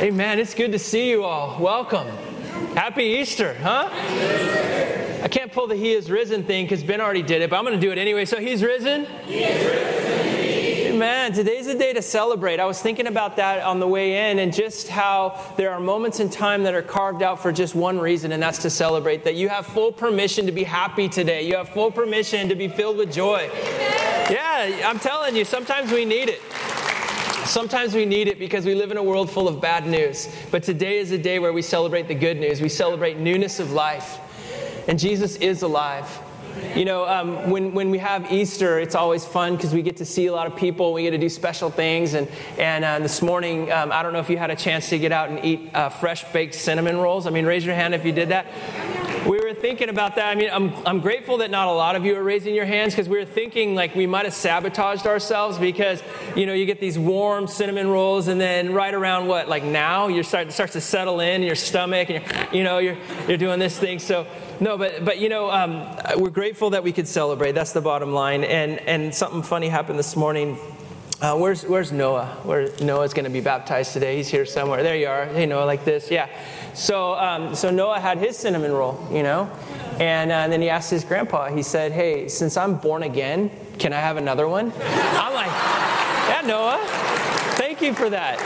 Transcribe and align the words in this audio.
Amen. 0.00 0.38
It's 0.38 0.54
good 0.54 0.70
to 0.70 0.78
see 0.78 1.10
you 1.10 1.24
all. 1.24 1.60
Welcome. 1.60 2.06
Happy 2.76 3.02
Easter, 3.02 3.54
huh? 3.54 3.88
I 3.90 5.26
can't 5.28 5.50
pull 5.50 5.66
the 5.66 5.74
He 5.74 5.90
is 5.90 6.08
risen 6.08 6.44
thing 6.44 6.66
because 6.66 6.84
Ben 6.84 7.00
already 7.00 7.22
did 7.22 7.42
it, 7.42 7.50
but 7.50 7.56
I'm 7.56 7.64
going 7.64 7.74
to 7.74 7.84
do 7.84 7.90
it 7.90 7.98
anyway. 7.98 8.24
So 8.24 8.38
He's 8.38 8.62
risen? 8.62 9.06
He 9.26 9.42
is 9.42 9.66
risen. 9.66 10.94
Amen. 10.94 11.32
Today's 11.32 11.66
the 11.66 11.74
day 11.74 11.92
to 11.92 12.00
celebrate. 12.00 12.60
I 12.60 12.64
was 12.64 12.80
thinking 12.80 13.08
about 13.08 13.34
that 13.38 13.60
on 13.64 13.80
the 13.80 13.88
way 13.88 14.30
in 14.30 14.38
and 14.38 14.54
just 14.54 14.86
how 14.86 15.36
there 15.56 15.72
are 15.72 15.80
moments 15.80 16.20
in 16.20 16.30
time 16.30 16.62
that 16.62 16.74
are 16.74 16.82
carved 16.82 17.24
out 17.24 17.42
for 17.42 17.50
just 17.50 17.74
one 17.74 17.98
reason, 17.98 18.30
and 18.30 18.40
that's 18.40 18.58
to 18.58 18.70
celebrate. 18.70 19.24
That 19.24 19.34
you 19.34 19.48
have 19.48 19.66
full 19.66 19.90
permission 19.90 20.46
to 20.46 20.52
be 20.52 20.62
happy 20.62 21.08
today. 21.08 21.42
You 21.44 21.56
have 21.56 21.70
full 21.70 21.90
permission 21.90 22.48
to 22.50 22.54
be 22.54 22.68
filled 22.68 22.98
with 22.98 23.12
joy. 23.12 23.50
Yeah, 24.30 24.82
I'm 24.84 25.00
telling 25.00 25.34
you, 25.34 25.44
sometimes 25.44 25.90
we 25.90 26.04
need 26.04 26.28
it. 26.28 26.40
Sometimes 27.48 27.94
we 27.94 28.04
need 28.04 28.28
it 28.28 28.38
because 28.38 28.66
we 28.66 28.74
live 28.74 28.90
in 28.90 28.98
a 28.98 29.02
world 29.02 29.30
full 29.30 29.48
of 29.48 29.58
bad 29.58 29.86
news. 29.86 30.28
But 30.50 30.62
today 30.62 30.98
is 30.98 31.12
a 31.12 31.18
day 31.18 31.38
where 31.38 31.50
we 31.50 31.62
celebrate 31.62 32.06
the 32.06 32.14
good 32.14 32.38
news. 32.38 32.60
We 32.60 32.68
celebrate 32.68 33.16
newness 33.16 33.58
of 33.58 33.72
life. 33.72 34.18
And 34.86 34.98
Jesus 34.98 35.36
is 35.36 35.62
alive. 35.62 36.06
You 36.76 36.84
know, 36.84 37.08
um, 37.08 37.48
when, 37.48 37.72
when 37.72 37.90
we 37.90 37.96
have 37.98 38.30
Easter, 38.30 38.78
it's 38.78 38.94
always 38.94 39.24
fun 39.24 39.56
because 39.56 39.72
we 39.72 39.80
get 39.80 39.96
to 39.96 40.04
see 40.04 40.26
a 40.26 40.32
lot 40.32 40.46
of 40.46 40.56
people. 40.56 40.92
We 40.92 41.04
get 41.04 41.12
to 41.12 41.18
do 41.18 41.30
special 41.30 41.70
things. 41.70 42.12
And, 42.12 42.28
and 42.58 42.84
uh, 42.84 42.98
this 42.98 43.22
morning, 43.22 43.72
um, 43.72 43.92
I 43.92 44.02
don't 44.02 44.12
know 44.12 44.20
if 44.20 44.28
you 44.28 44.36
had 44.36 44.50
a 44.50 44.56
chance 44.56 44.90
to 44.90 44.98
get 44.98 45.10
out 45.10 45.30
and 45.30 45.42
eat 45.42 45.70
uh, 45.72 45.88
fresh 45.88 46.30
baked 46.34 46.54
cinnamon 46.54 46.98
rolls. 46.98 47.26
I 47.26 47.30
mean, 47.30 47.46
raise 47.46 47.64
your 47.64 47.74
hand 47.74 47.94
if 47.94 48.04
you 48.04 48.12
did 48.12 48.28
that 48.28 48.44
we 49.26 49.40
were 49.40 49.54
thinking 49.54 49.88
about 49.88 50.16
that. 50.16 50.30
I 50.30 50.34
mean, 50.34 50.50
I'm, 50.52 50.72
I'm 50.86 51.00
grateful 51.00 51.38
that 51.38 51.50
not 51.50 51.68
a 51.68 51.72
lot 51.72 51.96
of 51.96 52.04
you 52.04 52.16
are 52.16 52.22
raising 52.22 52.54
your 52.54 52.64
hands 52.64 52.94
because 52.94 53.08
we 53.08 53.18
were 53.18 53.24
thinking 53.24 53.74
like 53.74 53.94
we 53.94 54.06
might 54.06 54.24
have 54.24 54.34
sabotaged 54.34 55.06
ourselves 55.06 55.58
because, 55.58 56.02
you 56.36 56.46
know, 56.46 56.52
you 56.52 56.66
get 56.66 56.80
these 56.80 56.98
warm 56.98 57.46
cinnamon 57.46 57.88
rolls 57.88 58.28
and 58.28 58.40
then 58.40 58.72
right 58.72 58.94
around 58.94 59.26
what, 59.26 59.48
like 59.48 59.64
now, 59.64 60.08
you 60.08 60.22
start, 60.22 60.52
starts 60.52 60.74
to 60.74 60.80
settle 60.80 61.20
in 61.20 61.42
your 61.42 61.54
stomach 61.54 62.10
and, 62.10 62.24
you're, 62.24 62.54
you 62.54 62.64
know, 62.64 62.78
you're, 62.78 62.96
you're 63.26 63.38
doing 63.38 63.58
this 63.58 63.78
thing. 63.78 63.98
So, 63.98 64.26
no, 64.60 64.76
but, 64.76 65.04
but 65.04 65.18
you 65.18 65.28
know, 65.28 65.50
um, 65.50 65.96
we're 66.16 66.30
grateful 66.30 66.70
that 66.70 66.82
we 66.82 66.92
could 66.92 67.08
celebrate. 67.08 67.52
That's 67.52 67.72
the 67.72 67.80
bottom 67.80 68.12
line. 68.12 68.44
And, 68.44 68.78
and 68.80 69.14
something 69.14 69.42
funny 69.42 69.68
happened 69.68 69.98
this 69.98 70.16
morning. 70.16 70.58
Uh, 71.20 71.36
where's, 71.36 71.64
where's 71.64 71.90
Noah? 71.90 72.26
Where 72.44 72.68
Noah's 72.80 73.12
going 73.12 73.24
to 73.24 73.30
be 73.30 73.40
baptized 73.40 73.92
today? 73.92 74.18
He's 74.18 74.28
here 74.28 74.46
somewhere. 74.46 74.84
There 74.84 74.94
you 74.94 75.08
are. 75.08 75.26
Hey, 75.26 75.46
Noah, 75.46 75.64
like 75.64 75.84
this. 75.84 76.12
Yeah. 76.12 76.28
So, 76.78 77.14
um, 77.14 77.56
so 77.56 77.70
Noah 77.70 77.98
had 77.98 78.18
his 78.18 78.38
cinnamon 78.38 78.70
roll, 78.70 79.04
you 79.10 79.24
know, 79.24 79.50
and, 79.98 80.30
uh, 80.30 80.34
and 80.34 80.52
then 80.52 80.62
he 80.62 80.70
asked 80.70 80.92
his 80.92 81.02
grandpa. 81.02 81.50
He 81.50 81.64
said, 81.64 81.90
"Hey, 81.90 82.28
since 82.28 82.56
I'm 82.56 82.76
born 82.76 83.02
again, 83.02 83.50
can 83.80 83.92
I 83.92 83.96
have 83.96 84.16
another 84.16 84.46
one?" 84.46 84.72
I'm 84.78 85.34
like, 85.34 85.50
"Yeah, 86.28 86.42
Noah. 86.46 86.78
Thank 87.56 87.82
you 87.82 87.94
for 87.94 88.08
that." 88.10 88.38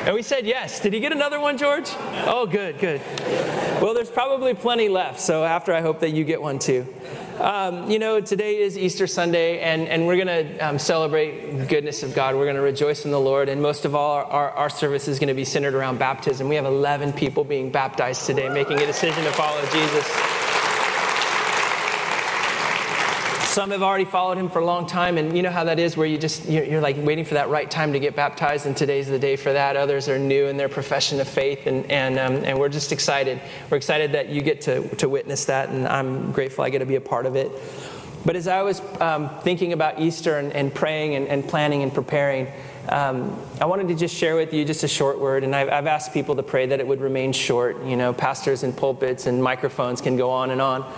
and 0.06 0.14
we 0.14 0.22
said 0.22 0.46
yes. 0.46 0.80
Did 0.80 0.94
he 0.94 1.00
get 1.00 1.12
another 1.12 1.40
one, 1.40 1.58
George? 1.58 1.90
Oh, 2.24 2.46
good, 2.50 2.78
good. 2.78 3.02
Well, 3.82 3.92
there's 3.92 4.10
probably 4.10 4.54
plenty 4.54 4.88
left. 4.88 5.20
So 5.20 5.44
after, 5.44 5.74
I 5.74 5.82
hope 5.82 6.00
that 6.00 6.12
you 6.12 6.24
get 6.24 6.40
one 6.40 6.58
too. 6.58 6.86
Um, 7.38 7.90
you 7.90 7.98
know, 7.98 8.20
today 8.20 8.58
is 8.58 8.78
Easter 8.78 9.06
Sunday, 9.06 9.60
and, 9.60 9.86
and 9.88 10.06
we're 10.06 10.16
going 10.16 10.26
to 10.46 10.58
um, 10.58 10.78
celebrate 10.78 11.68
goodness 11.68 12.02
of 12.02 12.14
God. 12.14 12.34
We're 12.34 12.44
going 12.44 12.56
to 12.56 12.62
rejoice 12.62 13.04
in 13.04 13.10
the 13.10 13.20
Lord, 13.20 13.50
and 13.50 13.60
most 13.60 13.84
of 13.84 13.94
all, 13.94 14.12
our, 14.12 14.24
our, 14.24 14.50
our 14.52 14.70
service 14.70 15.06
is 15.06 15.18
going 15.18 15.28
to 15.28 15.34
be 15.34 15.44
centered 15.44 15.74
around 15.74 15.98
baptism. 15.98 16.48
We 16.48 16.54
have 16.54 16.64
11 16.64 17.12
people 17.12 17.44
being 17.44 17.70
baptized 17.70 18.24
today, 18.24 18.48
making 18.48 18.80
a 18.80 18.86
decision 18.86 19.22
to 19.24 19.32
follow 19.32 19.60
Jesus. 19.66 20.45
Some 23.56 23.70
have 23.70 23.82
already 23.82 24.04
followed 24.04 24.36
him 24.36 24.50
for 24.50 24.58
a 24.58 24.64
long 24.66 24.86
time, 24.86 25.16
and 25.16 25.34
you 25.34 25.42
know 25.42 25.48
how 25.48 25.64
that 25.64 25.78
is 25.78 25.96
where 25.96 26.06
you 26.06 26.18
just, 26.18 26.46
you're, 26.46 26.82
like 26.82 26.94
waiting 26.98 27.24
for 27.24 27.32
that 27.32 27.48
right 27.48 27.70
time 27.70 27.94
to 27.94 27.98
get 27.98 28.14
baptized, 28.14 28.66
and 28.66 28.76
today's 28.76 29.08
the 29.08 29.18
day 29.18 29.34
for 29.34 29.50
that. 29.50 29.76
Others 29.76 30.10
are 30.10 30.18
new 30.18 30.48
in 30.48 30.58
their 30.58 30.68
profession 30.68 31.20
of 31.20 31.26
faith, 31.26 31.66
and, 31.66 31.90
and, 31.90 32.18
um, 32.18 32.44
and 32.44 32.58
we're 32.58 32.68
just 32.68 32.92
excited. 32.92 33.40
We're 33.70 33.78
excited 33.78 34.12
that 34.12 34.28
you 34.28 34.42
get 34.42 34.60
to, 34.60 34.86
to 34.96 35.08
witness 35.08 35.46
that, 35.46 35.70
and 35.70 35.88
I'm 35.88 36.32
grateful 36.32 36.64
I 36.64 36.68
get 36.68 36.80
to 36.80 36.84
be 36.84 36.96
a 36.96 37.00
part 37.00 37.24
of 37.24 37.34
it. 37.34 37.50
But 38.26 38.36
as 38.36 38.46
I 38.46 38.60
was 38.60 38.82
um, 39.00 39.30
thinking 39.40 39.72
about 39.72 40.00
Easter 40.02 40.36
and, 40.36 40.52
and 40.52 40.74
praying 40.74 41.14
and, 41.14 41.26
and, 41.26 41.48
planning 41.48 41.82
and 41.82 41.94
preparing, 41.94 42.48
um, 42.90 43.42
I 43.58 43.64
wanted 43.64 43.88
to 43.88 43.94
just 43.94 44.14
share 44.14 44.36
with 44.36 44.52
you 44.52 44.66
just 44.66 44.84
a 44.84 44.88
short 44.88 45.18
word, 45.18 45.44
and 45.44 45.56
I've, 45.56 45.70
I've 45.70 45.86
asked 45.86 46.12
people 46.12 46.36
to 46.36 46.42
pray 46.42 46.66
that 46.66 46.78
it 46.78 46.86
would 46.86 47.00
remain 47.00 47.32
short. 47.32 47.82
You 47.86 47.96
know, 47.96 48.12
pastors 48.12 48.64
and 48.64 48.76
pulpits 48.76 49.24
and 49.24 49.42
microphones 49.42 50.02
can 50.02 50.18
go 50.18 50.30
on 50.30 50.50
and 50.50 50.60
on. 50.60 50.92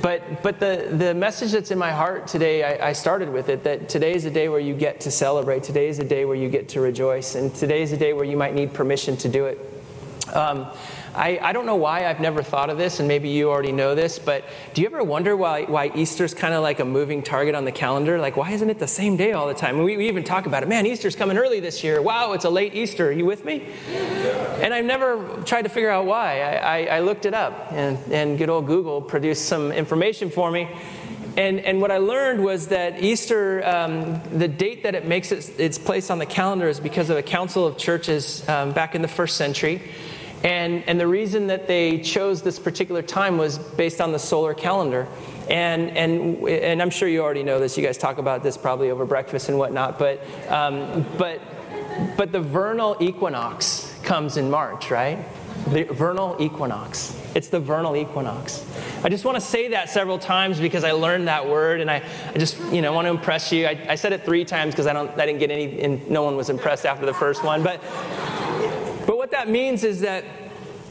But, 0.00 0.42
but 0.42 0.60
the, 0.60 0.88
the 0.92 1.12
message 1.12 1.52
that's 1.52 1.70
in 1.72 1.78
my 1.78 1.90
heart 1.90 2.28
today, 2.28 2.62
I, 2.62 2.90
I, 2.90 2.92
started 2.92 3.30
with 3.30 3.48
it 3.48 3.64
that 3.64 3.88
today 3.88 4.14
is 4.14 4.24
a 4.26 4.30
day 4.30 4.48
where 4.48 4.60
you 4.60 4.74
get 4.74 5.00
to 5.00 5.10
celebrate. 5.10 5.64
Today 5.64 5.88
is 5.88 5.98
a 5.98 6.04
day 6.04 6.24
where 6.24 6.36
you 6.36 6.48
get 6.48 6.68
to 6.70 6.80
rejoice. 6.80 7.34
And 7.34 7.52
today 7.52 7.82
is 7.82 7.90
a 7.90 7.96
day 7.96 8.12
where 8.12 8.24
you 8.24 8.36
might 8.36 8.54
need 8.54 8.72
permission 8.72 9.16
to 9.16 9.28
do 9.28 9.46
it. 9.46 9.58
Um, 10.34 10.68
I, 11.18 11.40
I 11.42 11.52
don't 11.52 11.66
know 11.66 11.74
why 11.74 12.06
I've 12.06 12.20
never 12.20 12.44
thought 12.44 12.70
of 12.70 12.78
this, 12.78 13.00
and 13.00 13.08
maybe 13.08 13.30
you 13.30 13.50
already 13.50 13.72
know 13.72 13.96
this, 13.96 14.20
but 14.20 14.44
do 14.72 14.82
you 14.82 14.86
ever 14.86 15.02
wonder 15.02 15.36
why, 15.36 15.64
why 15.64 15.90
Easter's 15.92 16.32
kind 16.32 16.54
of 16.54 16.62
like 16.62 16.78
a 16.78 16.84
moving 16.84 17.24
target 17.24 17.56
on 17.56 17.64
the 17.64 17.72
calendar? 17.72 18.20
Like, 18.20 18.36
why 18.36 18.52
isn't 18.52 18.70
it 18.70 18.78
the 18.78 18.86
same 18.86 19.16
day 19.16 19.32
all 19.32 19.48
the 19.48 19.54
time? 19.54 19.82
We, 19.82 19.96
we 19.96 20.06
even 20.08 20.22
talk 20.22 20.46
about 20.46 20.62
it. 20.62 20.68
Man, 20.68 20.86
Easter's 20.86 21.16
coming 21.16 21.36
early 21.36 21.58
this 21.58 21.82
year. 21.82 22.00
Wow, 22.00 22.34
it's 22.34 22.44
a 22.44 22.50
late 22.50 22.76
Easter. 22.76 23.08
Are 23.08 23.12
you 23.12 23.26
with 23.26 23.44
me? 23.44 23.66
And 24.60 24.72
I've 24.72 24.84
never 24.84 25.42
tried 25.44 25.62
to 25.62 25.68
figure 25.68 25.90
out 25.90 26.06
why. 26.06 26.40
I, 26.40 26.52
I, 26.52 26.96
I 26.96 27.00
looked 27.00 27.26
it 27.26 27.34
up, 27.34 27.72
and, 27.72 27.98
and 28.12 28.38
good 28.38 28.48
old 28.48 28.68
Google 28.68 29.02
produced 29.02 29.46
some 29.46 29.72
information 29.72 30.30
for 30.30 30.52
me. 30.52 30.68
And, 31.36 31.60
and 31.60 31.80
what 31.80 31.90
I 31.90 31.98
learned 31.98 32.44
was 32.44 32.68
that 32.68 33.02
Easter, 33.02 33.64
um, 33.66 34.20
the 34.36 34.48
date 34.48 34.84
that 34.84 34.94
it 34.94 35.06
makes 35.06 35.30
its, 35.30 35.48
its, 35.50 35.78
place 35.78 36.10
on 36.10 36.18
the 36.18 36.26
calendar 36.26 36.68
is 36.68 36.80
because 36.80 37.10
of 37.10 37.16
a 37.16 37.22
council 37.22 37.64
of 37.64 37.76
churches 37.76 38.48
um, 38.48 38.72
back 38.72 38.94
in 38.96 39.02
the 39.02 39.08
first 39.08 39.36
century. 39.36 39.82
And, 40.44 40.84
and 40.88 41.00
the 41.00 41.06
reason 41.06 41.48
that 41.48 41.66
they 41.66 41.98
chose 41.98 42.42
this 42.42 42.58
particular 42.58 43.02
time 43.02 43.38
was 43.38 43.58
based 43.58 44.00
on 44.00 44.12
the 44.12 44.18
solar 44.18 44.54
calendar. 44.54 45.08
And, 45.50 45.90
and, 45.96 46.46
and 46.48 46.80
I'm 46.80 46.90
sure 46.90 47.08
you 47.08 47.22
already 47.22 47.42
know 47.42 47.58
this. 47.58 47.76
You 47.76 47.84
guys 47.84 47.98
talk 47.98 48.18
about 48.18 48.42
this 48.42 48.56
probably 48.56 48.90
over 48.90 49.04
breakfast 49.04 49.48
and 49.48 49.58
whatnot. 49.58 49.98
But, 49.98 50.22
um, 50.48 51.04
but, 51.16 51.40
but 52.16 52.30
the 52.30 52.40
vernal 52.40 52.96
equinox 53.00 53.92
comes 54.04 54.36
in 54.36 54.50
March, 54.50 54.90
right? 54.90 55.18
The 55.70 55.84
vernal 55.84 56.36
equinox. 56.38 57.20
It's 57.34 57.48
the 57.48 57.60
vernal 57.60 57.96
equinox. 57.96 58.64
I 59.02 59.08
just 59.08 59.24
want 59.24 59.36
to 59.36 59.40
say 59.40 59.68
that 59.68 59.90
several 59.90 60.18
times 60.18 60.60
because 60.60 60.84
I 60.84 60.92
learned 60.92 61.28
that 61.28 61.48
word 61.48 61.80
and 61.80 61.90
I, 61.90 62.02
I 62.32 62.38
just, 62.38 62.58
you 62.72 62.80
know, 62.80 62.92
want 62.92 63.06
to 63.06 63.10
impress 63.10 63.50
you. 63.50 63.66
I, 63.66 63.86
I 63.88 63.94
said 63.96 64.12
it 64.12 64.24
three 64.24 64.44
times 64.44 64.72
because 64.74 64.86
I, 64.86 64.92
don't, 64.92 65.10
I 65.18 65.26
didn't 65.26 65.40
get 65.40 65.50
any, 65.50 65.80
and 65.80 66.08
no 66.08 66.22
one 66.22 66.36
was 66.36 66.48
impressed 66.48 66.86
after 66.86 67.06
the 67.06 67.14
first 67.14 67.42
one. 67.42 67.62
But 67.62 67.82
but 69.08 69.16
what 69.16 69.30
that 69.30 69.48
means 69.48 69.84
is 69.84 70.02
that 70.02 70.22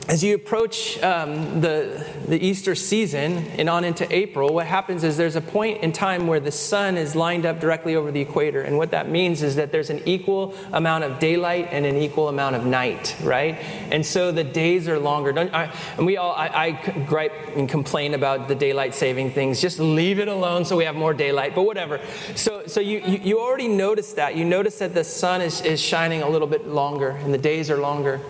as 0.07 0.23
you 0.23 0.35
approach 0.35 1.01
um, 1.03 1.59
the, 1.59 2.05
the 2.29 2.41
Easter 2.41 2.75
season 2.75 3.45
and 3.57 3.69
on 3.69 3.83
into 3.83 4.07
April, 4.15 4.53
what 4.53 4.65
happens 4.65 5.03
is 5.03 5.17
there's 5.17 5.35
a 5.35 5.41
point 5.41 5.83
in 5.83 5.91
time 5.91 6.27
where 6.27 6.39
the 6.39 6.51
sun 6.51 6.95
is 6.95 7.13
lined 7.13 7.45
up 7.45 7.59
directly 7.59 7.95
over 7.97 8.09
the 8.09 8.21
equator. 8.21 8.61
And 8.61 8.77
what 8.77 8.91
that 8.91 9.09
means 9.09 9.43
is 9.43 9.57
that 9.57 9.73
there's 9.73 9.89
an 9.89 10.01
equal 10.05 10.55
amount 10.71 11.03
of 11.03 11.19
daylight 11.19 11.67
and 11.71 11.85
an 11.85 11.97
equal 11.97 12.29
amount 12.29 12.55
of 12.55 12.65
night, 12.65 13.17
right? 13.21 13.55
And 13.91 14.05
so 14.05 14.31
the 14.31 14.45
days 14.45 14.87
are 14.87 14.97
longer. 14.97 15.37
I, 15.37 15.73
and 15.97 16.05
we 16.05 16.15
all, 16.15 16.31
I, 16.31 16.47
I 16.47 17.03
gripe 17.05 17.57
and 17.57 17.67
complain 17.67 18.13
about 18.13 18.47
the 18.47 18.55
daylight 18.55 18.95
saving 18.95 19.31
things. 19.31 19.59
Just 19.59 19.77
leave 19.77 20.19
it 20.19 20.29
alone 20.29 20.63
so 20.63 20.77
we 20.77 20.85
have 20.85 20.95
more 20.95 21.13
daylight, 21.13 21.53
but 21.53 21.63
whatever. 21.63 21.99
So, 22.33 22.65
so 22.65 22.79
you, 22.79 22.99
you, 22.99 23.19
you 23.23 23.39
already 23.41 23.67
notice 23.67 24.13
that. 24.13 24.37
You 24.37 24.45
notice 24.45 24.79
that 24.79 24.93
the 24.93 25.03
sun 25.03 25.41
is, 25.41 25.59
is 25.61 25.81
shining 25.81 26.21
a 26.21 26.29
little 26.29 26.47
bit 26.47 26.65
longer 26.65 27.09
and 27.09 27.33
the 27.33 27.37
days 27.37 27.69
are 27.69 27.77
longer. 27.77 28.21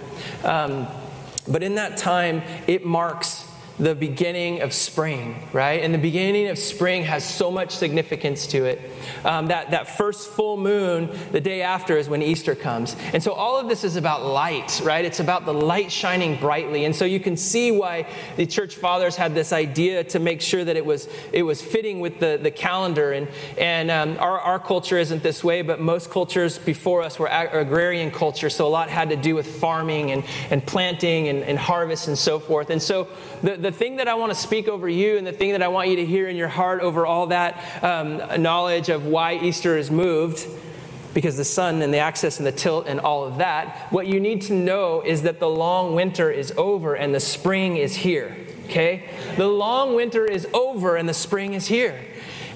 Um, 0.44 0.88
but 1.48 1.64
in 1.64 1.76
that 1.76 1.98
time, 1.98 2.42
it 2.68 2.86
marks 2.86 3.47
the 3.80 3.94
beginning 3.94 4.62
of 4.62 4.74
spring, 4.74 5.48
right? 5.54 5.84
And 5.84 5.94
the 5.94 6.00
beginning 6.00 6.48
of 6.48 6.58
spring 6.58 7.04
has 7.04 7.24
so 7.24 7.52
much 7.52 7.72
significance 7.72 8.48
to 8.48 8.66
it. 8.66 8.82
Um, 9.24 9.48
that, 9.48 9.72
that 9.72 9.98
first 9.98 10.30
full 10.30 10.58
moon, 10.58 11.10
the 11.32 11.40
day 11.40 11.62
after, 11.62 11.96
is 11.96 12.10
when 12.10 12.24
Easter 12.24 12.56
comes. 12.56 12.96
And 13.14 13.22
so 13.22 13.34
all 13.34 13.60
of 13.60 13.68
this 13.68 13.84
is 13.84 13.96
about 13.96 14.26
light, 14.26 14.82
right? 14.84 15.06
It's 15.06 15.20
about 15.20 15.46
the 15.46 15.54
light 15.54 15.92
shining 15.92 16.40
brightly. 16.40 16.86
And 16.86 16.96
so 16.96 17.06
you 17.06 17.20
can 17.20 17.38
see 17.38 17.72
why 17.72 18.08
the 18.36 18.48
church 18.48 18.76
fathers 18.76 19.16
had 19.16 19.36
this 19.36 19.54
idea 19.54 20.04
to 20.06 20.20
make 20.20 20.42
sure 20.42 20.64
that 20.64 20.76
it 20.76 20.86
was, 20.86 21.08
it 21.32 21.44
was 21.44 21.62
fitting 21.62 22.00
with 22.00 22.20
the, 22.20 22.40
the 22.42 22.52
calendar. 22.52 23.12
And, 23.12 23.28
and 23.60 23.92
um, 23.92 24.18
our, 24.20 24.40
our 24.40 24.60
culture 24.60 24.98
isn't 24.98 25.22
this 25.22 25.44
way, 25.44 25.62
but 25.62 25.80
most 25.80 26.10
cultures 26.10 26.58
before 26.58 27.04
us 27.04 27.20
were 27.20 27.28
agrarian 27.28 28.10
culture. 28.10 28.50
So 28.50 28.66
a 28.66 28.70
lot 28.70 28.90
had 28.90 29.10
to 29.10 29.16
do 29.16 29.36
with 29.36 29.46
farming 29.46 30.12
and, 30.12 30.24
and 30.50 30.66
planting 30.66 31.28
and, 31.28 31.44
and 31.44 31.60
harvest 31.60 32.08
and 32.08 32.18
so 32.18 32.40
forth. 32.40 32.72
And 32.72 32.82
so 32.82 33.08
the, 33.44 33.56
the 33.56 33.67
thing 33.72 33.98
that 33.98 34.08
I 34.08 34.16
want 34.16 34.32
to 34.32 34.38
speak 34.38 34.68
over 34.68 34.88
you 34.88 35.18
and 35.18 35.26
the 35.26 35.32
thing 35.32 35.52
that 35.52 35.62
I 35.62 35.68
want 35.68 35.90
you 35.90 35.98
to 35.98 36.06
hear 36.06 36.28
in 36.28 36.36
your 36.36 36.48
heart 36.48 36.82
over 36.82 37.06
all 37.06 37.28
that 37.28 37.84
um, 37.84 38.42
knowledge 38.42 38.90
of 38.90 39.06
why 39.06 39.36
Easter 39.36 39.78
is 39.78 39.92
moved, 39.92 40.46
because 41.14 41.38
the 41.38 41.46
sun 41.46 41.82
and 41.82 41.94
the 41.94 41.98
axis 41.98 42.38
and 42.38 42.46
the 42.46 42.52
tilt 42.52 42.88
and 42.88 43.00
all 43.00 43.26
of 43.26 43.38
that, 43.38 43.88
what 43.92 44.08
you 44.08 44.20
need 44.20 44.42
to 44.44 44.54
know 44.54 45.02
is 45.02 45.24
that 45.24 45.40
the 45.40 45.50
long 45.50 45.96
winter 45.96 46.30
is 46.30 46.54
over 46.58 46.96
and 46.96 47.14
the 47.14 47.20
spring 47.20 47.78
is 47.78 47.96
here. 47.96 48.36
Okay? 48.66 49.10
The 49.38 49.48
long 49.48 49.96
winter 49.96 50.26
is 50.26 50.48
over 50.54 50.96
and 50.96 51.08
the 51.08 51.14
spring 51.14 51.54
is 51.54 51.68
here. 51.68 52.00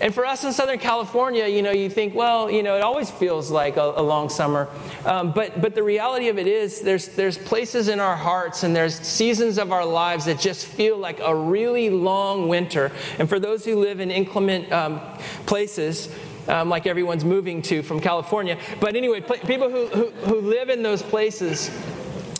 And 0.01 0.11
for 0.11 0.25
us 0.25 0.43
in 0.43 0.51
Southern 0.51 0.79
California, 0.79 1.45
you 1.47 1.61
know, 1.61 1.69
you 1.69 1.87
think, 1.87 2.15
well, 2.15 2.49
you 2.49 2.63
know, 2.63 2.75
it 2.75 2.81
always 2.81 3.11
feels 3.11 3.51
like 3.51 3.77
a, 3.77 3.93
a 3.95 4.01
long 4.01 4.29
summer. 4.29 4.67
Um, 5.05 5.31
but, 5.31 5.61
but 5.61 5.75
the 5.75 5.83
reality 5.83 6.27
of 6.27 6.39
it 6.39 6.47
is, 6.47 6.81
there's, 6.81 7.09
there's 7.09 7.37
places 7.37 7.87
in 7.87 7.99
our 7.99 8.15
hearts 8.15 8.63
and 8.63 8.75
there's 8.75 8.95
seasons 8.95 9.59
of 9.59 9.71
our 9.71 9.85
lives 9.85 10.25
that 10.25 10.39
just 10.39 10.65
feel 10.65 10.97
like 10.97 11.19
a 11.19 11.35
really 11.35 11.91
long 11.91 12.47
winter. 12.47 12.91
And 13.19 13.29
for 13.29 13.39
those 13.39 13.63
who 13.63 13.79
live 13.79 13.99
in 13.99 14.09
inclement 14.09 14.71
um, 14.71 14.99
places, 15.45 16.09
um, 16.47 16.67
like 16.67 16.87
everyone's 16.87 17.23
moving 17.23 17.61
to 17.63 17.83
from 17.83 17.99
California. 17.99 18.57
But 18.79 18.95
anyway, 18.95 19.21
pl- 19.21 19.37
people 19.37 19.69
who, 19.69 19.85
who, 19.87 20.09
who 20.25 20.41
live 20.41 20.69
in 20.69 20.81
those 20.81 21.03
places, 21.03 21.69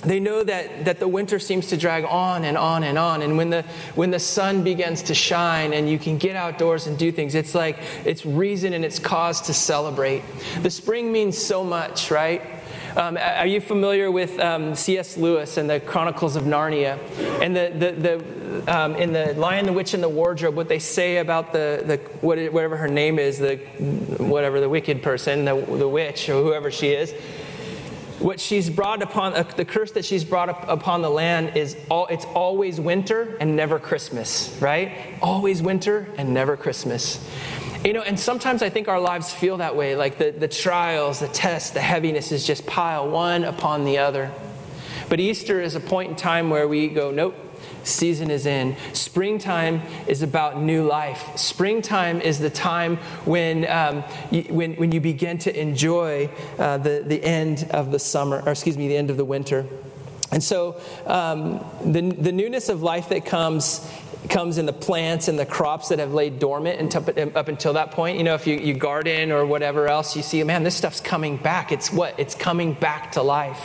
they 0.02 0.20
know 0.20 0.44
that, 0.44 0.86
that 0.86 1.00
the 1.00 1.08
winter 1.08 1.40
seems 1.40 1.68
to 1.68 1.78
drag 1.78 2.06
on 2.06 2.44
and 2.44 2.58
on 2.58 2.84
and 2.84 2.98
on. 2.98 3.22
And 3.22 3.38
when 3.38 3.50
the, 3.50 3.64
when 3.96 4.12
the 4.12 4.20
sun 4.20 4.64
begins 4.64 5.04
to 5.04 5.14
shine 5.14 5.74
and 5.74 5.90
you 5.90 6.00
can 6.00 6.18
get 6.18 6.36
outdoors 6.36 6.88
and 6.88 6.98
do 6.98 7.12
things, 7.12 7.36
it's 7.36 7.54
like 7.54 7.78
it's 8.06 8.26
reason 8.26 8.74
and 8.74 8.84
it's 8.84 9.00
cause 9.00 9.42
to 9.42 9.54
celebrate. 9.54 10.24
The 10.62 10.70
spring 10.72 11.12
means 11.12 11.38
so 11.38 11.64
much, 11.64 12.10
right? 12.10 12.42
Um, 12.96 13.18
are 13.18 13.46
you 13.46 13.62
familiar 13.62 14.12
with 14.12 14.38
um, 14.40 14.76
C.S. 14.76 15.16
Lewis 15.16 15.56
and 15.56 15.70
the 15.70 15.80
Chronicles 15.80 16.36
of 16.36 16.44
Narnia? 16.44 17.00
And 17.42 17.56
the, 17.56 17.72
the, 17.74 17.92
the, 17.92 18.76
um, 18.76 18.96
in 18.96 19.14
the 19.14 19.34
Lion, 19.36 19.66
the 19.66 19.72
Witch, 19.72 19.94
and 19.94 20.04
the 20.04 20.10
Wardrobe, 20.10 20.56
what 20.56 20.68
they 20.68 20.80
say 20.80 21.18
about 21.18 21.54
the, 21.54 21.84
the 21.86 21.98
whatever 22.20 22.76
her 22.76 22.90
name 22.90 23.18
is, 23.18 23.40
the 23.40 23.58
whatever 24.18 24.60
the 24.60 24.68
wicked 24.68 25.02
person, 25.02 25.46
the, 25.46 25.56
the 25.56 25.88
witch, 25.88 26.28
or 26.28 26.42
whoever 26.42 26.70
she 26.70 26.90
is, 26.90 27.14
what 28.22 28.40
she's 28.40 28.70
brought 28.70 29.02
upon 29.02 29.34
uh, 29.34 29.44
the 29.56 29.66
curse 29.66 29.92
that 29.92 30.06
she's 30.06 30.24
brought 30.24 30.50
up 30.50 30.66
upon 30.68 31.02
the 31.02 31.10
land 31.10 31.58
is 31.58 31.76
all 31.90 32.08
it's 32.08 32.26
always 32.26 32.80
winter 32.80 33.36
and 33.40 33.56
never 33.56 33.80
christmas 33.80 34.56
right? 34.62 34.92
Always 35.22 35.62
winter 35.62 36.08
and 36.18 36.34
never 36.34 36.56
christmas. 36.56 37.26
You 37.84 37.94
know 37.94 38.02
and 38.02 38.20
sometimes 38.20 38.62
i 38.62 38.70
think 38.70 38.88
our 38.88 39.00
lives 39.00 39.34
feel 39.34 39.58
that 39.58 39.76
way 39.76 39.96
like 39.96 40.18
the, 40.18 40.32
the 40.32 40.48
trials 40.48 41.20
the 41.20 41.28
tests 41.30 41.72
the 41.72 41.82
heaviness 41.82 42.32
is 42.32 42.46
just 42.46 42.66
pile 42.68 43.10
one 43.10 43.44
upon 43.44 43.86
the 43.86 43.98
other. 43.98 44.32
But 45.10 45.20
easter 45.20 45.60
is 45.60 45.76
a 45.76 45.80
point 45.80 46.12
in 46.12 46.16
time 46.16 46.50
where 46.50 46.68
we 46.68 46.88
go 46.88 47.12
nope 47.12 47.36
season 47.84 48.32
is 48.32 48.46
in. 48.46 48.76
Springtime 48.94 49.82
is 50.08 50.22
about 50.22 50.62
new 50.62 50.84
life. 50.84 51.38
Springtime 51.38 52.22
is 52.22 52.40
the 52.40 52.50
time 52.50 52.98
when, 53.26 53.68
um, 53.70 54.04
you, 54.30 54.44
when, 54.44 54.76
when 54.76 54.92
you 54.92 55.00
begin 55.00 55.38
to 55.40 55.60
enjoy 55.60 56.30
uh, 56.58 56.78
the, 56.78 57.04
the 57.06 57.24
end 57.24 57.68
of 57.72 57.92
the 57.92 58.00
summer, 58.00 58.42
or 58.46 58.52
excuse 58.52 58.78
me, 58.78 58.88
the 58.88 58.98
end 58.98 59.10
of 59.10 59.18
the 59.18 59.26
winter. 59.26 59.66
And 60.32 60.44
so 60.44 60.80
um, 61.06 61.66
the, 61.84 62.02
the 62.02 62.32
newness 62.32 62.70
of 62.70 62.82
life 62.82 63.10
that 63.10 63.26
comes 63.26 63.86
comes 64.30 64.58
in 64.58 64.66
the 64.66 64.74
plants 64.74 65.28
and 65.28 65.38
the 65.38 65.46
crops 65.46 65.90
that 65.90 66.00
have 66.00 66.14
laid 66.14 66.40
dormant 66.40 66.80
until, 66.80 67.04
up 67.36 67.48
until 67.48 67.74
that 67.74 67.92
point. 67.92 68.18
You 68.18 68.24
know, 68.24 68.36
if 68.36 68.46
you, 68.46 68.56
you 68.58 68.74
garden 68.74 69.32
or 69.32 69.46
whatever 69.46 69.88
else, 69.88 70.16
you 70.16 70.22
see, 70.22 70.44
man, 70.44 70.64
this 70.64 70.76
stuff's 70.76 71.02
coming 71.02 71.38
back. 71.38 71.72
It's 71.72 71.92
what? 71.92 72.20
It's 72.20 72.36
coming 72.36 72.74
back 72.74 73.14
to 73.14 73.24
life. 73.24 73.62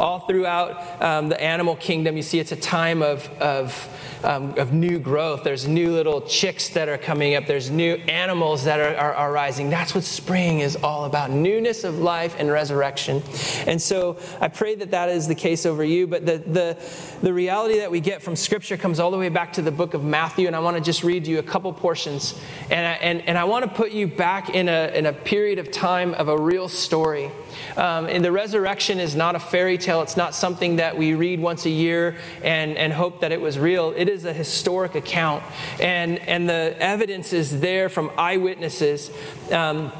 All 0.00 0.18
throughout 0.20 1.02
um, 1.02 1.28
the 1.28 1.40
animal 1.40 1.76
kingdom, 1.76 2.16
you 2.16 2.22
see 2.22 2.40
it's 2.40 2.52
a 2.52 2.56
time 2.56 3.02
of, 3.02 3.28
of, 3.40 3.88
um, 4.24 4.54
of 4.58 4.72
new 4.72 4.98
growth. 4.98 5.44
There's 5.44 5.68
new 5.68 5.92
little 5.92 6.22
chicks 6.22 6.70
that 6.70 6.88
are 6.88 6.98
coming 6.98 7.34
up, 7.34 7.46
there's 7.46 7.70
new 7.70 7.94
animals 8.08 8.64
that 8.64 8.80
are, 8.80 8.96
are, 8.96 9.14
are 9.14 9.32
rising. 9.32 9.70
That's 9.70 9.94
what 9.94 10.02
spring 10.04 10.60
is 10.60 10.76
all 10.76 11.04
about 11.04 11.30
newness 11.30 11.84
of 11.84 11.98
life 11.98 12.34
and 12.38 12.50
resurrection. 12.50 13.22
And 13.66 13.80
so 13.80 14.18
I 14.40 14.48
pray 14.48 14.74
that 14.76 14.90
that 14.90 15.08
is 15.08 15.28
the 15.28 15.34
case 15.34 15.66
over 15.66 15.84
you. 15.84 16.06
But 16.06 16.26
the, 16.26 16.38
the, 16.38 16.78
the 17.22 17.32
reality 17.32 17.78
that 17.78 17.90
we 17.90 18.00
get 18.00 18.22
from 18.22 18.34
Scripture 18.34 18.76
comes 18.76 18.98
all 18.98 19.10
the 19.10 19.18
way 19.18 19.28
back 19.28 19.52
to 19.54 19.62
the 19.62 19.70
book 19.70 19.94
of 19.94 20.02
Matthew. 20.02 20.46
And 20.46 20.56
I 20.56 20.60
want 20.60 20.76
to 20.76 20.82
just 20.82 21.04
read 21.04 21.26
you 21.26 21.38
a 21.38 21.42
couple 21.42 21.72
portions. 21.72 22.40
And 22.70 22.86
I, 22.86 22.92
and, 22.92 23.20
and 23.28 23.36
I 23.36 23.44
want 23.44 23.64
to 23.64 23.70
put 23.70 23.92
you 23.92 24.06
back 24.06 24.50
in 24.50 24.68
a, 24.68 24.90
in 24.94 25.06
a 25.06 25.12
period 25.12 25.58
of 25.58 25.70
time 25.70 26.14
of 26.14 26.28
a 26.28 26.38
real 26.38 26.68
story. 26.68 27.30
Um, 27.76 28.06
and 28.06 28.24
the 28.24 28.32
resurrection 28.32 28.98
is 28.98 29.14
not 29.14 29.34
a 29.34 29.38
fairy 29.38 29.78
tale, 29.78 30.02
it's 30.02 30.16
not 30.16 30.34
something 30.34 30.76
that 30.76 30.96
we 30.96 31.14
read 31.14 31.40
once 31.40 31.66
a 31.66 31.70
year 31.70 32.16
and, 32.42 32.76
and 32.76 32.92
hope 32.92 33.20
that 33.20 33.32
it 33.32 33.40
was 33.40 33.58
real. 33.58 33.92
It 33.96 34.08
is 34.14 34.24
a 34.24 34.32
historic 34.32 34.94
account. 34.94 35.42
And, 35.80 36.18
and 36.20 36.48
the 36.48 36.76
evidence 36.78 37.32
is 37.32 37.60
there 37.60 37.88
from 37.88 38.10
eyewitnesses. 38.16 39.10
Um, 39.50 39.92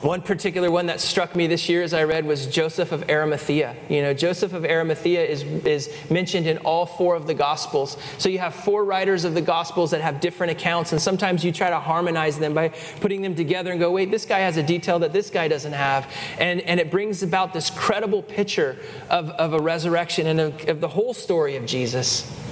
one 0.00 0.22
particular 0.22 0.70
one 0.70 0.86
that 0.86 1.00
struck 1.00 1.34
me 1.34 1.48
this 1.48 1.68
year 1.68 1.82
as 1.82 1.92
I 1.92 2.04
read 2.04 2.24
was 2.24 2.46
Joseph 2.46 2.92
of 2.92 3.10
Arimathea. 3.10 3.74
You 3.88 4.02
know, 4.02 4.14
Joseph 4.14 4.52
of 4.52 4.64
Arimathea 4.64 5.24
is, 5.24 5.42
is 5.42 5.92
mentioned 6.08 6.46
in 6.46 6.58
all 6.58 6.86
four 6.86 7.16
of 7.16 7.26
the 7.26 7.34
Gospels. 7.34 7.96
So 8.16 8.28
you 8.28 8.38
have 8.38 8.54
four 8.54 8.84
writers 8.84 9.24
of 9.24 9.34
the 9.34 9.40
Gospels 9.40 9.90
that 9.90 10.00
have 10.00 10.20
different 10.20 10.52
accounts, 10.52 10.92
and 10.92 11.02
sometimes 11.02 11.44
you 11.44 11.50
try 11.50 11.68
to 11.68 11.80
harmonize 11.80 12.38
them 12.38 12.54
by 12.54 12.68
putting 13.00 13.22
them 13.22 13.34
together 13.34 13.72
and 13.72 13.80
go, 13.80 13.90
wait, 13.90 14.12
this 14.12 14.24
guy 14.24 14.38
has 14.38 14.56
a 14.56 14.62
detail 14.62 15.00
that 15.00 15.12
this 15.12 15.30
guy 15.30 15.48
doesn't 15.48 15.72
have. 15.72 16.08
And, 16.38 16.60
and 16.60 16.78
it 16.78 16.92
brings 16.92 17.24
about 17.24 17.52
this 17.52 17.68
credible 17.68 18.22
picture 18.22 18.76
of, 19.10 19.30
of 19.30 19.52
a 19.52 19.60
resurrection 19.60 20.28
and 20.28 20.38
of, 20.38 20.68
of 20.68 20.80
the 20.80 20.88
whole 20.88 21.12
story 21.12 21.56
of 21.56 21.66
Jesus. 21.66 22.47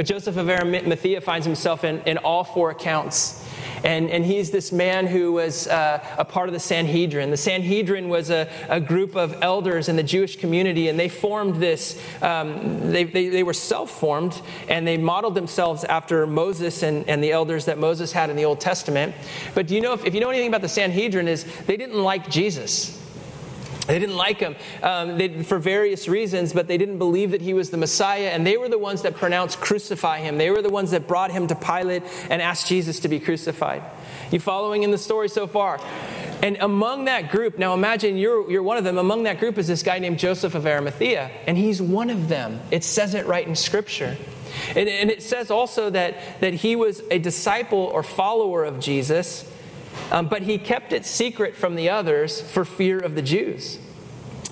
But 0.00 0.06
Joseph 0.06 0.38
of 0.38 0.48
Arimathea 0.48 1.20
finds 1.20 1.44
himself 1.44 1.84
in, 1.84 2.00
in 2.06 2.16
all 2.16 2.42
four 2.42 2.70
accounts. 2.70 3.46
And, 3.84 4.08
and 4.08 4.24
he's 4.24 4.50
this 4.50 4.72
man 4.72 5.06
who 5.06 5.34
was 5.34 5.66
uh, 5.66 6.02
a 6.16 6.24
part 6.24 6.48
of 6.48 6.54
the 6.54 6.58
Sanhedrin. 6.58 7.30
The 7.30 7.36
Sanhedrin 7.36 8.08
was 8.08 8.30
a, 8.30 8.48
a 8.70 8.80
group 8.80 9.14
of 9.14 9.36
elders 9.42 9.90
in 9.90 9.96
the 9.96 10.02
Jewish 10.02 10.36
community, 10.36 10.88
and 10.88 10.98
they 10.98 11.10
formed 11.10 11.56
this, 11.56 12.02
um, 12.22 12.90
they, 12.90 13.04
they, 13.04 13.28
they, 13.28 13.42
were 13.42 13.52
self 13.52 13.90
formed, 13.90 14.40
and 14.70 14.86
they 14.86 14.96
modeled 14.96 15.34
themselves 15.34 15.84
after 15.84 16.26
Moses 16.26 16.82
and, 16.82 17.06
and 17.06 17.22
the 17.22 17.32
elders 17.32 17.66
that 17.66 17.76
Moses 17.76 18.10
had 18.10 18.30
in 18.30 18.36
the 18.36 18.46
Old 18.46 18.58
Testament. 18.58 19.14
But 19.54 19.66
do 19.66 19.74
you 19.74 19.82
know, 19.82 19.92
if, 19.92 20.06
if 20.06 20.14
you 20.14 20.20
know 20.20 20.30
anything 20.30 20.48
about 20.48 20.62
the 20.62 20.68
Sanhedrin, 20.70 21.28
is 21.28 21.44
they 21.66 21.76
didn't 21.76 22.02
like 22.02 22.30
Jesus. 22.30 22.99
They 23.90 23.98
didn't 23.98 24.16
like 24.16 24.38
him 24.38 24.54
um, 24.84 25.18
they, 25.18 25.42
for 25.42 25.58
various 25.58 26.06
reasons, 26.06 26.52
but 26.52 26.68
they 26.68 26.78
didn't 26.78 26.98
believe 26.98 27.32
that 27.32 27.42
he 27.42 27.54
was 27.54 27.70
the 27.70 27.76
Messiah, 27.76 28.28
and 28.28 28.46
they 28.46 28.56
were 28.56 28.68
the 28.68 28.78
ones 28.78 29.02
that 29.02 29.16
pronounced 29.16 29.60
crucify 29.60 30.20
him. 30.20 30.38
They 30.38 30.50
were 30.50 30.62
the 30.62 30.70
ones 30.70 30.92
that 30.92 31.08
brought 31.08 31.32
him 31.32 31.48
to 31.48 31.56
Pilate 31.56 32.04
and 32.30 32.40
asked 32.40 32.68
Jesus 32.68 33.00
to 33.00 33.08
be 33.08 33.18
crucified. 33.18 33.82
You 34.30 34.38
following 34.38 34.84
in 34.84 34.92
the 34.92 34.98
story 34.98 35.28
so 35.28 35.48
far? 35.48 35.80
And 36.40 36.56
among 36.60 37.06
that 37.06 37.32
group, 37.32 37.58
now 37.58 37.74
imagine 37.74 38.16
you're, 38.16 38.48
you're 38.48 38.62
one 38.62 38.76
of 38.76 38.84
them, 38.84 38.96
among 38.96 39.24
that 39.24 39.40
group 39.40 39.58
is 39.58 39.66
this 39.66 39.82
guy 39.82 39.98
named 39.98 40.20
Joseph 40.20 40.54
of 40.54 40.66
Arimathea, 40.66 41.28
and 41.48 41.58
he's 41.58 41.82
one 41.82 42.10
of 42.10 42.28
them. 42.28 42.60
It 42.70 42.84
says 42.84 43.14
it 43.14 43.26
right 43.26 43.46
in 43.46 43.56
Scripture. 43.56 44.16
And, 44.76 44.88
and 44.88 45.10
it 45.10 45.20
says 45.20 45.50
also 45.50 45.90
that, 45.90 46.40
that 46.40 46.54
he 46.54 46.76
was 46.76 47.02
a 47.10 47.18
disciple 47.18 47.90
or 47.92 48.04
follower 48.04 48.64
of 48.64 48.78
Jesus 48.78 49.49
um, 50.10 50.28
but 50.28 50.42
he 50.42 50.58
kept 50.58 50.92
it 50.92 51.04
secret 51.04 51.56
from 51.56 51.76
the 51.76 51.90
others 51.90 52.40
for 52.40 52.64
fear 52.64 52.98
of 52.98 53.14
the 53.14 53.22
Jews. 53.22 53.78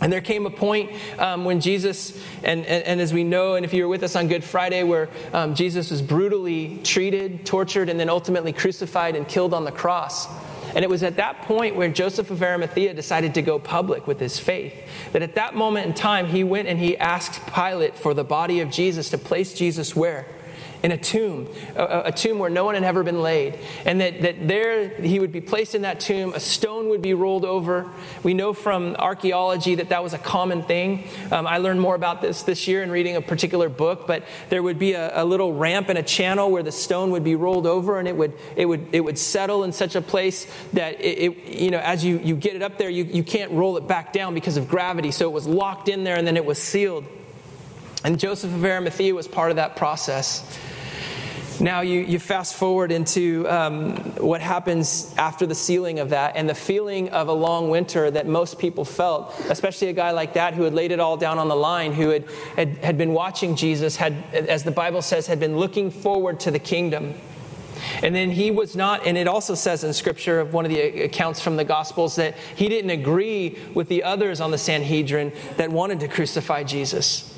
And 0.00 0.12
there 0.12 0.20
came 0.20 0.46
a 0.46 0.50
point 0.50 0.92
um, 1.18 1.44
when 1.44 1.60
Jesus, 1.60 2.16
and, 2.44 2.64
and, 2.66 2.84
and, 2.84 3.00
as 3.00 3.12
we 3.12 3.24
know, 3.24 3.56
and 3.56 3.64
if 3.64 3.72
you 3.72 3.82
were 3.82 3.88
with 3.88 4.04
us 4.04 4.14
on 4.14 4.28
Good 4.28 4.44
Friday, 4.44 4.84
where 4.84 5.08
um, 5.32 5.56
Jesus 5.56 5.90
was 5.90 6.02
brutally 6.02 6.78
treated, 6.84 7.44
tortured, 7.44 7.88
and 7.88 7.98
then 7.98 8.08
ultimately 8.08 8.52
crucified 8.52 9.16
and 9.16 9.26
killed 9.26 9.52
on 9.52 9.64
the 9.64 9.72
cross. 9.72 10.28
And 10.76 10.84
it 10.84 10.88
was 10.88 11.02
at 11.02 11.16
that 11.16 11.42
point 11.42 11.74
where 11.74 11.88
Joseph 11.88 12.30
of 12.30 12.42
Arimathea 12.42 12.94
decided 12.94 13.34
to 13.34 13.42
go 13.42 13.58
public 13.58 14.06
with 14.06 14.20
his 14.20 14.38
faith. 14.38 14.74
That 15.12 15.22
at 15.22 15.34
that 15.34 15.56
moment 15.56 15.86
in 15.86 15.94
time, 15.94 16.26
he 16.26 16.44
went 16.44 16.68
and 16.68 16.78
he 16.78 16.96
asked 16.96 17.44
Pilate 17.52 17.96
for 17.96 18.14
the 18.14 18.22
body 18.22 18.60
of 18.60 18.70
Jesus 18.70 19.10
to 19.10 19.18
place 19.18 19.54
Jesus 19.54 19.96
where? 19.96 20.26
In 20.82 20.92
a 20.92 20.96
tomb, 20.96 21.48
a, 21.76 22.02
a, 22.06 22.12
tomb 22.12 22.38
where 22.38 22.50
no 22.50 22.64
one 22.64 22.74
had 22.74 22.84
ever 22.84 23.02
been 23.02 23.20
laid. 23.20 23.58
And 23.84 24.00
that, 24.00 24.22
that 24.22 24.46
there 24.46 24.88
he 24.88 25.18
would 25.18 25.32
be 25.32 25.40
placed 25.40 25.74
in 25.74 25.82
that 25.82 25.98
tomb, 25.98 26.32
a 26.34 26.40
stone 26.40 26.88
would 26.90 27.02
be 27.02 27.14
rolled 27.14 27.44
over. 27.44 27.90
We 28.22 28.34
know 28.34 28.52
from 28.52 28.94
archaeology 28.96 29.74
that 29.76 29.88
that 29.88 30.02
was 30.02 30.14
a 30.14 30.18
common 30.18 30.62
thing. 30.62 31.08
Um, 31.32 31.46
I 31.46 31.58
learned 31.58 31.80
more 31.80 31.94
about 31.94 32.20
this 32.20 32.42
this 32.42 32.68
year 32.68 32.82
in 32.82 32.90
reading 32.90 33.16
a 33.16 33.20
particular 33.20 33.68
book, 33.68 34.06
but 34.06 34.24
there 34.50 34.62
would 34.62 34.78
be 34.78 34.92
a, 34.92 35.22
a, 35.22 35.24
little 35.24 35.52
ramp 35.52 35.88
and 35.88 35.98
a 35.98 36.02
channel 36.02 36.50
where 36.50 36.62
the 36.62 36.72
stone 36.72 37.10
would 37.10 37.24
be 37.24 37.34
rolled 37.34 37.66
over 37.66 37.98
and 37.98 38.06
it 38.06 38.16
would, 38.16 38.32
it 38.56 38.66
would, 38.66 38.86
it 38.92 39.00
would 39.00 39.18
settle 39.18 39.64
in 39.64 39.72
such 39.72 39.96
a 39.96 40.00
place 40.00 40.46
that 40.72 41.00
it, 41.00 41.18
it 41.18 41.44
you 41.60 41.70
know, 41.70 41.78
as 41.78 42.04
you, 42.04 42.18
you 42.18 42.36
get 42.36 42.54
it 42.54 42.62
up 42.62 42.78
there, 42.78 42.88
you, 42.88 43.04
you 43.04 43.22
can't 43.22 43.50
roll 43.50 43.76
it 43.76 43.86
back 43.88 44.12
down 44.12 44.32
because 44.32 44.56
of 44.56 44.68
gravity. 44.68 45.10
So 45.10 45.28
it 45.28 45.32
was 45.32 45.46
locked 45.46 45.88
in 45.88 46.04
there 46.04 46.16
and 46.16 46.26
then 46.26 46.36
it 46.36 46.44
was 46.44 46.58
sealed. 46.58 47.04
And 48.04 48.18
Joseph 48.18 48.54
of 48.54 48.64
Arimathea 48.64 49.14
was 49.14 49.26
part 49.26 49.50
of 49.50 49.56
that 49.56 49.76
process. 49.76 50.58
Now, 51.60 51.80
you, 51.80 52.00
you 52.00 52.20
fast 52.20 52.54
forward 52.54 52.92
into 52.92 53.44
um, 53.48 53.96
what 54.16 54.40
happens 54.40 55.12
after 55.18 55.44
the 55.44 55.56
sealing 55.56 55.98
of 55.98 56.10
that 56.10 56.36
and 56.36 56.48
the 56.48 56.54
feeling 56.54 57.08
of 57.08 57.26
a 57.26 57.32
long 57.32 57.68
winter 57.68 58.08
that 58.12 58.28
most 58.28 58.60
people 58.60 58.84
felt, 58.84 59.34
especially 59.48 59.88
a 59.88 59.92
guy 59.92 60.12
like 60.12 60.34
that 60.34 60.54
who 60.54 60.62
had 60.62 60.72
laid 60.72 60.92
it 60.92 61.00
all 61.00 61.16
down 61.16 61.36
on 61.36 61.48
the 61.48 61.56
line, 61.56 61.92
who 61.92 62.10
had, 62.10 62.24
had, 62.54 62.76
had 62.78 62.96
been 62.96 63.12
watching 63.12 63.56
Jesus, 63.56 63.96
had, 63.96 64.14
as 64.32 64.62
the 64.62 64.70
Bible 64.70 65.02
says, 65.02 65.26
had 65.26 65.40
been 65.40 65.56
looking 65.56 65.90
forward 65.90 66.38
to 66.40 66.52
the 66.52 66.60
kingdom. 66.60 67.14
And 68.02 68.14
then 68.14 68.30
he 68.30 68.52
was 68.52 68.76
not, 68.76 69.06
and 69.06 69.18
it 69.18 69.26
also 69.26 69.54
says 69.54 69.82
in 69.82 69.92
scripture 69.92 70.38
of 70.38 70.52
one 70.52 70.64
of 70.64 70.70
the 70.70 71.02
accounts 71.02 71.40
from 71.40 71.56
the 71.56 71.64
Gospels 71.64 72.16
that 72.16 72.36
he 72.54 72.68
didn't 72.68 72.90
agree 72.90 73.58
with 73.74 73.88
the 73.88 74.04
others 74.04 74.40
on 74.40 74.52
the 74.52 74.58
Sanhedrin 74.58 75.32
that 75.56 75.70
wanted 75.70 76.00
to 76.00 76.08
crucify 76.08 76.62
Jesus. 76.62 77.34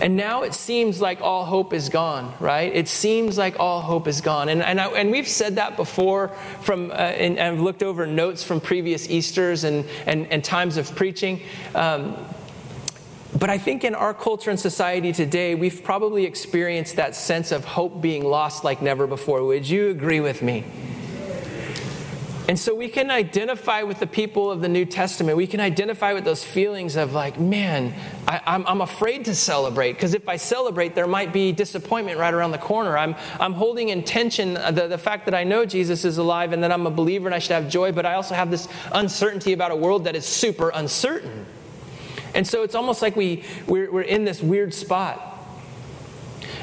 And 0.00 0.16
now 0.16 0.42
it 0.42 0.54
seems 0.54 1.00
like 1.00 1.20
all 1.20 1.44
hope 1.44 1.72
is 1.72 1.88
gone, 1.88 2.34
right? 2.40 2.72
It 2.74 2.88
seems 2.88 3.36
like 3.36 3.58
all 3.58 3.80
hope 3.80 4.06
is 4.06 4.20
gone. 4.20 4.48
And, 4.48 4.62
and, 4.62 4.80
I, 4.80 4.86
and 4.88 5.10
we've 5.10 5.28
said 5.28 5.56
that 5.56 5.76
before 5.76 6.28
from, 6.60 6.90
uh, 6.90 6.94
and, 6.94 7.38
and, 7.38 7.54
I've 7.54 7.60
looked 7.60 7.82
over 7.82 8.06
notes 8.06 8.44
from 8.44 8.60
previous 8.60 9.10
Easters 9.10 9.64
and, 9.64 9.84
and, 10.06 10.26
and 10.28 10.44
times 10.44 10.76
of 10.76 10.94
preaching. 10.94 11.40
Um, 11.74 12.16
but 13.38 13.48
I 13.48 13.58
think 13.58 13.84
in 13.84 13.94
our 13.94 14.12
culture 14.12 14.50
and 14.50 14.58
society 14.58 15.12
today, 15.12 15.54
we've 15.54 15.82
probably 15.82 16.24
experienced 16.24 16.96
that 16.96 17.14
sense 17.14 17.52
of 17.52 17.64
hope 17.64 18.00
being 18.00 18.24
lost 18.24 18.64
like 18.64 18.82
never 18.82 19.06
before. 19.06 19.44
Would 19.44 19.68
you 19.68 19.88
agree 19.88 20.20
with 20.20 20.42
me? 20.42 20.64
And 22.50 22.58
so 22.58 22.74
we 22.74 22.88
can 22.88 23.12
identify 23.12 23.84
with 23.84 24.00
the 24.00 24.08
people 24.08 24.50
of 24.50 24.60
the 24.60 24.68
New 24.68 24.84
Testament. 24.84 25.36
We 25.36 25.46
can 25.46 25.60
identify 25.60 26.14
with 26.14 26.24
those 26.24 26.42
feelings 26.42 26.96
of, 26.96 27.12
like, 27.12 27.38
man, 27.38 27.94
I, 28.26 28.40
am 28.44 28.80
afraid 28.80 29.26
to 29.26 29.36
celebrate 29.36 29.92
because 29.92 30.14
if 30.14 30.28
I 30.28 30.34
celebrate, 30.34 30.96
there 30.96 31.06
might 31.06 31.32
be 31.32 31.52
disappointment 31.52 32.18
right 32.18 32.34
around 32.34 32.50
the 32.50 32.58
corner. 32.58 32.98
I'm, 32.98 33.14
I'm 33.38 33.52
holding 33.52 33.90
in 33.90 34.02
tension 34.02 34.54
the, 34.54 34.88
the 34.88 34.98
fact 34.98 35.26
that 35.26 35.34
I 35.36 35.44
know 35.44 35.64
Jesus 35.64 36.04
is 36.04 36.18
alive 36.18 36.52
and 36.52 36.64
that 36.64 36.72
I'm 36.72 36.88
a 36.88 36.90
believer 36.90 37.28
and 37.28 37.34
I 37.36 37.38
should 37.38 37.52
have 37.52 37.68
joy, 37.68 37.92
but 37.92 38.04
I 38.04 38.14
also 38.14 38.34
have 38.34 38.50
this 38.50 38.66
uncertainty 38.90 39.52
about 39.52 39.70
a 39.70 39.76
world 39.76 40.02
that 40.06 40.16
is 40.16 40.26
super 40.26 40.70
uncertain. 40.70 41.46
And 42.34 42.44
so 42.44 42.64
it's 42.64 42.74
almost 42.74 43.00
like 43.00 43.14
we, 43.14 43.44
we're, 43.68 43.92
we're 43.92 44.02
in 44.02 44.24
this 44.24 44.42
weird 44.42 44.74
spot. 44.74 45.29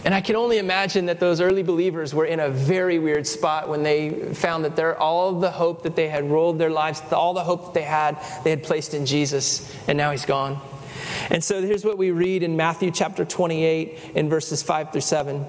And 0.06 0.14
I 0.14 0.22
can 0.22 0.36
only 0.36 0.58
imagine 0.58 1.08
that 1.08 1.20
those 1.20 1.42
early 1.42 1.64
believers 1.64 2.14
were 2.14 2.26
in 2.26 2.40
a 2.40 2.50
very 2.50 3.00
weird 3.00 3.28
spot 3.28 3.68
when 3.68 3.84
they 3.84 4.12
found 4.34 4.66
that 4.66 4.76
they're, 4.76 4.98
all 4.98 5.40
the 5.40 5.52
hope 5.52 5.84
that 5.84 5.96
they 5.96 6.08
had 6.08 6.30
rolled 6.30 6.60
their 6.60 6.70
lives, 6.70 7.02
all 7.12 7.34
the 7.34 7.44
hope 7.44 7.66
that 7.66 7.74
they 7.74 7.84
had, 7.84 8.18
they 8.44 8.50
had 8.50 8.64
placed 8.64 8.94
in 8.94 9.06
Jesus, 9.06 9.74
and 9.88 9.98
now 9.98 10.12
he's 10.12 10.26
gone. 10.26 10.60
And 11.30 11.44
so 11.44 11.62
here's 11.62 11.84
what 11.84 11.98
we 11.98 12.12
read 12.12 12.44
in 12.44 12.56
Matthew 12.56 12.92
chapter 12.92 13.26
28 13.26 14.12
in 14.16 14.30
verses 14.30 14.64
5 14.64 14.92
through 14.92 15.02
7. 15.02 15.46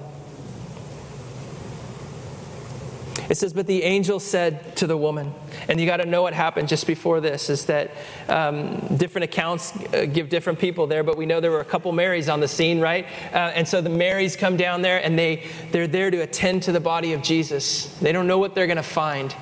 It 3.29 3.37
says, 3.37 3.53
But 3.53 3.67
the 3.67 3.83
angel 3.83 4.19
said 4.19 4.75
to 4.77 4.87
the 4.87 4.97
woman, 4.97 5.33
and 5.67 5.79
you 5.79 5.85
got 5.85 5.97
to 5.97 6.05
know 6.05 6.23
what 6.23 6.33
happened 6.33 6.67
just 6.67 6.87
before 6.87 7.21
this 7.21 7.49
is 7.49 7.65
that 7.65 7.91
um, 8.27 8.97
different 8.97 9.25
accounts 9.25 9.71
uh, 9.93 10.05
give 10.11 10.29
different 10.29 10.57
people 10.57 10.87
there, 10.87 11.03
but 11.03 11.15
we 11.15 11.27
know 11.27 11.39
there 11.39 11.51
were 11.51 11.61
a 11.61 11.65
couple 11.65 11.91
Marys 11.91 12.27
on 12.27 12.39
the 12.39 12.47
scene, 12.47 12.79
right? 12.79 13.05
Uh, 13.31 13.51
and 13.53 13.67
so 13.67 13.81
the 13.81 13.89
Marys 13.89 14.35
come 14.35 14.57
down 14.57 14.81
there 14.81 15.03
and 15.03 15.17
they, 15.17 15.47
they're 15.71 15.87
there 15.87 16.09
to 16.09 16.17
attend 16.17 16.63
to 16.63 16.71
the 16.71 16.79
body 16.79 17.13
of 17.13 17.21
Jesus. 17.21 17.95
They 17.99 18.11
don't 18.11 18.25
know 18.25 18.39
what 18.39 18.55
they're 18.55 18.67
going 18.67 18.77
to 18.77 18.83
find. 18.83 19.35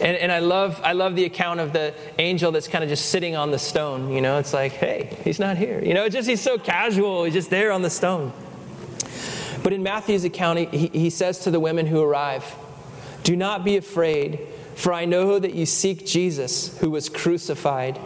And, 0.00 0.16
and, 0.16 0.30
I, 0.30 0.40
love, 0.40 0.80
I 0.84 0.92
love 0.92 1.14
the 1.14 1.24
account 1.24 1.60
of 1.60 1.72
the 1.72 1.94
angel 2.18 2.52
that's 2.52 2.66
kind 2.68 2.82
of 2.82 2.90
just 2.90 3.10
sitting 3.10 3.36
on 3.36 3.50
the 3.50 3.58
stone. 3.58 4.10
You 4.10 4.20
know, 4.20 4.38
it's 4.38 4.52
like, 4.52 4.72
hey, 4.72 5.16
he's 5.24 5.38
not 5.38 5.56
here. 5.56 5.82
You 5.84 5.94
know, 5.94 6.08
just 6.08 6.28
he's 6.28 6.40
so 6.40 6.58
casual. 6.58 7.24
He's 7.24 7.34
just 7.34 7.50
there 7.50 7.70
on 7.70 7.82
the 7.82 7.90
stone. 7.90 8.32
But 9.62 9.72
in 9.72 9.82
Matthew's 9.82 10.24
account, 10.24 10.72
he, 10.72 10.88
he 10.88 11.10
says 11.10 11.40
to 11.40 11.50
the 11.50 11.60
women 11.60 11.86
who 11.86 12.02
arrive, 12.02 12.44
do 13.24 13.34
not 13.34 13.64
be 13.64 13.76
afraid, 13.76 14.38
for 14.76 14.92
I 14.92 15.06
know 15.06 15.38
that 15.38 15.54
you 15.54 15.66
seek 15.66 16.06
Jesus, 16.06 16.78
who 16.78 16.90
was 16.90 17.08
crucified. 17.08 17.98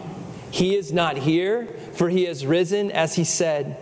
He 0.50 0.76
is 0.76 0.92
not 0.92 1.18
here, 1.18 1.66
for 1.94 2.08
he 2.08 2.24
has 2.24 2.46
risen, 2.46 2.90
as 2.90 3.16
he 3.16 3.24
said. 3.24 3.76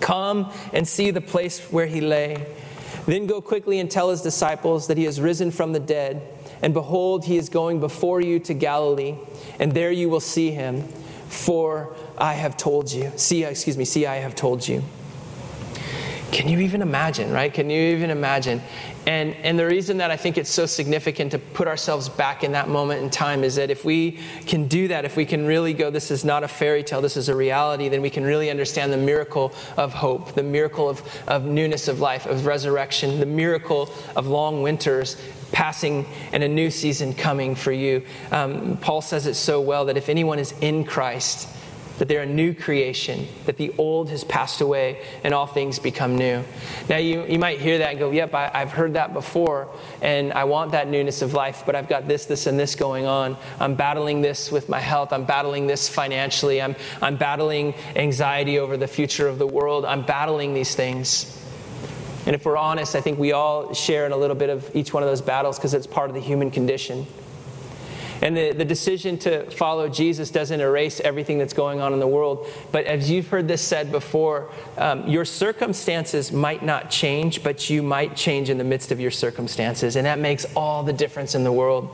Come 0.00 0.52
and 0.72 0.86
see 0.86 1.10
the 1.10 1.20
place 1.20 1.60
where 1.70 1.86
he 1.86 2.00
lay. 2.00 2.46
Then 3.06 3.26
go 3.26 3.40
quickly 3.40 3.78
and 3.78 3.90
tell 3.90 4.10
his 4.10 4.20
disciples 4.20 4.88
that 4.88 4.98
he 4.98 5.04
has 5.04 5.20
risen 5.20 5.50
from 5.50 5.72
the 5.72 5.80
dead. 5.80 6.20
And 6.60 6.74
behold, 6.74 7.24
he 7.24 7.36
is 7.36 7.48
going 7.48 7.80
before 7.80 8.20
you 8.20 8.40
to 8.40 8.54
Galilee, 8.54 9.14
and 9.58 9.72
there 9.72 9.92
you 9.92 10.08
will 10.08 10.20
see 10.20 10.50
him. 10.50 10.82
For 11.28 11.94
I 12.18 12.34
have 12.34 12.56
told 12.56 12.92
you. 12.92 13.12
See, 13.16 13.44
excuse 13.44 13.76
me, 13.76 13.84
see, 13.84 14.06
I 14.06 14.16
have 14.16 14.34
told 14.34 14.66
you. 14.66 14.82
Can 16.32 16.48
you 16.48 16.58
even 16.60 16.82
imagine, 16.82 17.32
right? 17.32 17.52
Can 17.52 17.70
you 17.70 17.96
even 17.96 18.10
imagine? 18.10 18.60
And, 19.06 19.34
and 19.36 19.56
the 19.56 19.66
reason 19.66 19.98
that 19.98 20.10
I 20.10 20.16
think 20.16 20.36
it's 20.36 20.50
so 20.50 20.66
significant 20.66 21.30
to 21.30 21.38
put 21.38 21.68
ourselves 21.68 22.08
back 22.08 22.42
in 22.42 22.52
that 22.52 22.68
moment 22.68 23.02
in 23.02 23.08
time 23.08 23.44
is 23.44 23.54
that 23.54 23.70
if 23.70 23.84
we 23.84 24.18
can 24.46 24.66
do 24.66 24.88
that, 24.88 25.04
if 25.04 25.16
we 25.16 25.24
can 25.24 25.46
really 25.46 25.74
go, 25.74 25.90
this 25.90 26.10
is 26.10 26.24
not 26.24 26.42
a 26.42 26.48
fairy 26.48 26.82
tale, 26.82 27.00
this 27.00 27.16
is 27.16 27.28
a 27.28 27.34
reality, 27.34 27.88
then 27.88 28.02
we 28.02 28.10
can 28.10 28.24
really 28.24 28.50
understand 28.50 28.92
the 28.92 28.96
miracle 28.96 29.54
of 29.76 29.94
hope, 29.94 30.34
the 30.34 30.42
miracle 30.42 30.88
of, 30.88 31.02
of 31.28 31.44
newness 31.44 31.86
of 31.86 32.00
life, 32.00 32.26
of 32.26 32.46
resurrection, 32.46 33.20
the 33.20 33.26
miracle 33.26 33.88
of 34.16 34.26
long 34.26 34.62
winters 34.62 35.16
passing 35.52 36.04
and 36.32 36.42
a 36.42 36.48
new 36.48 36.68
season 36.68 37.14
coming 37.14 37.54
for 37.54 37.70
you. 37.70 38.02
Um, 38.32 38.76
Paul 38.78 39.02
says 39.02 39.26
it 39.26 39.34
so 39.34 39.60
well 39.60 39.84
that 39.84 39.96
if 39.96 40.08
anyone 40.08 40.40
is 40.40 40.52
in 40.60 40.84
Christ, 40.84 41.48
that 41.98 42.08
they're 42.08 42.22
a 42.22 42.26
new 42.26 42.54
creation, 42.54 43.26
that 43.46 43.56
the 43.56 43.72
old 43.78 44.10
has 44.10 44.24
passed 44.24 44.60
away 44.60 45.02
and 45.24 45.32
all 45.32 45.46
things 45.46 45.78
become 45.78 46.16
new. 46.16 46.42
Now, 46.88 46.98
you, 46.98 47.24
you 47.24 47.38
might 47.38 47.60
hear 47.60 47.78
that 47.78 47.90
and 47.90 47.98
go, 47.98 48.10
Yep, 48.10 48.34
I, 48.34 48.50
I've 48.52 48.72
heard 48.72 48.94
that 48.94 49.12
before, 49.12 49.68
and 50.02 50.32
I 50.32 50.44
want 50.44 50.72
that 50.72 50.88
newness 50.88 51.22
of 51.22 51.34
life, 51.34 51.62
but 51.64 51.74
I've 51.74 51.88
got 51.88 52.08
this, 52.08 52.26
this, 52.26 52.46
and 52.46 52.58
this 52.58 52.74
going 52.74 53.06
on. 53.06 53.36
I'm 53.60 53.74
battling 53.74 54.22
this 54.22 54.52
with 54.52 54.68
my 54.68 54.80
health. 54.80 55.12
I'm 55.12 55.24
battling 55.24 55.66
this 55.66 55.88
financially. 55.88 56.60
I'm, 56.60 56.76
I'm 57.00 57.16
battling 57.16 57.74
anxiety 57.94 58.58
over 58.58 58.76
the 58.76 58.88
future 58.88 59.28
of 59.28 59.38
the 59.38 59.46
world. 59.46 59.84
I'm 59.84 60.02
battling 60.02 60.54
these 60.54 60.74
things. 60.74 61.32
And 62.26 62.34
if 62.34 62.44
we're 62.44 62.56
honest, 62.56 62.96
I 62.96 63.00
think 63.00 63.20
we 63.20 63.32
all 63.32 63.72
share 63.72 64.04
in 64.04 64.12
a 64.12 64.16
little 64.16 64.34
bit 64.34 64.50
of 64.50 64.74
each 64.74 64.92
one 64.92 65.04
of 65.04 65.08
those 65.08 65.22
battles 65.22 65.58
because 65.58 65.74
it's 65.74 65.86
part 65.86 66.10
of 66.10 66.14
the 66.14 66.20
human 66.20 66.50
condition. 66.50 67.06
And 68.22 68.36
the, 68.36 68.52
the 68.52 68.64
decision 68.64 69.18
to 69.18 69.50
follow 69.50 69.88
Jesus 69.88 70.30
doesn't 70.30 70.60
erase 70.60 71.00
everything 71.00 71.38
that's 71.38 71.52
going 71.52 71.80
on 71.80 71.92
in 71.92 72.00
the 72.00 72.06
world. 72.06 72.46
But 72.72 72.86
as 72.86 73.10
you've 73.10 73.28
heard 73.28 73.48
this 73.48 73.62
said 73.62 73.92
before, 73.92 74.50
um, 74.78 75.06
your 75.06 75.24
circumstances 75.24 76.32
might 76.32 76.64
not 76.64 76.90
change, 76.90 77.42
but 77.42 77.68
you 77.68 77.82
might 77.82 78.16
change 78.16 78.50
in 78.50 78.58
the 78.58 78.64
midst 78.64 78.90
of 78.92 79.00
your 79.00 79.10
circumstances. 79.10 79.96
And 79.96 80.06
that 80.06 80.18
makes 80.18 80.46
all 80.56 80.82
the 80.82 80.92
difference 80.92 81.34
in 81.34 81.44
the 81.44 81.52
world. 81.52 81.90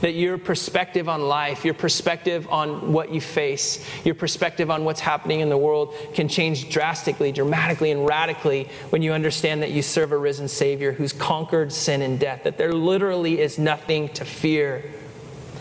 That 0.00 0.14
your 0.14 0.38
perspective 0.38 1.08
on 1.08 1.22
life, 1.22 1.64
your 1.64 1.74
perspective 1.74 2.48
on 2.50 2.92
what 2.92 3.10
you 3.10 3.20
face, 3.20 3.84
your 4.04 4.14
perspective 4.14 4.70
on 4.70 4.84
what's 4.84 5.00
happening 5.00 5.40
in 5.40 5.48
the 5.48 5.58
world 5.58 5.94
can 6.14 6.28
change 6.28 6.70
drastically, 6.70 7.32
dramatically, 7.32 7.90
and 7.90 8.06
radically 8.06 8.68
when 8.90 9.02
you 9.02 9.12
understand 9.12 9.62
that 9.62 9.70
you 9.70 9.82
serve 9.82 10.12
a 10.12 10.16
risen 10.16 10.48
Savior 10.48 10.92
who's 10.92 11.12
conquered 11.12 11.72
sin 11.72 12.02
and 12.02 12.18
death, 12.18 12.44
that 12.44 12.58
there 12.58 12.72
literally 12.72 13.40
is 13.40 13.58
nothing 13.58 14.08
to 14.10 14.24
fear 14.24 14.84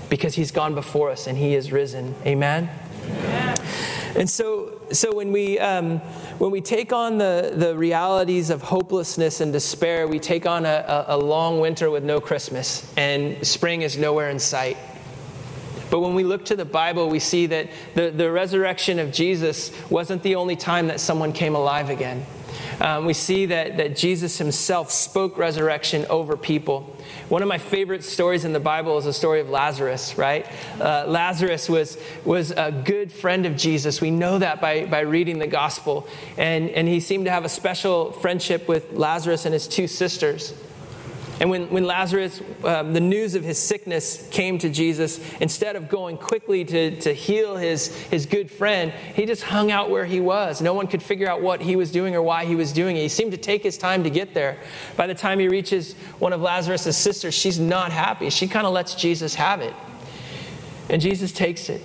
because 0.10 0.36
he's 0.36 0.52
gone 0.52 0.76
before 0.76 1.10
us 1.12 1.28
and 1.28 1.38
he 1.38 1.56
is 1.56 1.72
risen. 1.72 2.16
Amen? 2.26 2.70
And 4.16 4.30
so, 4.30 4.82
so 4.92 5.16
when, 5.16 5.32
we, 5.32 5.60
um, 5.60 6.00
when 6.40 6.52
we 6.52 6.62
take 6.62 6.92
on 6.92 7.20
the, 7.20 7.54
the 7.56 7.78
realities 7.78 8.50
of 8.50 8.62
hopelessness 8.62 9.40
and 9.40 9.54
despair, 9.54 10.08
we 10.08 10.20
take 10.20 10.46
on 10.46 10.66
a, 10.66 11.06
a, 11.08 11.16
a 11.16 11.18
long 11.18 11.60
winter 11.60 11.92
with 11.92 12.04
no 12.04 12.20
Christmas, 12.20 12.92
and 12.98 13.46
spring 13.46 13.84
is 13.84 13.98
nowhere 13.98 14.30
in 14.30 14.40
sight. 14.40 14.78
But 15.92 16.02
when 16.02 16.16
we 16.16 16.24
look 16.24 16.46
to 16.46 16.56
the 16.56 16.66
Bible, 16.66 17.10
we 17.10 17.20
see 17.20 17.46
that 17.48 17.70
the, 17.96 18.12
the 18.12 18.32
resurrection 18.32 19.00
of 19.00 19.12
Jesus 19.12 19.72
wasn't 19.90 20.22
the 20.24 20.36
only 20.36 20.56
time 20.56 20.88
that 20.88 21.00
someone 21.00 21.32
came 21.32 21.56
alive 21.56 21.90
again. 21.90 22.26
Um, 22.80 23.06
we 23.06 23.14
see 23.14 23.48
that, 23.48 23.78
that 23.78 23.96
Jesus 23.96 24.38
himself 24.38 24.92
spoke 24.92 25.38
resurrection 25.38 26.06
over 26.10 26.38
people. 26.38 26.96
One 27.28 27.42
of 27.42 27.48
my 27.48 27.58
favorite 27.58 28.04
stories 28.04 28.46
in 28.46 28.54
the 28.54 28.60
Bible 28.60 28.98
is 28.98 29.06
the 29.06 29.14
story 29.14 29.42
of 29.42 29.50
Lazarus, 29.50 30.18
right? 30.18 30.48
Uh, 30.80 31.06
Lazarus 31.08 31.68
was, 31.68 31.98
was 32.24 32.52
a 32.52 32.72
good 32.72 33.12
friend 33.12 33.46
of 33.46 33.58
Jesus. 33.58 34.00
We 34.00 34.12
know 34.12 34.40
that 34.40 34.62
by, 34.62 34.86
by 34.86 35.02
reading 35.02 35.40
the 35.40 35.48
gospel. 35.48 36.08
And, 36.38 36.70
and 36.70 36.88
he 36.88 37.00
seemed 37.00 37.26
to 37.26 37.32
have 37.32 37.46
a 37.46 37.50
special 37.50 38.14
friendship 38.14 38.68
with 38.68 38.94
Lazarus 38.94 39.46
and 39.46 39.54
his 39.54 39.68
two 39.68 39.88
sisters. 39.88 40.54
And 41.40 41.50
when, 41.50 41.70
when 41.70 41.86
Lazarus, 41.86 42.42
um, 42.66 42.92
the 42.92 43.00
news 43.00 43.34
of 43.34 43.46
his 43.46 43.58
sickness 43.58 44.28
came 44.30 44.58
to 44.58 44.70
Jesus, 44.70 45.22
instead 45.40 45.78
of 45.78 45.88
going 45.88 46.18
quickly 46.18 46.66
to, 46.66 47.00
to 47.00 47.14
heal 47.14 47.56
his, 47.56 47.96
his 47.96 48.26
good 48.26 48.52
friend, 48.52 48.92
he 49.16 49.26
just 49.26 49.44
hung 49.44 49.72
out 49.72 49.90
where 49.90 50.06
he 50.06 50.20
was. 50.20 50.62
No 50.62 50.74
one 50.74 50.88
could 50.88 51.02
figure 51.02 51.30
out 51.30 51.42
what 51.42 51.62
he 51.62 51.78
was 51.78 51.92
doing 51.92 52.14
or 52.14 52.22
why 52.22 52.44
he 52.44 52.56
was 52.56 52.74
doing 52.74 52.98
it. 52.98 53.02
He 53.02 53.08
seemed 53.08 53.32
to 53.32 53.38
take 53.38 53.64
his 53.64 53.78
time 53.78 54.04
to 54.04 54.10
get 54.10 54.34
there. 54.34 54.58
By 54.98 55.08
the 55.08 55.16
time 55.16 55.40
he 55.40 55.48
reaches 55.48 55.94
one 56.20 56.34
of 56.34 56.42
Lazarus' 56.42 56.98
sisters, 56.98 57.34
she's 57.34 57.58
not 57.58 57.94
happy. 57.94 58.30
She 58.30 58.48
kind 58.48 58.68
of 58.68 58.74
lets 58.74 58.94
Jesus 58.94 59.36
have 59.36 59.62
it. 59.62 59.74
And 60.90 61.02
Jesus 61.02 61.32
takes 61.32 61.70
it. 61.70 61.82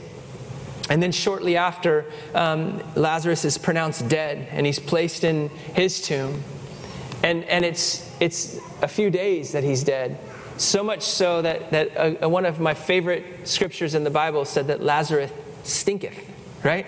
And 0.91 1.01
then 1.01 1.13
shortly 1.13 1.57
after, 1.57 2.07
um, 2.35 2.83
Lazarus 2.97 3.45
is 3.45 3.57
pronounced 3.57 4.09
dead 4.09 4.49
and 4.51 4.67
he's 4.67 4.81
placed 4.81 5.23
in 5.23 5.49
his 5.75 6.01
tomb. 6.01 6.43
And, 7.23 7.45
and 7.45 7.65
it's, 7.65 8.04
it's 8.25 8.59
a 8.81 8.89
few 8.89 9.11
days 9.11 9.53
that 9.53 9.63
he's 9.63 9.85
dead. 9.85 10.19
So 10.57 10.83
much 10.83 11.03
so 11.03 11.43
that, 11.43 11.71
that 11.73 12.23
uh, 12.23 12.29
one 12.29 12.47
of 12.47 12.59
my 12.59 12.73
favorite 12.73 13.47
scriptures 13.47 13.95
in 13.95 14.03
the 14.03 14.11
Bible 14.11 14.47
said 14.47 14.69
that 14.69 14.83
Lazarus 14.83 15.31
stinketh, 15.63 16.19
right? 16.63 16.87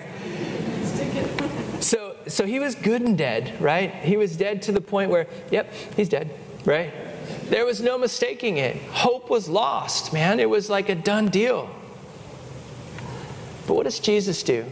So, 1.81 2.17
so 2.27 2.47
he 2.47 2.59
was 2.59 2.75
good 2.75 3.03
and 3.03 3.19
dead, 3.19 3.61
right? 3.61 3.95
He 3.97 4.17
was 4.17 4.35
dead 4.35 4.63
to 4.63 4.73
the 4.73 4.81
point 4.81 5.11
where, 5.11 5.27
yep, 5.51 5.71
he's 5.95 6.09
dead, 6.09 6.31
right? 6.65 6.91
There 7.51 7.67
was 7.67 7.83
no 7.83 7.99
mistaking 7.99 8.57
it. 8.57 8.77
Hope 8.91 9.29
was 9.29 9.47
lost, 9.47 10.15
man. 10.15 10.41
It 10.41 10.49
was 10.49 10.71
like 10.71 10.89
a 10.89 10.95
done 10.95 11.29
deal. 11.29 11.69
But 13.67 13.75
what 13.75 13.83
does 13.83 14.01
Jesus 14.01 14.43
do? 14.43 14.65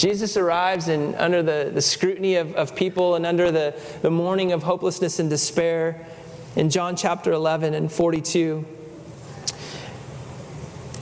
Jesus 0.00 0.38
arrives 0.38 0.88
and 0.88 1.14
under 1.16 1.42
the, 1.42 1.70
the 1.74 1.82
scrutiny 1.82 2.36
of, 2.36 2.54
of 2.54 2.74
people 2.74 3.16
and 3.16 3.26
under 3.26 3.50
the, 3.50 3.78
the 4.00 4.10
mourning 4.10 4.50
of 4.50 4.62
hopelessness 4.62 5.18
and 5.18 5.28
despair 5.28 6.06
in 6.56 6.70
John 6.70 6.96
chapter 6.96 7.32
11 7.32 7.74
and 7.74 7.92
42. 7.92 8.64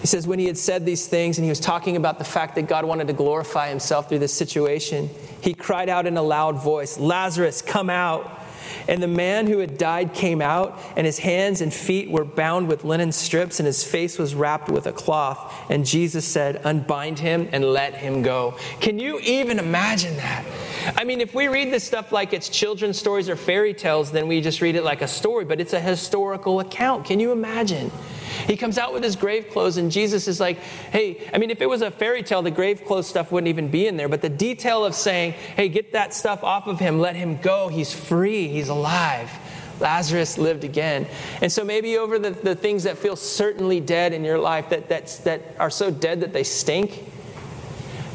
He 0.00 0.06
says, 0.08 0.26
when 0.26 0.40
he 0.40 0.46
had 0.46 0.58
said 0.58 0.84
these 0.84 1.06
things 1.06 1.38
and 1.38 1.44
he 1.44 1.48
was 1.48 1.60
talking 1.60 1.94
about 1.94 2.18
the 2.18 2.24
fact 2.24 2.56
that 2.56 2.62
God 2.62 2.84
wanted 2.84 3.06
to 3.06 3.12
glorify 3.12 3.68
himself 3.68 4.08
through 4.08 4.18
this 4.18 4.34
situation, 4.34 5.08
he 5.42 5.54
cried 5.54 5.88
out 5.88 6.04
in 6.04 6.16
a 6.16 6.22
loud 6.22 6.60
voice, 6.60 6.98
Lazarus, 6.98 7.62
come 7.62 7.90
out. 7.90 8.37
And 8.88 9.02
the 9.02 9.08
man 9.08 9.46
who 9.46 9.58
had 9.58 9.78
died 9.78 10.14
came 10.14 10.40
out, 10.40 10.80
and 10.96 11.06
his 11.06 11.18
hands 11.18 11.60
and 11.60 11.72
feet 11.72 12.10
were 12.10 12.24
bound 12.24 12.68
with 12.68 12.84
linen 12.84 13.12
strips, 13.12 13.60
and 13.60 13.66
his 13.66 13.84
face 13.84 14.18
was 14.18 14.34
wrapped 14.34 14.68
with 14.68 14.86
a 14.86 14.92
cloth. 14.92 15.54
And 15.70 15.84
Jesus 15.84 16.24
said, 16.24 16.60
Unbind 16.64 17.18
him 17.18 17.48
and 17.52 17.64
let 17.64 17.94
him 17.94 18.22
go. 18.22 18.54
Can 18.80 18.98
you 18.98 19.18
even 19.20 19.58
imagine 19.58 20.16
that? 20.16 20.44
I 20.96 21.04
mean, 21.04 21.20
if 21.20 21.34
we 21.34 21.48
read 21.48 21.72
this 21.72 21.84
stuff 21.84 22.12
like 22.12 22.32
it's 22.32 22.48
children's 22.48 22.98
stories 22.98 23.28
or 23.28 23.36
fairy 23.36 23.74
tales, 23.74 24.10
then 24.10 24.28
we 24.28 24.40
just 24.40 24.60
read 24.60 24.76
it 24.76 24.84
like 24.84 25.02
a 25.02 25.08
story, 25.08 25.44
but 25.44 25.60
it's 25.60 25.72
a 25.72 25.80
historical 25.80 26.60
account. 26.60 27.04
Can 27.04 27.20
you 27.20 27.32
imagine? 27.32 27.90
He 28.46 28.56
comes 28.56 28.78
out 28.78 28.92
with 28.92 29.02
his 29.02 29.16
grave 29.16 29.48
clothes, 29.50 29.76
and 29.76 29.90
Jesus 29.90 30.28
is 30.28 30.40
like, 30.40 30.58
hey, 30.58 31.28
I 31.32 31.38
mean, 31.38 31.50
if 31.50 31.60
it 31.60 31.68
was 31.68 31.82
a 31.82 31.90
fairy 31.90 32.22
tale, 32.22 32.42
the 32.42 32.50
grave 32.50 32.84
clothes 32.84 33.06
stuff 33.06 33.32
wouldn't 33.32 33.48
even 33.48 33.68
be 33.68 33.86
in 33.86 33.96
there. 33.96 34.08
But 34.08 34.22
the 34.22 34.28
detail 34.28 34.84
of 34.84 34.94
saying, 34.94 35.32
hey, 35.32 35.68
get 35.68 35.92
that 35.92 36.14
stuff 36.14 36.44
off 36.44 36.66
of 36.66 36.78
him, 36.78 36.98
let 36.98 37.16
him 37.16 37.38
go, 37.38 37.68
he's 37.68 37.92
free, 37.92 38.48
he's 38.48 38.68
alive. 38.68 39.30
Lazarus 39.80 40.38
lived 40.38 40.64
again. 40.64 41.06
And 41.40 41.52
so 41.52 41.64
maybe 41.64 41.98
over 41.98 42.18
the, 42.18 42.30
the 42.30 42.56
things 42.56 42.82
that 42.82 42.98
feel 42.98 43.14
certainly 43.14 43.80
dead 43.80 44.12
in 44.12 44.24
your 44.24 44.38
life, 44.38 44.70
that, 44.70 44.88
that, 44.88 45.20
that 45.24 45.42
are 45.58 45.70
so 45.70 45.90
dead 45.90 46.20
that 46.20 46.32
they 46.32 46.42
stink, 46.42 47.04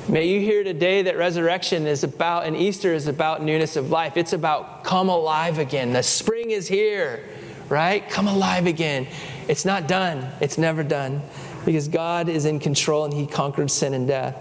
May 0.09 0.27
you 0.27 0.41
hear 0.41 0.65
today 0.65 1.03
that 1.03 1.17
resurrection 1.17 1.87
is 1.87 2.03
about, 2.03 2.45
and 2.45 2.57
Easter 2.57 2.93
is 2.93 3.07
about 3.07 3.41
newness 3.41 3.77
of 3.77 3.89
life. 3.89 4.17
It's 4.17 4.33
about 4.33 4.83
come 4.83 5.07
alive 5.07 5.59
again. 5.59 5.93
The 5.93 6.03
spring 6.03 6.51
is 6.51 6.67
here, 6.67 7.23
right? 7.69 8.07
Come 8.09 8.27
alive 8.27 8.67
again. 8.67 9.07
It's 9.47 9.65
not 9.65 9.87
done, 9.87 10.31
it's 10.41 10.57
never 10.57 10.83
done 10.83 11.21
because 11.65 11.87
God 11.87 12.29
is 12.29 12.45
in 12.45 12.59
control 12.59 13.05
and 13.05 13.13
He 13.13 13.25
conquered 13.25 13.71
sin 13.71 13.93
and 13.93 14.07
death. 14.07 14.35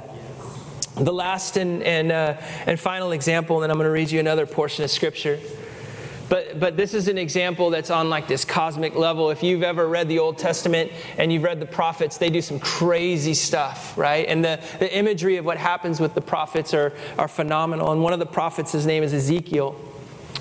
The 0.97 1.13
last 1.13 1.57
and, 1.57 1.83
and, 1.83 2.13
uh, 2.13 2.37
and 2.67 2.79
final 2.79 3.13
example, 3.13 3.57
and 3.57 3.63
then 3.63 3.71
I'm 3.71 3.79
going 3.79 3.87
to 3.87 3.93
read 3.93 4.11
you 4.11 4.21
another 4.21 4.47
portion 4.47 4.85
of 4.85 4.91
Scripture. 4.91 5.41
But, 6.29 6.59
but 6.59 6.77
this 6.79 6.95
is 6.95 7.09
an 7.09 7.19
example 7.19 7.71
that's 7.71 7.91
on 7.91 8.09
like 8.09 8.27
this 8.27 8.45
cosmic 8.45 8.95
level. 8.95 9.31
If 9.31 9.43
you've 9.43 9.63
ever 9.63 9.87
read 9.87 10.09
the 10.09 10.19
Old 10.19 10.39
Testament 10.39 10.91
and 11.19 11.31
you've 11.31 11.43
read 11.43 11.61
the 11.61 11.67
prophets, 11.67 12.17
they 12.17 12.31
do 12.31 12.41
some 12.41 12.59
crazy 12.59 13.35
stuff, 13.35 13.97
right? 13.99 14.27
And 14.27 14.43
the, 14.43 14.59
the 14.79 14.95
imagery 14.97 15.37
of 15.37 15.45
what 15.45 15.59
happens 15.59 16.01
with 16.01 16.15
the 16.15 16.23
prophets 16.23 16.73
are, 16.73 16.95
are 17.19 17.29
phenomenal. 17.29 17.93
And 17.93 18.03
one 18.03 18.15
of 18.15 18.19
the 18.19 18.27
prophets, 18.27 18.73
his 18.73 18.87
name 18.87 19.03
is 19.03 19.13
Ezekiel. 19.13 19.79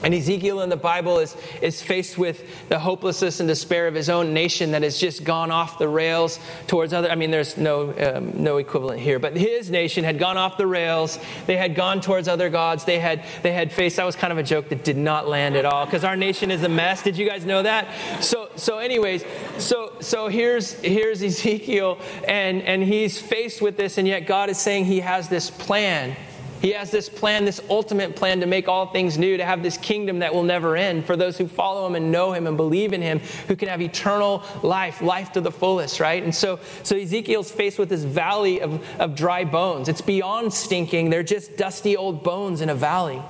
And 0.03 0.13
Ezekiel 0.13 0.61
in 0.61 0.69
the 0.69 0.77
Bible 0.77 1.19
is, 1.19 1.37
is 1.61 1.81
faced 1.81 2.17
with 2.17 2.69
the 2.69 2.79
hopelessness 2.79 3.39
and 3.39 3.47
despair 3.47 3.87
of 3.87 3.93
his 3.93 4.09
own 4.09 4.33
nation 4.33 4.71
that 4.71 4.81
has 4.81 4.97
just 4.97 5.23
gone 5.23 5.51
off 5.51 5.77
the 5.77 5.87
rails 5.87 6.39
towards 6.67 6.91
other. 6.93 7.09
I 7.09 7.15
mean, 7.15 7.29
there's 7.29 7.57
no, 7.57 7.93
um, 7.99 8.41
no 8.41 8.57
equivalent 8.57 8.99
here, 8.99 9.19
but 9.19 9.35
his 9.35 9.69
nation 9.69 10.03
had 10.03 10.17
gone 10.17 10.37
off 10.37 10.57
the 10.57 10.65
rails. 10.65 11.19
They 11.45 11.57
had 11.57 11.75
gone 11.75 12.01
towards 12.01 12.27
other 12.27 12.49
gods. 12.49 12.85
They 12.85 12.99
had, 12.99 13.23
they 13.43 13.51
had 13.51 13.71
faced, 13.71 13.97
that 13.97 14.05
was 14.05 14.15
kind 14.15 14.31
of 14.31 14.39
a 14.39 14.43
joke 14.43 14.69
that 14.69 14.83
did 14.83 14.97
not 14.97 15.27
land 15.27 15.55
at 15.55 15.65
all 15.65 15.85
because 15.85 16.03
our 16.03 16.15
nation 16.15 16.49
is 16.49 16.63
a 16.63 16.69
mess. 16.69 17.03
Did 17.03 17.17
you 17.17 17.27
guys 17.27 17.45
know 17.45 17.61
that? 17.61 17.87
So, 18.21 18.49
so 18.55 18.79
anyways, 18.79 19.23
so, 19.57 19.93
so 19.99 20.27
here's, 20.27 20.73
here's 20.81 21.21
Ezekiel, 21.21 21.99
and, 22.27 22.63
and 22.63 22.83
he's 22.83 23.21
faced 23.21 23.61
with 23.61 23.77
this, 23.77 23.97
and 23.97 24.07
yet 24.07 24.21
God 24.21 24.49
is 24.49 24.57
saying 24.57 24.85
he 24.85 25.01
has 25.01 25.29
this 25.29 25.51
plan 25.51 26.15
he 26.61 26.71
has 26.73 26.91
this 26.91 27.09
plan, 27.09 27.43
this 27.43 27.59
ultimate 27.69 28.15
plan 28.15 28.39
to 28.41 28.45
make 28.45 28.67
all 28.67 28.85
things 28.85 29.17
new, 29.17 29.35
to 29.35 29.43
have 29.43 29.63
this 29.63 29.77
kingdom 29.77 30.19
that 30.19 30.33
will 30.33 30.43
never 30.43 30.77
end 30.77 31.05
for 31.05 31.17
those 31.17 31.35
who 31.37 31.47
follow 31.47 31.87
him 31.87 31.95
and 31.95 32.11
know 32.11 32.33
him 32.33 32.45
and 32.45 32.55
believe 32.55 32.93
in 32.93 33.01
him, 33.01 33.19
who 33.47 33.55
can 33.55 33.67
have 33.67 33.81
eternal 33.81 34.43
life, 34.61 35.01
life 35.01 35.31
to 35.31 35.41
the 35.41 35.51
fullest, 35.51 35.99
right? 35.99 36.21
And 36.21 36.33
so, 36.33 36.59
so 36.83 36.95
Ezekiel's 36.95 37.51
faced 37.51 37.79
with 37.79 37.89
this 37.89 38.03
valley 38.03 38.61
of, 38.61 38.85
of 38.99 39.15
dry 39.15 39.43
bones. 39.43 39.89
It's 39.89 40.01
beyond 40.01 40.53
stinking, 40.53 41.09
they're 41.09 41.23
just 41.23 41.57
dusty 41.57 41.97
old 41.97 42.23
bones 42.23 42.61
in 42.61 42.69
a 42.69 42.75
valley. 42.75 43.21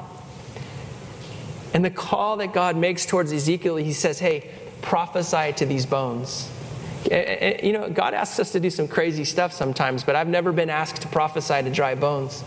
And 1.74 1.86
the 1.86 1.90
call 1.90 2.36
that 2.38 2.52
God 2.52 2.76
makes 2.76 3.06
towards 3.06 3.32
Ezekiel, 3.32 3.78
he 3.78 3.94
says, 3.94 4.20
Hey, 4.20 4.52
prophesy 4.82 5.54
to 5.54 5.66
these 5.66 5.86
bones. 5.86 6.50
You 7.10 7.72
know, 7.72 7.90
God 7.90 8.14
asks 8.14 8.40
us 8.40 8.52
to 8.52 8.60
do 8.60 8.70
some 8.70 8.88
crazy 8.88 9.24
stuff 9.24 9.54
sometimes, 9.54 10.04
but 10.04 10.16
I've 10.18 10.28
never 10.28 10.52
been 10.52 10.70
asked 10.70 11.02
to 11.02 11.08
prophesy 11.08 11.64
to 11.64 11.70
dry 11.70 11.96
bones. 11.96 12.44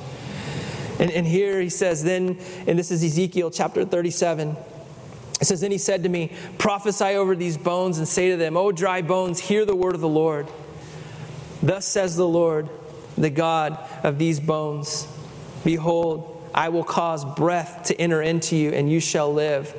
And, 0.98 1.10
and 1.10 1.26
here 1.26 1.60
he 1.60 1.68
says, 1.68 2.04
then, 2.04 2.38
and 2.66 2.78
this 2.78 2.90
is 2.90 3.02
Ezekiel 3.02 3.50
chapter 3.50 3.84
37. 3.84 4.56
It 5.40 5.46
says, 5.46 5.60
Then 5.60 5.72
he 5.72 5.78
said 5.78 6.04
to 6.04 6.08
me, 6.08 6.32
Prophesy 6.58 7.16
over 7.16 7.34
these 7.34 7.58
bones 7.58 7.98
and 7.98 8.06
say 8.06 8.30
to 8.30 8.36
them, 8.36 8.56
O 8.56 8.72
dry 8.72 9.02
bones, 9.02 9.40
hear 9.40 9.64
the 9.64 9.74
word 9.74 9.94
of 9.94 10.00
the 10.00 10.08
Lord. 10.08 10.46
Thus 11.62 11.86
says 11.86 12.16
the 12.16 12.26
Lord, 12.26 12.68
the 13.18 13.30
God 13.30 13.78
of 14.02 14.18
these 14.18 14.40
bones 14.40 15.08
Behold, 15.64 16.30
I 16.54 16.68
will 16.68 16.84
cause 16.84 17.24
breath 17.24 17.84
to 17.84 17.98
enter 18.00 18.20
into 18.20 18.54
you, 18.54 18.70
and 18.72 18.90
you 18.90 19.00
shall 19.00 19.32
live. 19.32 19.74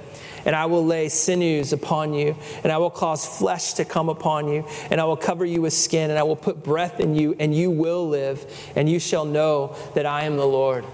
And 0.46 0.56
I 0.56 0.66
will 0.66 0.86
lay 0.86 1.10
sinews 1.10 1.74
upon 1.74 2.14
you, 2.14 2.36
and 2.64 2.72
I 2.72 2.78
will 2.78 2.90
cause 2.90 3.26
flesh 3.26 3.74
to 3.74 3.86
come 3.86 4.10
upon 4.10 4.48
you, 4.48 4.66
and 4.92 5.00
I 5.00 5.06
will 5.06 5.18
cover 5.18 5.46
you 5.46 5.62
with 5.62 5.74
skin, 5.74 6.10
and 6.10 6.20
I 6.20 6.24
will 6.24 6.36
put 6.36 6.64
breath 6.64 7.00
in 7.00 7.16
you, 7.16 7.36
and 7.40 7.56
you 7.56 7.72
will 7.72 8.08
live, 8.08 8.46
and 8.76 8.90
you 8.90 9.00
shall 9.00 9.26
know 9.26 9.76
that 9.94 10.06
I 10.06 10.24
am 10.24 10.38
the 10.38 10.46
Lord. 10.46 10.86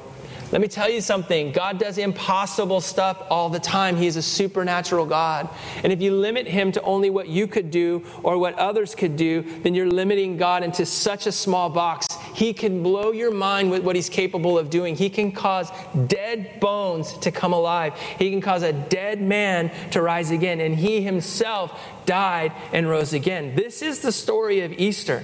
Let 0.52 0.60
me 0.60 0.68
tell 0.68 0.90
you 0.90 1.00
something 1.00 1.54
God 1.54 1.80
does 1.80 1.98
impossible 1.98 2.82
stuff 2.82 3.26
all 3.30 3.48
the 3.48 3.60
time. 3.60 3.96
He 3.96 4.06
is 4.06 4.18
a 4.18 4.22
supernatural 4.22 5.06
God. 5.06 5.48
And 5.82 5.94
if 5.94 6.02
you 6.02 6.14
limit 6.14 6.46
Him 6.46 6.74
to 6.74 6.82
only 6.82 7.10
what 7.10 7.30
you 7.30 7.48
could 7.48 7.72
do 7.72 8.04
or 8.22 8.38
what 8.38 8.56
others 8.56 8.94
could 8.94 9.16
do, 9.16 9.44
then 9.62 9.74
you're 9.74 9.90
limiting 9.90 10.36
God 10.36 10.64
into 10.64 10.86
such 10.86 11.26
a 11.26 11.32
small 11.32 11.70
box. 11.70 12.06
He 12.34 12.54
can 12.54 12.84
blow 12.84 13.12
your 13.12 13.32
mind 13.32 13.72
with 13.72 13.84
what 13.84 13.96
He's 13.96 14.10
capable 14.10 14.58
of 14.58 14.70
doing. 14.70 14.98
He 14.98 15.10
can 15.10 15.32
cause 15.32 15.70
dead 16.08 16.60
bones 16.60 17.18
to 17.20 17.32
come 17.32 17.54
alive, 17.54 17.94
He 18.20 18.30
can 18.30 18.42
cause 18.42 18.64
a 18.64 18.74
dead 18.74 19.22
man 19.22 19.72
to 19.92 20.02
rise 20.02 20.32
again. 20.32 20.60
And 20.60 20.76
He 20.76 21.02
Himself 21.02 21.80
died 22.06 22.52
and 22.74 22.90
rose 22.90 23.14
again. 23.14 23.56
This 23.56 23.82
is 23.82 24.02
the 24.02 24.12
story 24.12 24.62
of 24.62 24.74
Easter. 24.74 25.24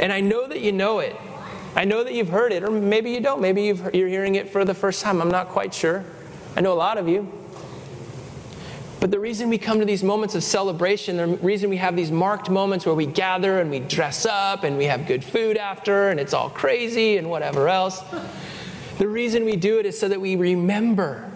And 0.00 0.12
I 0.12 0.20
know 0.20 0.48
that 0.48 0.60
you 0.60 0.72
know 0.72 0.98
it. 0.98 1.14
I 1.76 1.84
know 1.84 2.02
that 2.02 2.14
you've 2.14 2.30
heard 2.30 2.52
it, 2.52 2.64
or 2.64 2.70
maybe 2.70 3.10
you 3.10 3.20
don't. 3.20 3.40
Maybe 3.40 3.62
you 3.64 3.74
are 3.84 3.90
hearing 3.90 4.34
it 4.34 4.50
for 4.50 4.64
the 4.64 4.74
first 4.74 5.02
time. 5.02 5.20
I'm 5.20 5.30
not 5.30 5.48
quite 5.48 5.72
sure. 5.72 6.04
I 6.56 6.60
know 6.60 6.72
a 6.72 6.74
lot 6.74 6.98
of 6.98 7.08
you. 7.08 7.30
But 9.00 9.12
the 9.12 9.20
reason 9.20 9.48
we 9.48 9.58
come 9.58 9.78
to 9.78 9.84
these 9.84 10.02
moments 10.02 10.34
of 10.34 10.42
celebration, 10.42 11.18
the 11.18 11.26
reason 11.36 11.70
we 11.70 11.76
have 11.76 11.94
these 11.94 12.10
marked 12.10 12.50
moments 12.50 12.84
where 12.84 12.96
we 12.96 13.06
gather 13.06 13.60
and 13.60 13.70
we 13.70 13.78
dress 13.78 14.26
up 14.26 14.64
and 14.64 14.76
we 14.76 14.86
have 14.86 15.06
good 15.06 15.22
food 15.22 15.56
after 15.56 16.10
and 16.10 16.18
it's 16.18 16.34
all 16.34 16.50
crazy 16.50 17.16
and 17.16 17.30
whatever 17.30 17.68
else, 17.68 18.02
the 18.98 19.06
reason 19.06 19.44
we 19.44 19.54
do 19.54 19.78
it 19.78 19.86
is 19.86 19.98
so 19.98 20.08
that 20.08 20.20
we 20.20 20.34
remember. 20.34 21.30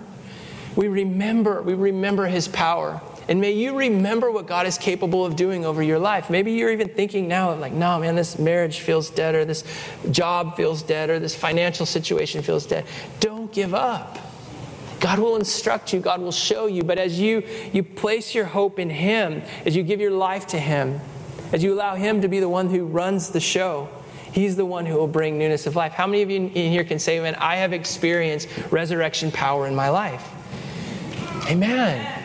We 0.74 0.88
remember, 0.88 1.62
we 1.62 1.74
remember 1.74 2.26
His 2.26 2.48
power. 2.48 3.00
And 3.32 3.40
may 3.40 3.52
you 3.52 3.78
remember 3.78 4.30
what 4.30 4.46
God 4.46 4.66
is 4.66 4.76
capable 4.76 5.24
of 5.24 5.36
doing 5.36 5.64
over 5.64 5.82
your 5.82 5.98
life. 5.98 6.28
Maybe 6.28 6.52
you're 6.52 6.70
even 6.70 6.90
thinking 6.90 7.28
now, 7.28 7.54
like, 7.54 7.72
no, 7.72 7.98
man, 7.98 8.14
this 8.14 8.38
marriage 8.38 8.80
feels 8.80 9.08
dead, 9.08 9.34
or 9.34 9.46
this 9.46 9.64
job 10.10 10.54
feels 10.54 10.82
dead, 10.82 11.08
or 11.08 11.18
this 11.18 11.34
financial 11.34 11.86
situation 11.86 12.42
feels 12.42 12.66
dead. 12.66 12.84
Don't 13.20 13.50
give 13.50 13.72
up. 13.72 14.18
God 15.00 15.18
will 15.18 15.36
instruct 15.36 15.94
you, 15.94 16.00
God 16.00 16.20
will 16.20 16.30
show 16.30 16.66
you. 16.66 16.82
But 16.82 16.98
as 16.98 17.18
you, 17.18 17.42
you 17.72 17.82
place 17.82 18.34
your 18.34 18.44
hope 18.44 18.78
in 18.78 18.90
Him, 18.90 19.40
as 19.64 19.74
you 19.74 19.82
give 19.82 19.98
your 19.98 20.10
life 20.10 20.48
to 20.48 20.58
Him, 20.58 21.00
as 21.52 21.64
you 21.64 21.72
allow 21.72 21.94
Him 21.94 22.20
to 22.20 22.28
be 22.28 22.38
the 22.38 22.50
one 22.50 22.68
who 22.68 22.84
runs 22.84 23.30
the 23.30 23.40
show, 23.40 23.88
He's 24.30 24.56
the 24.56 24.66
one 24.66 24.84
who 24.84 24.96
will 24.96 25.08
bring 25.08 25.38
newness 25.38 25.66
of 25.66 25.74
life. 25.74 25.92
How 25.92 26.06
many 26.06 26.20
of 26.20 26.28
you 26.28 26.36
in 26.36 26.70
here 26.70 26.84
can 26.84 26.98
say, 26.98 27.18
man, 27.18 27.34
I 27.36 27.56
have 27.56 27.72
experienced 27.72 28.46
resurrection 28.70 29.32
power 29.32 29.66
in 29.66 29.74
my 29.74 29.88
life? 29.88 30.22
Amen 31.48 32.21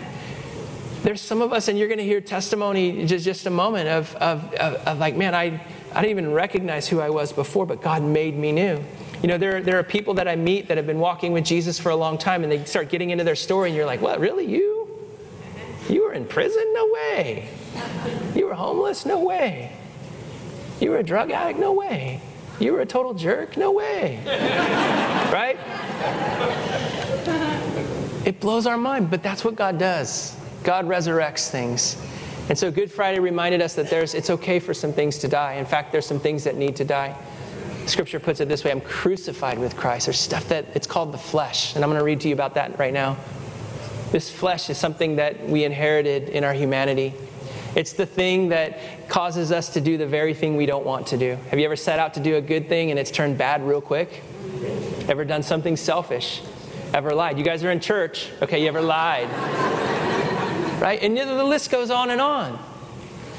there's 1.04 1.22
some 1.22 1.42
of 1.42 1.54
us, 1.54 1.68
and 1.68 1.78
you're 1.78 1.88
going 1.88 2.00
to 2.00 2.04
hear 2.04 2.22
testimony 2.22 3.06
just, 3.06 3.24
just 3.24 3.46
a 3.46 3.50
moment 3.50 3.88
of, 3.88 4.16
of, 4.16 4.54
of, 4.56 4.74
of 4.76 5.00
like, 5.00 5.16
man, 5.16 5.36
I, 5.36 5.62
I 5.94 6.02
didn't 6.02 6.12
even 6.12 6.32
recognize 6.32 6.88
who 6.88 7.00
I 7.00 7.10
was 7.10 7.32
before, 7.32 7.66
but 7.66 7.82
God 7.82 8.04
made 8.04 8.36
me 8.36 8.52
new. 8.52 8.84
You 9.22 9.28
know, 9.28 9.38
there, 9.38 9.62
there 9.62 9.80
are 9.80 9.84
people 9.84 10.16
that 10.16 10.28
I 10.28 10.36
meet 10.36 10.68
that 10.68 10.78
have 10.78 10.86
been 10.86 11.00
walking 11.00 11.32
with 11.32 11.46
Jesus 11.46 11.80
for 11.80 11.90
a 11.90 11.96
long 11.96 12.18
time, 12.18 12.44
and 12.44 12.52
they 12.52 12.64
start 12.66 12.90
getting 12.90 13.10
into 13.10 13.24
their 13.24 13.36
story, 13.36 13.70
and 13.70 13.76
you're 13.76 13.86
like, 13.86 14.02
what, 14.02 14.20
really? 14.20 14.46
You? 14.46 14.88
You 15.90 16.04
were 16.04 16.14
in 16.14 16.26
prison? 16.26 16.64
No 16.74 16.92
way. 16.92 17.50
You 18.36 18.46
were 18.46 18.54
homeless? 18.54 19.06
No 19.06 19.24
way. 19.24 19.72
You 20.80 20.92
were 20.92 20.98
a 20.98 21.04
drug 21.04 21.32
addict? 21.32 21.60
No 21.60 21.74
way. 21.74 22.22
You 22.60 22.74
were 22.74 22.82
a 22.82 22.86
total 22.86 23.14
jerk? 23.14 23.56
No 23.56 23.72
way. 23.72 24.20
right? 25.32 25.58
It 28.26 28.40
blows 28.40 28.66
our 28.68 28.78
mind, 28.78 29.10
but 29.10 29.24
that's 29.24 29.46
what 29.46 29.56
God 29.56 29.80
does. 29.80 30.36
God 30.64 30.86
resurrects 30.86 31.50
things. 31.50 32.02
And 32.50 32.58
so 32.58 32.72
Good 32.72 32.92
Friday 32.92 33.20
reminded 33.20 33.62
us 33.62 33.76
that 33.76 33.90
there's, 33.90 34.14
it's 34.14 34.30
okay 34.30 34.60
for 34.60 34.74
some 34.74 34.94
things 34.94 35.18
to 35.20 35.28
die. 35.28 35.56
In 35.56 35.66
fact, 35.66 35.92
there's 35.92 36.06
some 36.06 36.20
things 36.20 36.46
that 36.46 36.56
need 36.56 36.76
to 36.78 36.86
die. 36.86 37.16
Scripture 37.86 38.20
puts 38.20 38.40
it 38.40 38.48
this 38.48 38.64
way 38.64 38.72
I'm 38.72 38.82
crucified 38.82 39.60
with 39.60 39.76
Christ. 39.76 40.08
There's 40.08 40.20
stuff 40.20 40.48
that 40.50 40.66
it's 40.74 40.88
called 40.88 41.12
the 41.12 41.18
flesh, 41.18 41.76
and 41.76 41.84
I'm 41.84 41.90
going 41.90 42.00
to 42.00 42.06
read 42.06 42.22
to 42.22 42.28
you 42.28 42.34
about 42.34 42.54
that 42.56 42.78
right 42.80 42.94
now. 42.94 43.18
This 44.12 44.32
flesh 44.32 44.70
is 44.70 44.78
something 44.78 45.18
that 45.18 45.48
we 45.48 45.64
inherited 45.66 46.30
in 46.30 46.44
our 46.44 46.54
humanity. 46.54 47.14
It's 47.76 47.94
the 47.94 48.06
thing 48.06 48.50
that 48.50 49.10
causes 49.10 49.52
us 49.52 49.74
to 49.74 49.82
do 49.82 49.98
the 49.98 50.08
very 50.08 50.34
thing 50.34 50.56
we 50.56 50.66
don't 50.66 50.86
want 50.86 51.08
to 51.08 51.18
do. 51.18 51.38
Have 51.50 51.60
you 51.60 51.66
ever 51.66 51.76
set 51.76 52.00
out 52.00 52.14
to 52.16 52.20
do 52.20 52.36
a 52.38 52.42
good 52.42 52.70
thing 52.70 52.90
and 52.90 53.00
it's 53.00 53.12
turned 53.12 53.38
bad 53.38 53.62
real 53.66 53.82
quick? 53.82 54.24
Ever 55.08 55.26
done 55.26 55.44
something 55.44 55.76
selfish? 55.78 56.42
Ever 56.94 57.14
lied? 57.14 57.38
You 57.38 57.44
guys 57.44 57.64
are 57.64 57.72
in 57.72 57.80
church. 57.80 58.30
Okay, 58.42 58.62
you 58.62 58.68
ever 58.68 58.82
lied? 58.82 59.28
Right? 60.80 61.02
And 61.02 61.18
the 61.18 61.44
list 61.44 61.72
goes 61.72 61.90
on 61.90 62.10
and 62.10 62.22
on. 62.22 62.60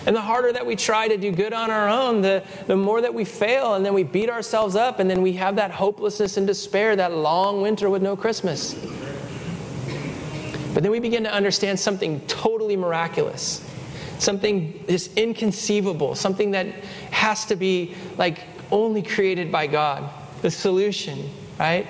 And 0.06 0.16
the 0.16 0.20
harder 0.22 0.52
that 0.52 0.64
we 0.64 0.74
try 0.74 1.08
to 1.08 1.16
do 1.16 1.30
good 1.30 1.52
on 1.52 1.70
our 1.70 1.88
own, 1.88 2.22
the, 2.22 2.42
the 2.66 2.76
more 2.76 3.00
that 3.00 3.12
we 3.12 3.24
fail, 3.24 3.74
and 3.74 3.84
then 3.84 3.92
we 3.92 4.04
beat 4.04 4.30
ourselves 4.30 4.74
up, 4.74 5.00
and 5.00 5.10
then 5.10 5.20
we 5.20 5.34
have 5.34 5.56
that 5.56 5.70
hopelessness 5.70 6.36
and 6.36 6.46
despair, 6.46 6.96
that 6.96 7.12
long 7.12 7.60
winter 7.60 7.90
with 7.90 8.02
no 8.02 8.16
Christmas. 8.16 8.74
But 10.72 10.82
then 10.82 10.92
we 10.92 11.00
begin 11.00 11.24
to 11.24 11.32
understand 11.32 11.78
something 11.78 12.20
totally 12.22 12.76
miraculous, 12.76 13.68
something 14.18 14.82
just 14.88 15.16
inconceivable, 15.18 16.14
something 16.14 16.52
that 16.52 16.66
has 17.10 17.44
to 17.46 17.56
be 17.56 17.94
like 18.16 18.44
only 18.70 19.02
created 19.02 19.50
by 19.50 19.66
God. 19.66 20.08
The 20.40 20.50
solution, 20.50 21.28
right? 21.58 21.86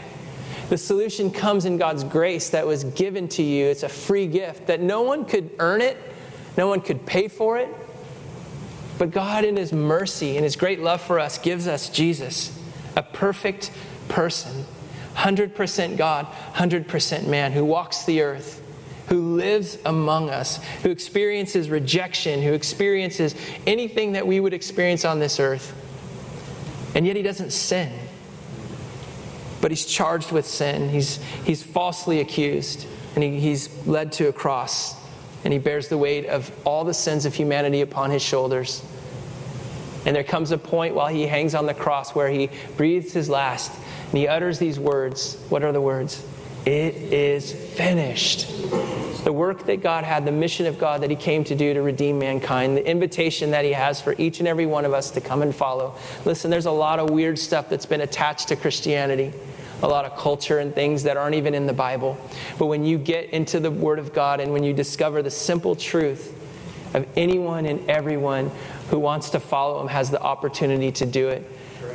The 0.68 0.76
solution 0.76 1.30
comes 1.30 1.64
in 1.64 1.78
God's 1.78 2.04
grace 2.04 2.50
that 2.50 2.66
was 2.66 2.84
given 2.84 3.26
to 3.28 3.42
you. 3.42 3.66
It's 3.66 3.84
a 3.84 3.88
free 3.88 4.26
gift 4.26 4.66
that 4.66 4.80
no 4.80 5.02
one 5.02 5.24
could 5.24 5.50
earn 5.58 5.80
it, 5.80 5.96
no 6.58 6.68
one 6.68 6.82
could 6.82 7.06
pay 7.06 7.28
for 7.28 7.56
it. 7.56 7.74
But 8.98 9.10
God, 9.10 9.44
in 9.44 9.56
His 9.56 9.72
mercy 9.72 10.36
and 10.36 10.44
His 10.44 10.56
great 10.56 10.80
love 10.80 11.00
for 11.00 11.18
us, 11.18 11.38
gives 11.38 11.66
us 11.66 11.88
Jesus, 11.88 12.58
a 12.96 13.02
perfect 13.02 13.70
person, 14.08 14.66
100% 15.14 15.96
God, 15.96 16.26
100% 16.54 17.26
man, 17.26 17.52
who 17.52 17.64
walks 17.64 18.04
the 18.04 18.20
earth, 18.20 18.62
who 19.08 19.36
lives 19.36 19.78
among 19.86 20.28
us, 20.28 20.62
who 20.82 20.90
experiences 20.90 21.70
rejection, 21.70 22.42
who 22.42 22.52
experiences 22.52 23.34
anything 23.66 24.12
that 24.12 24.26
we 24.26 24.38
would 24.38 24.52
experience 24.52 25.06
on 25.06 25.18
this 25.18 25.40
earth. 25.40 25.74
And 26.94 27.06
yet 27.06 27.16
He 27.16 27.22
doesn't 27.22 27.52
sin 27.52 28.07
but 29.60 29.70
he's 29.70 29.84
charged 29.84 30.32
with 30.32 30.46
sin. 30.46 30.88
He's, 30.90 31.16
he's 31.44 31.62
falsely 31.62 32.20
accused, 32.20 32.86
and 33.14 33.24
he, 33.24 33.40
he's 33.40 33.86
led 33.86 34.12
to 34.12 34.28
a 34.28 34.32
cross, 34.32 34.94
and 35.44 35.52
he 35.52 35.58
bears 35.58 35.88
the 35.88 35.98
weight 35.98 36.26
of 36.26 36.50
all 36.64 36.84
the 36.84 36.94
sins 36.94 37.24
of 37.24 37.34
humanity 37.34 37.80
upon 37.80 38.10
his 38.10 38.22
shoulders. 38.22 38.84
And 40.06 40.14
there 40.14 40.24
comes 40.24 40.52
a 40.52 40.58
point 40.58 40.94
while 40.94 41.08
he 41.08 41.26
hangs 41.26 41.54
on 41.54 41.66
the 41.66 41.74
cross 41.74 42.14
where 42.14 42.30
he 42.30 42.50
breathes 42.76 43.12
his 43.12 43.28
last, 43.28 43.72
and 44.10 44.18
he 44.18 44.28
utters 44.28 44.58
these 44.58 44.78
words. 44.78 45.36
What 45.48 45.62
are 45.62 45.72
the 45.72 45.80
words? 45.80 46.24
It 46.68 46.96
is 47.14 47.50
finished. 47.50 48.46
The 49.24 49.32
work 49.32 49.64
that 49.64 49.80
God 49.80 50.04
had, 50.04 50.26
the 50.26 50.32
mission 50.32 50.66
of 50.66 50.78
God 50.78 51.00
that 51.00 51.08
He 51.08 51.16
came 51.16 51.42
to 51.44 51.54
do 51.54 51.72
to 51.72 51.80
redeem 51.80 52.18
mankind, 52.18 52.76
the 52.76 52.86
invitation 52.86 53.52
that 53.52 53.64
He 53.64 53.72
has 53.72 54.02
for 54.02 54.14
each 54.18 54.40
and 54.40 54.46
every 54.46 54.66
one 54.66 54.84
of 54.84 54.92
us 54.92 55.10
to 55.12 55.22
come 55.22 55.40
and 55.40 55.54
follow. 55.54 55.94
Listen, 56.26 56.50
there's 56.50 56.66
a 56.66 56.70
lot 56.70 56.98
of 56.98 57.08
weird 57.08 57.38
stuff 57.38 57.70
that's 57.70 57.86
been 57.86 58.02
attached 58.02 58.48
to 58.48 58.56
Christianity 58.56 59.32
a 59.80 59.86
lot 59.86 60.04
of 60.04 60.18
culture 60.18 60.58
and 60.58 60.74
things 60.74 61.04
that 61.04 61.16
aren't 61.16 61.36
even 61.36 61.54
in 61.54 61.66
the 61.66 61.72
Bible. 61.72 62.18
But 62.58 62.66
when 62.66 62.84
you 62.84 62.98
get 62.98 63.30
into 63.30 63.60
the 63.60 63.70
Word 63.70 64.00
of 64.00 64.12
God 64.12 64.40
and 64.40 64.52
when 64.52 64.64
you 64.64 64.74
discover 64.74 65.22
the 65.22 65.30
simple 65.30 65.76
truth 65.76 66.34
of 66.94 67.06
anyone 67.16 67.64
and 67.64 67.88
everyone 67.88 68.50
who 68.90 68.98
wants 68.98 69.30
to 69.30 69.40
follow 69.40 69.80
Him 69.80 69.88
has 69.88 70.10
the 70.10 70.20
opportunity 70.20 70.90
to 70.92 71.06
do 71.06 71.28
it. 71.28 71.48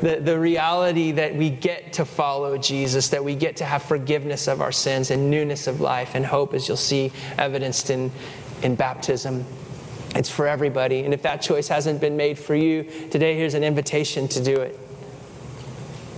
The, 0.03 0.17
the 0.19 0.37
reality 0.37 1.13
that 1.13 1.33
we 1.33 1.49
get 1.49 1.93
to 1.93 2.03
follow 2.03 2.57
Jesus, 2.57 3.07
that 3.07 3.23
we 3.23 3.35
get 3.35 3.55
to 3.55 3.63
have 3.63 3.83
forgiveness 3.83 4.49
of 4.49 4.59
our 4.59 4.73
sins 4.73 5.11
and 5.11 5.31
newness 5.31 5.65
of 5.65 5.79
life 5.79 6.13
and 6.13 6.25
hope, 6.25 6.53
as 6.53 6.67
you'll 6.67 6.75
see 6.75 7.13
evidenced 7.37 7.89
in, 7.89 8.11
in 8.63 8.75
baptism. 8.75 9.45
It's 10.13 10.29
for 10.29 10.45
everybody. 10.45 11.05
And 11.05 11.13
if 11.13 11.21
that 11.21 11.41
choice 11.41 11.69
hasn't 11.69 12.01
been 12.01 12.17
made 12.17 12.37
for 12.37 12.53
you, 12.53 12.83
today 13.11 13.37
here's 13.37 13.53
an 13.53 13.63
invitation 13.63 14.27
to 14.27 14.43
do 14.43 14.59
it. 14.59 14.77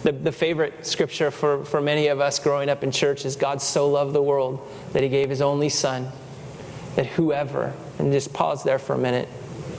The, 0.02 0.14
the 0.14 0.32
favorite 0.32 0.88
scripture 0.88 1.30
for, 1.30 1.64
for 1.64 1.80
many 1.80 2.08
of 2.08 2.20
us 2.20 2.40
growing 2.40 2.70
up 2.70 2.84
in 2.84 2.90
church 2.90 3.24
is 3.24 3.36
God 3.36 3.62
so 3.62 3.88
loved 3.88 4.14
the 4.14 4.24
world 4.24 4.68
that 4.94 5.04
he 5.04 5.10
gave 5.10 5.30
his 5.30 5.44
only 5.44 5.70
son, 5.70 6.12
that 6.96 7.06
whoever, 7.06 7.72
and 8.00 8.12
just 8.12 8.34
pause 8.34 8.64
there 8.64 8.80
for 8.80 8.96
a 8.96 8.98
minute 8.98 9.30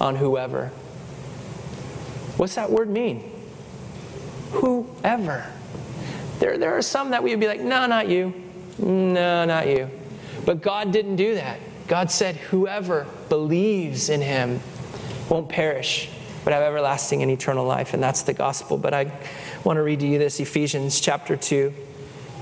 on 0.00 0.14
whoever. 0.14 0.68
What's 2.36 2.54
that 2.54 2.70
word 2.70 2.88
mean? 2.88 3.32
Whoever. 4.60 5.46
There, 6.38 6.58
there 6.58 6.76
are 6.76 6.82
some 6.82 7.10
that 7.10 7.22
we 7.22 7.30
would 7.30 7.40
be 7.40 7.48
like, 7.48 7.60
no, 7.60 7.86
not 7.86 8.08
you. 8.08 8.34
No, 8.78 9.44
not 9.44 9.66
you. 9.66 9.90
But 10.44 10.62
God 10.62 10.92
didn't 10.92 11.16
do 11.16 11.34
that. 11.34 11.58
God 11.88 12.10
said, 12.10 12.36
whoever 12.36 13.06
believes 13.28 14.08
in 14.08 14.20
him 14.20 14.60
won't 15.28 15.48
perish, 15.48 16.08
but 16.44 16.52
have 16.52 16.62
everlasting 16.62 17.22
and 17.22 17.30
eternal 17.30 17.64
life. 17.64 17.94
And 17.94 18.02
that's 18.02 18.22
the 18.22 18.32
gospel. 18.32 18.76
But 18.76 18.92
I 18.92 19.12
want 19.64 19.76
to 19.76 19.82
read 19.82 20.00
to 20.00 20.06
you 20.06 20.18
this 20.18 20.40
Ephesians 20.40 21.00
chapter 21.00 21.36
2. 21.36 21.72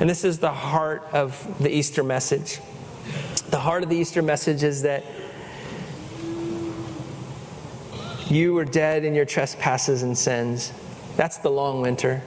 And 0.00 0.10
this 0.10 0.24
is 0.24 0.38
the 0.38 0.52
heart 0.52 1.04
of 1.12 1.56
the 1.60 1.70
Easter 1.70 2.02
message. 2.02 2.58
The 3.50 3.60
heart 3.60 3.82
of 3.82 3.88
the 3.88 3.96
Easter 3.96 4.22
message 4.22 4.62
is 4.62 4.82
that 4.82 5.04
you 8.26 8.54
were 8.54 8.64
dead 8.64 9.04
in 9.04 9.14
your 9.14 9.26
trespasses 9.26 10.02
and 10.02 10.16
sins. 10.16 10.72
That's 11.16 11.38
the 11.38 11.50
long 11.50 11.80
winter. 11.80 12.22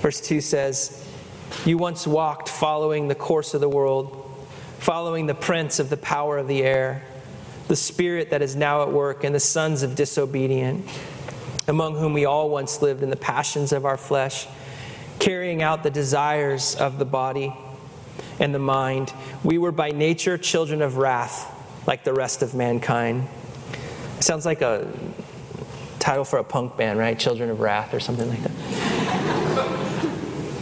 Verse 0.00 0.20
2 0.20 0.40
says, 0.40 1.06
You 1.64 1.78
once 1.78 2.06
walked 2.06 2.48
following 2.48 3.08
the 3.08 3.14
course 3.14 3.54
of 3.54 3.60
the 3.60 3.68
world, 3.68 4.24
following 4.78 5.26
the 5.26 5.34
prince 5.34 5.78
of 5.78 5.90
the 5.90 5.96
power 5.96 6.38
of 6.38 6.48
the 6.48 6.62
air, 6.62 7.02
the 7.68 7.76
spirit 7.76 8.30
that 8.30 8.42
is 8.42 8.54
now 8.56 8.82
at 8.82 8.92
work, 8.92 9.24
and 9.24 9.34
the 9.34 9.40
sons 9.40 9.82
of 9.82 9.94
disobedience 9.94 10.90
among 11.68 11.96
whom 11.96 12.14
we 12.14 12.24
all 12.24 12.48
once 12.48 12.80
lived 12.80 13.02
in 13.02 13.10
the 13.10 13.16
passions 13.16 13.72
of 13.72 13.84
our 13.84 13.98
flesh, 13.98 14.46
carrying 15.18 15.62
out 15.62 15.82
the 15.82 15.90
desires 15.90 16.74
of 16.74 16.98
the 16.98 17.04
body 17.04 17.54
and 18.40 18.54
the 18.54 18.58
mind. 18.58 19.12
We 19.44 19.58
were 19.58 19.72
by 19.72 19.90
nature 19.90 20.38
children 20.38 20.80
of 20.80 20.96
wrath, 20.96 21.54
like 21.86 22.04
the 22.04 22.14
rest 22.14 22.42
of 22.42 22.54
mankind. 22.54 23.28
Sounds 24.20 24.46
like 24.46 24.62
a 24.62 24.88
title 25.98 26.24
for 26.24 26.38
a 26.38 26.44
punk 26.44 26.76
band, 26.76 26.98
right? 26.98 27.18
Children 27.18 27.50
of 27.50 27.60
Wrath 27.60 27.94
or 27.94 28.00
something 28.00 28.28
like 28.28 28.42
that. 28.42 28.52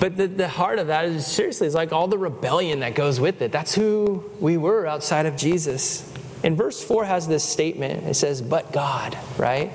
but 0.01 0.17
the, 0.17 0.27
the 0.27 0.49
heart 0.49 0.79
of 0.79 0.89
that 0.89 1.05
is 1.07 1.27
seriously, 1.27 1.67
it's 1.67 1.77
like 1.77 1.93
all 1.93 2.09
the 2.09 2.19
rebellion 2.19 2.81
that 2.81 2.95
goes 2.95 3.21
with 3.21 3.43
it. 3.43 3.53
That's 3.53 3.75
who 3.75 4.25
we 4.41 4.57
were 4.57 4.87
outside 4.87 5.27
of 5.27 5.37
Jesus. 5.37 6.13
And 6.43 6.57
verse 6.57 6.83
4 6.83 7.05
has 7.05 7.27
this 7.27 7.45
statement 7.45 8.07
it 8.07 8.15
says, 8.15 8.43
But 8.43 8.73
God, 8.73 9.17
right? 9.39 9.73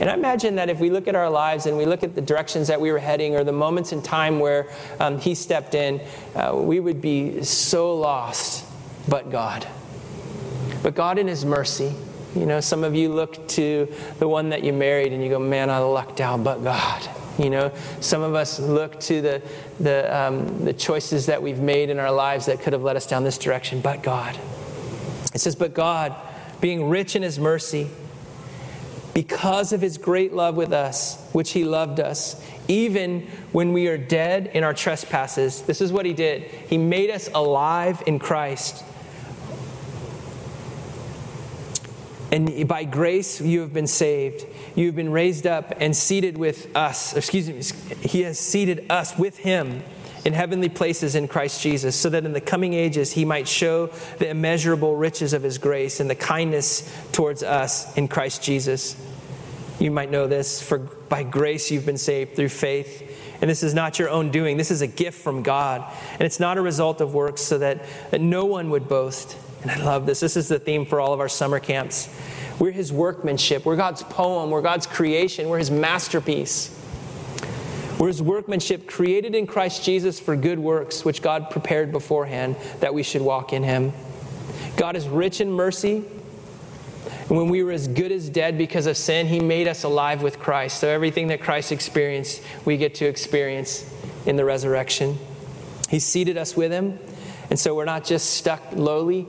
And 0.00 0.08
I 0.08 0.14
imagine 0.14 0.56
that 0.56 0.70
if 0.70 0.80
we 0.80 0.88
look 0.88 1.08
at 1.08 1.14
our 1.14 1.28
lives 1.28 1.66
and 1.66 1.76
we 1.76 1.84
look 1.84 2.02
at 2.02 2.14
the 2.14 2.22
directions 2.22 2.68
that 2.68 2.80
we 2.80 2.90
were 2.90 2.98
heading 2.98 3.36
or 3.36 3.44
the 3.44 3.52
moments 3.52 3.92
in 3.92 4.00
time 4.00 4.40
where 4.40 4.66
um, 4.98 5.18
He 5.18 5.34
stepped 5.34 5.74
in, 5.74 6.00
uh, 6.34 6.54
we 6.56 6.80
would 6.80 7.02
be 7.02 7.42
so 7.44 7.94
lost, 7.96 8.64
but 9.08 9.30
God. 9.30 9.66
But 10.82 10.94
God, 10.94 11.18
in 11.18 11.28
His 11.28 11.44
mercy, 11.44 11.94
you 12.34 12.46
know, 12.46 12.60
some 12.60 12.84
of 12.84 12.94
you 12.94 13.12
look 13.12 13.48
to 13.48 13.92
the 14.18 14.28
one 14.28 14.50
that 14.50 14.62
you 14.62 14.72
married 14.72 15.12
and 15.12 15.22
you 15.22 15.28
go, 15.28 15.38
man, 15.38 15.70
I 15.70 15.78
lucked 15.78 16.20
out, 16.20 16.44
but 16.44 16.62
God. 16.62 17.08
You 17.38 17.48
know, 17.48 17.72
some 18.00 18.22
of 18.22 18.34
us 18.34 18.60
look 18.60 19.00
to 19.00 19.22
the, 19.22 19.42
the, 19.78 20.14
um, 20.14 20.64
the 20.64 20.72
choices 20.72 21.26
that 21.26 21.42
we've 21.42 21.60
made 21.60 21.88
in 21.88 21.98
our 21.98 22.12
lives 22.12 22.46
that 22.46 22.60
could 22.60 22.72
have 22.72 22.82
led 22.82 22.96
us 22.96 23.06
down 23.06 23.24
this 23.24 23.38
direction, 23.38 23.80
but 23.80 24.02
God. 24.02 24.38
It 25.32 25.40
says, 25.40 25.56
but 25.56 25.72
God, 25.72 26.14
being 26.60 26.88
rich 26.88 27.16
in 27.16 27.22
His 27.22 27.38
mercy, 27.38 27.88
because 29.14 29.72
of 29.72 29.80
his 29.80 29.98
great 29.98 30.32
love 30.32 30.56
with 30.56 30.72
us, 30.72 31.22
which 31.32 31.50
he 31.50 31.64
loved 31.64 32.00
us, 32.00 32.40
even 32.68 33.26
when 33.52 33.72
we 33.72 33.88
are 33.88 33.98
dead 33.98 34.50
in 34.54 34.64
our 34.64 34.74
trespasses. 34.74 35.62
This 35.62 35.80
is 35.80 35.92
what 35.92 36.06
he 36.06 36.12
did. 36.12 36.42
He 36.42 36.78
made 36.78 37.10
us 37.10 37.28
alive 37.34 38.02
in 38.06 38.18
Christ. 38.18 38.84
And 42.32 42.68
by 42.68 42.84
grace 42.84 43.40
you 43.40 43.60
have 43.60 43.72
been 43.72 43.86
saved. 43.88 44.46
You 44.76 44.86
have 44.86 44.96
been 44.96 45.10
raised 45.10 45.46
up 45.46 45.74
and 45.78 45.96
seated 45.96 46.38
with 46.38 46.74
us. 46.76 47.16
Excuse 47.16 47.48
me, 47.48 47.96
he 48.08 48.22
has 48.22 48.38
seated 48.38 48.86
us 48.88 49.18
with 49.18 49.38
him 49.38 49.82
in 50.24 50.32
heavenly 50.32 50.68
places 50.68 51.14
in 51.14 51.26
Christ 51.26 51.62
Jesus, 51.62 51.96
so 51.96 52.10
that 52.10 52.24
in 52.24 52.32
the 52.32 52.40
coming 52.40 52.74
ages 52.74 53.12
he 53.12 53.24
might 53.24 53.48
show 53.48 53.86
the 54.18 54.28
immeasurable 54.28 54.94
riches 54.94 55.32
of 55.32 55.42
his 55.42 55.58
grace 55.58 55.98
and 55.98 56.10
the 56.10 56.14
kindness 56.14 56.94
towards 57.12 57.42
us 57.42 57.96
in 57.96 58.06
Christ 58.06 58.42
Jesus. 58.42 58.96
You 59.78 59.90
might 59.90 60.10
know 60.10 60.26
this, 60.26 60.62
for 60.62 60.78
by 60.78 61.22
grace 61.22 61.70
you've 61.70 61.86
been 61.86 61.96
saved 61.98 62.36
through 62.36 62.50
faith. 62.50 63.06
And 63.40 63.48
this 63.48 63.62
is 63.62 63.72
not 63.72 63.98
your 63.98 64.10
own 64.10 64.30
doing, 64.30 64.58
this 64.58 64.70
is 64.70 64.82
a 64.82 64.86
gift 64.86 65.18
from 65.18 65.42
God. 65.42 65.90
And 66.12 66.22
it's 66.22 66.38
not 66.38 66.58
a 66.58 66.60
result 66.60 67.00
of 67.00 67.14
works, 67.14 67.40
so 67.40 67.56
that, 67.58 67.86
that 68.10 68.20
no 68.20 68.44
one 68.44 68.68
would 68.70 68.88
boast. 68.88 69.36
And 69.62 69.70
I 69.70 69.76
love 69.84 70.06
this. 70.06 70.20
This 70.20 70.36
is 70.36 70.48
the 70.48 70.58
theme 70.58 70.86
for 70.86 71.00
all 71.00 71.12
of 71.12 71.20
our 71.20 71.28
summer 71.28 71.60
camps. 71.60 72.08
We're 72.58 72.72
his 72.72 72.92
workmanship, 72.92 73.64
we're 73.64 73.76
God's 73.76 74.02
poem, 74.02 74.50
we're 74.50 74.60
God's 74.62 74.86
creation, 74.86 75.48
we're 75.48 75.58
his 75.58 75.70
masterpiece. 75.70 76.76
We're 77.98 78.08
his 78.08 78.22
workmanship 78.22 78.86
created 78.86 79.34
in 79.34 79.46
Christ 79.46 79.84
Jesus 79.84 80.18
for 80.18 80.34
good 80.34 80.58
works, 80.58 81.04
which 81.04 81.20
God 81.20 81.50
prepared 81.50 81.92
beforehand 81.92 82.56
that 82.80 82.94
we 82.94 83.02
should 83.02 83.20
walk 83.20 83.52
in 83.52 83.62
him. 83.62 83.92
God 84.76 84.96
is 84.96 85.06
rich 85.06 85.40
in 85.42 85.52
mercy. 85.52 86.04
And 87.28 87.36
when 87.36 87.48
we 87.48 87.62
were 87.62 87.72
as 87.72 87.88
good 87.88 88.10
as 88.10 88.30
dead 88.30 88.56
because 88.56 88.86
of 88.86 88.96
sin, 88.96 89.26
he 89.26 89.40
made 89.40 89.68
us 89.68 89.84
alive 89.84 90.22
with 90.22 90.38
Christ. 90.38 90.80
So 90.80 90.88
everything 90.88 91.28
that 91.28 91.42
Christ 91.42 91.72
experienced, 91.72 92.42
we 92.64 92.76
get 92.76 92.94
to 92.96 93.06
experience 93.06 93.84
in 94.24 94.36
the 94.36 94.44
resurrection. 94.44 95.18
He 95.90 95.98
seated 95.98 96.38
us 96.38 96.56
with 96.56 96.72
him. 96.72 96.98
And 97.50 97.58
so 97.58 97.74
we're 97.74 97.84
not 97.84 98.04
just 98.04 98.30
stuck 98.30 98.62
lowly, 98.72 99.26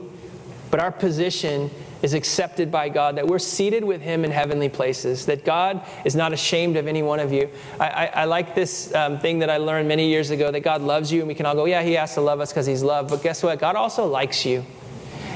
but 0.72 0.80
our 0.80 0.90
position 0.90 1.70
is 2.00 2.14
accepted 2.14 2.72
by 2.72 2.88
God, 2.88 3.18
that 3.18 3.26
we're 3.26 3.38
seated 3.38 3.84
with 3.84 4.00
Him 4.00 4.24
in 4.24 4.30
heavenly 4.30 4.70
places, 4.70 5.26
that 5.26 5.44
God 5.44 5.86
is 6.06 6.16
not 6.16 6.32
ashamed 6.32 6.78
of 6.78 6.86
any 6.86 7.02
one 7.02 7.20
of 7.20 7.30
you. 7.30 7.50
I, 7.78 7.88
I, 7.88 8.06
I 8.06 8.24
like 8.24 8.54
this 8.54 8.92
um, 8.94 9.18
thing 9.18 9.40
that 9.40 9.50
I 9.50 9.58
learned 9.58 9.86
many 9.86 10.08
years 10.08 10.30
ago 10.30 10.50
that 10.50 10.60
God 10.60 10.80
loves 10.80 11.12
you, 11.12 11.18
and 11.18 11.28
we 11.28 11.34
can 11.34 11.44
all 11.44 11.54
go, 11.54 11.66
yeah, 11.66 11.82
He 11.82 11.92
has 11.92 12.14
to 12.14 12.22
love 12.22 12.40
us 12.40 12.52
because 12.52 12.64
He's 12.64 12.82
love. 12.82 13.08
But 13.08 13.22
guess 13.22 13.42
what? 13.42 13.58
God 13.58 13.76
also 13.76 14.06
likes 14.06 14.46
you. 14.46 14.64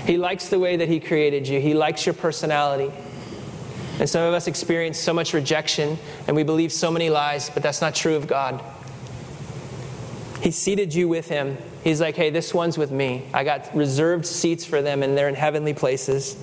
He 0.06 0.16
likes 0.16 0.48
the 0.48 0.58
way 0.58 0.78
that 0.78 0.88
He 0.88 1.00
created 1.00 1.46
you, 1.46 1.60
He 1.60 1.74
likes 1.74 2.06
your 2.06 2.14
personality. 2.14 2.90
And 4.00 4.08
some 4.08 4.22
of 4.22 4.32
us 4.32 4.46
experience 4.46 4.98
so 4.98 5.12
much 5.12 5.34
rejection, 5.34 5.98
and 6.26 6.34
we 6.34 6.44
believe 6.44 6.72
so 6.72 6.90
many 6.90 7.10
lies, 7.10 7.50
but 7.50 7.62
that's 7.62 7.82
not 7.82 7.94
true 7.94 8.16
of 8.16 8.26
God. 8.26 8.64
He 10.40 10.50
seated 10.50 10.94
you 10.94 11.08
with 11.08 11.28
Him. 11.28 11.58
He's 11.86 12.00
like, 12.00 12.16
hey, 12.16 12.30
this 12.30 12.52
one's 12.52 12.76
with 12.76 12.90
me. 12.90 13.22
I 13.32 13.44
got 13.44 13.72
reserved 13.72 14.26
seats 14.26 14.64
for 14.64 14.82
them, 14.82 15.04
and 15.04 15.16
they're 15.16 15.28
in 15.28 15.36
heavenly 15.36 15.72
places. 15.72 16.36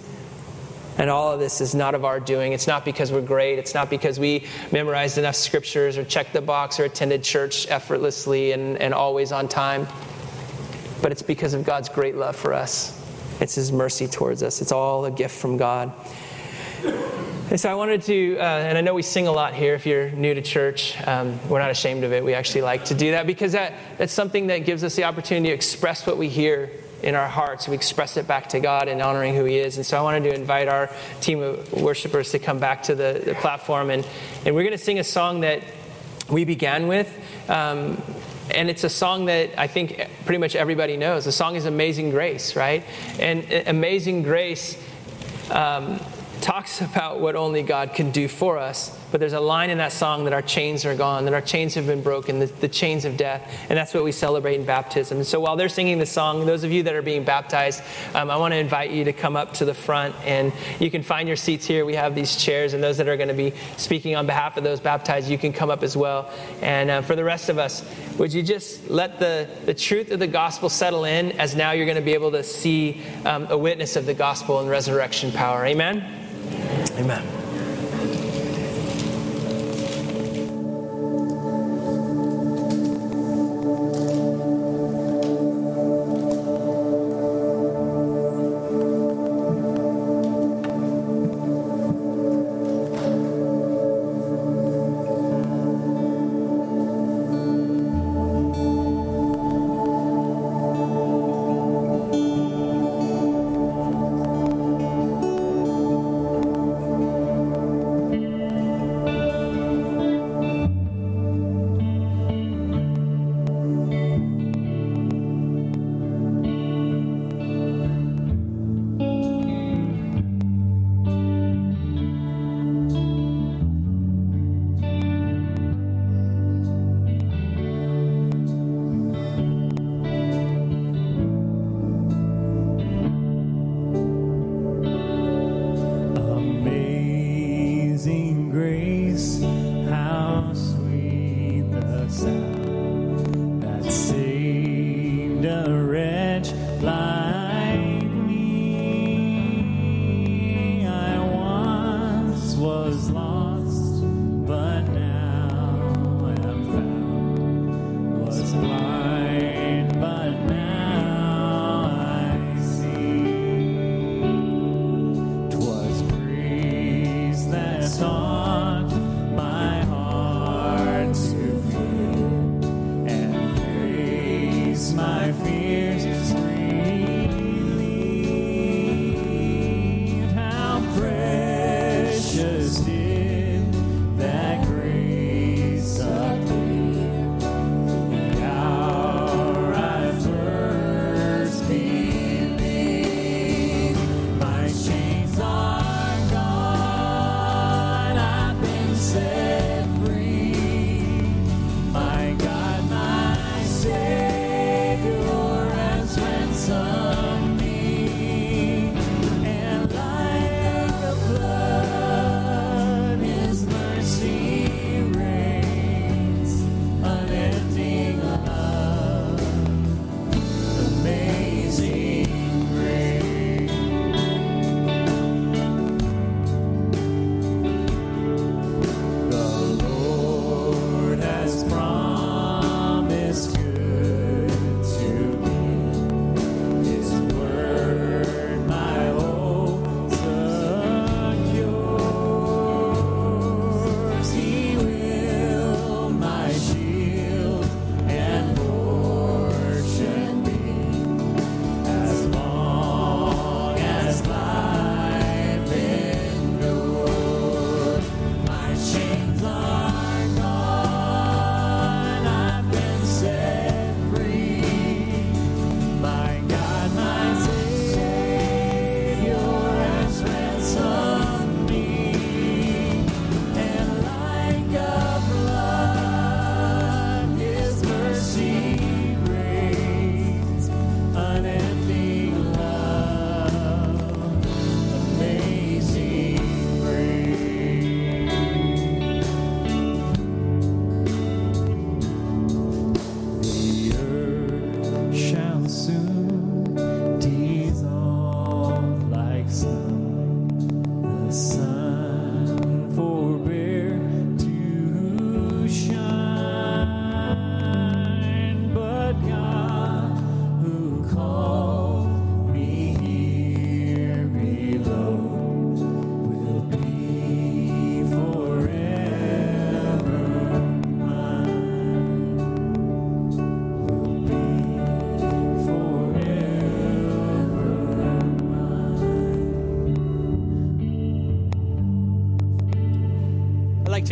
And 0.98 1.10
all 1.10 1.34
of 1.34 1.42
this 1.42 1.60
is 1.60 1.76
not 1.76 1.96
of 1.96 2.06
our 2.06 2.22
doing. 2.22 2.54
It's 2.54 2.66
not 2.66 2.86
because 2.86 3.12
we're 3.12 3.20
great. 3.20 3.60
It's 3.60 3.74
not 3.74 3.90
because 3.90 4.18
we 4.18 4.46
memorized 4.72 5.18
enough 5.18 5.36
scriptures 5.36 5.98
or 5.98 6.06
checked 6.06 6.32
the 6.32 6.40
box 6.40 6.80
or 6.80 6.86
attended 6.86 7.26
church 7.26 7.68
effortlessly 7.68 8.54
and, 8.54 8.78
and 8.78 8.94
always 8.94 9.34
on 9.34 9.50
time. 9.50 9.86
But 11.02 11.12
it's 11.12 11.22
because 11.22 11.54
of 11.54 11.66
God's 11.66 11.90
great 11.90 12.16
love 12.16 12.38
for 12.38 12.54
us. 12.54 12.98
It's 13.42 13.56
His 13.56 13.70
mercy 13.70 14.08
towards 14.08 14.44
us. 14.44 14.62
It's 14.62 14.72
all 14.72 15.04
a 15.04 15.12
gift 15.12 15.36
from 15.36 15.58
God. 15.58 15.92
And 16.84 17.60
so 17.60 17.70
I 17.70 17.76
wanted 17.76 18.02
to, 18.04 18.38
uh, 18.38 18.44
and 18.44 18.78
I 18.78 18.82
know 18.82 18.94
we 18.94 19.04
sing 19.04 19.28
a 19.28 19.32
lot 19.32 19.54
here 19.54 19.76
if 19.76 19.86
you're 19.86 20.10
new 20.10 20.34
to 20.34 20.42
church. 20.42 20.96
Um, 21.06 21.40
we're 21.48 21.60
not 21.60 21.72
ashamed 21.72 22.04
of 22.04 22.12
it. 22.12 22.24
We 22.24 22.34
actually 22.34 22.62
like 22.64 22.86
to 22.86 22.96
do 22.96 23.12
that 23.12 23.28
because 23.28 23.52
that, 23.52 23.74
that's 23.98 24.12
something 24.12 24.48
that 24.48 24.60
gives 24.60 24.84
us 24.84 24.96
the 24.96 25.04
opportunity 25.04 25.50
to 25.50 25.54
express 25.54 26.06
what 26.08 26.18
we 26.18 26.30
hear 26.30 26.72
in 27.02 27.16
our 27.16 27.28
hearts. 27.28 27.68
We 27.68 27.76
express 27.76 28.18
it 28.18 28.28
back 28.28 28.50
to 28.50 28.60
God 28.60 28.88
in 28.88 29.02
honoring 29.02 29.36
who 29.36 29.44
He 29.46 29.58
is. 29.58 29.78
And 29.78 29.86
so 29.86 29.98
I 29.98 30.02
wanted 30.02 30.24
to 30.24 30.34
invite 30.34 30.68
our 30.68 30.90
team 31.22 31.42
of 31.42 31.72
worshipers 31.74 32.32
to 32.32 32.40
come 32.40 32.60
back 32.60 32.84
to 32.84 32.96
the, 32.96 33.22
the 33.24 33.36
platform. 33.36 33.90
And, 33.90 34.08
and 34.46 34.56
we're 34.56 34.64
going 34.64 34.72
to 34.72 34.78
sing 34.78 35.00
a 35.00 35.04
song 35.04 35.42
that 35.42 35.64
we 36.30 36.46
began 36.46 36.88
with. 36.88 37.14
Um, 37.50 38.02
and 38.54 38.70
it's 38.70 38.84
a 38.84 38.90
song 38.90 39.26
that 39.26 39.58
I 39.58 39.68
think 39.68 40.10
pretty 40.26 40.40
much 40.40 40.56
everybody 40.56 40.98
knows. 40.98 41.26
The 41.26 41.32
song 41.32 41.56
is 41.56 41.66
Amazing 41.66 42.10
Grace, 42.10 42.56
right? 42.56 42.84
And 43.20 43.46
Amazing 43.68 44.24
Grace 44.24 44.78
um, 45.52 46.00
talks 46.44 46.82
about 46.82 47.22
what 47.22 47.38
only 47.38 47.64
God 47.64 47.94
can 47.94 48.12
do 48.12 48.28
for 48.28 48.58
us 48.58 48.98
but 49.14 49.20
there's 49.20 49.34
a 49.34 49.40
line 49.40 49.70
in 49.70 49.78
that 49.78 49.92
song 49.92 50.24
that 50.24 50.34
our 50.34 50.42
chains 50.42 50.86
are 50.86 50.96
gone, 50.96 51.26
that 51.26 51.36
our 51.36 51.42
chains 51.42 51.76
have 51.76 51.86
been 51.86 52.02
broken, 52.02 52.40
the, 52.40 52.48
the 52.48 52.68
chains 52.68 53.06
of 53.06 53.16
death. 53.16 53.48
And 53.70 53.78
that's 53.78 53.94
what 53.94 54.04
we 54.04 54.12
celebrate 54.12 54.56
in 54.56 54.66
baptism. 54.66 55.18
And 55.18 55.28
so 55.28 55.40
while 55.40 55.56
they're 55.56 55.70
singing 55.70 56.00
the 56.00 56.06
song, 56.08 56.48
those 56.48 56.64
of 56.64 56.72
you 56.72 56.82
that 56.82 56.96
are 56.96 57.04
being 57.04 57.24
baptized, 57.24 57.84
um, 58.16 58.32
I 58.32 58.38
want 58.38 58.54
to 58.54 58.58
invite 58.58 58.90
you 58.90 59.04
to 59.04 59.14
come 59.14 59.36
up 59.36 59.54
to 59.54 59.66
the 59.66 59.74
front 59.76 60.16
and 60.26 60.52
you 60.80 60.90
can 60.90 61.04
find 61.04 61.28
your 61.28 61.38
seats 61.38 61.68
here. 61.68 61.86
We 61.86 61.94
have 61.94 62.16
these 62.16 62.36
chairs, 62.38 62.74
and 62.74 62.84
those 62.84 62.98
that 62.98 63.08
are 63.08 63.16
going 63.16 63.28
to 63.28 63.36
be 63.36 63.54
speaking 63.78 64.16
on 64.16 64.26
behalf 64.26 64.58
of 64.58 64.64
those 64.64 64.80
baptized, 64.80 65.30
you 65.30 65.38
can 65.38 65.54
come 65.54 65.70
up 65.70 65.84
as 65.84 65.96
well. 65.96 66.32
And 66.64 66.90
uh, 66.90 67.04
for 67.04 67.16
the 67.16 67.24
rest 67.24 67.50
of 67.50 67.60
us, 67.60 67.88
would 68.18 68.34
you 68.34 68.42
just 68.42 68.90
let 68.90 69.20
the, 69.20 69.48
the 69.66 69.76
truth 69.76 70.10
of 70.10 70.18
the 70.18 70.26
gospel 70.26 70.70
settle 70.70 71.06
in 71.06 71.34
as 71.34 71.56
now 71.56 71.74
you're 71.74 71.86
going 71.86 71.98
to 71.98 72.02
be 72.02 72.16
able 72.16 72.32
to 72.32 72.42
see 72.42 73.04
um, 73.26 73.46
a 73.52 73.58
witness 73.58 73.96
of 73.96 74.08
the 74.08 74.16
gospel 74.16 74.60
and 74.60 74.72
resurrection 74.72 75.32
power? 75.32 75.68
Amen? 75.68 76.22
Amen. 76.98 77.43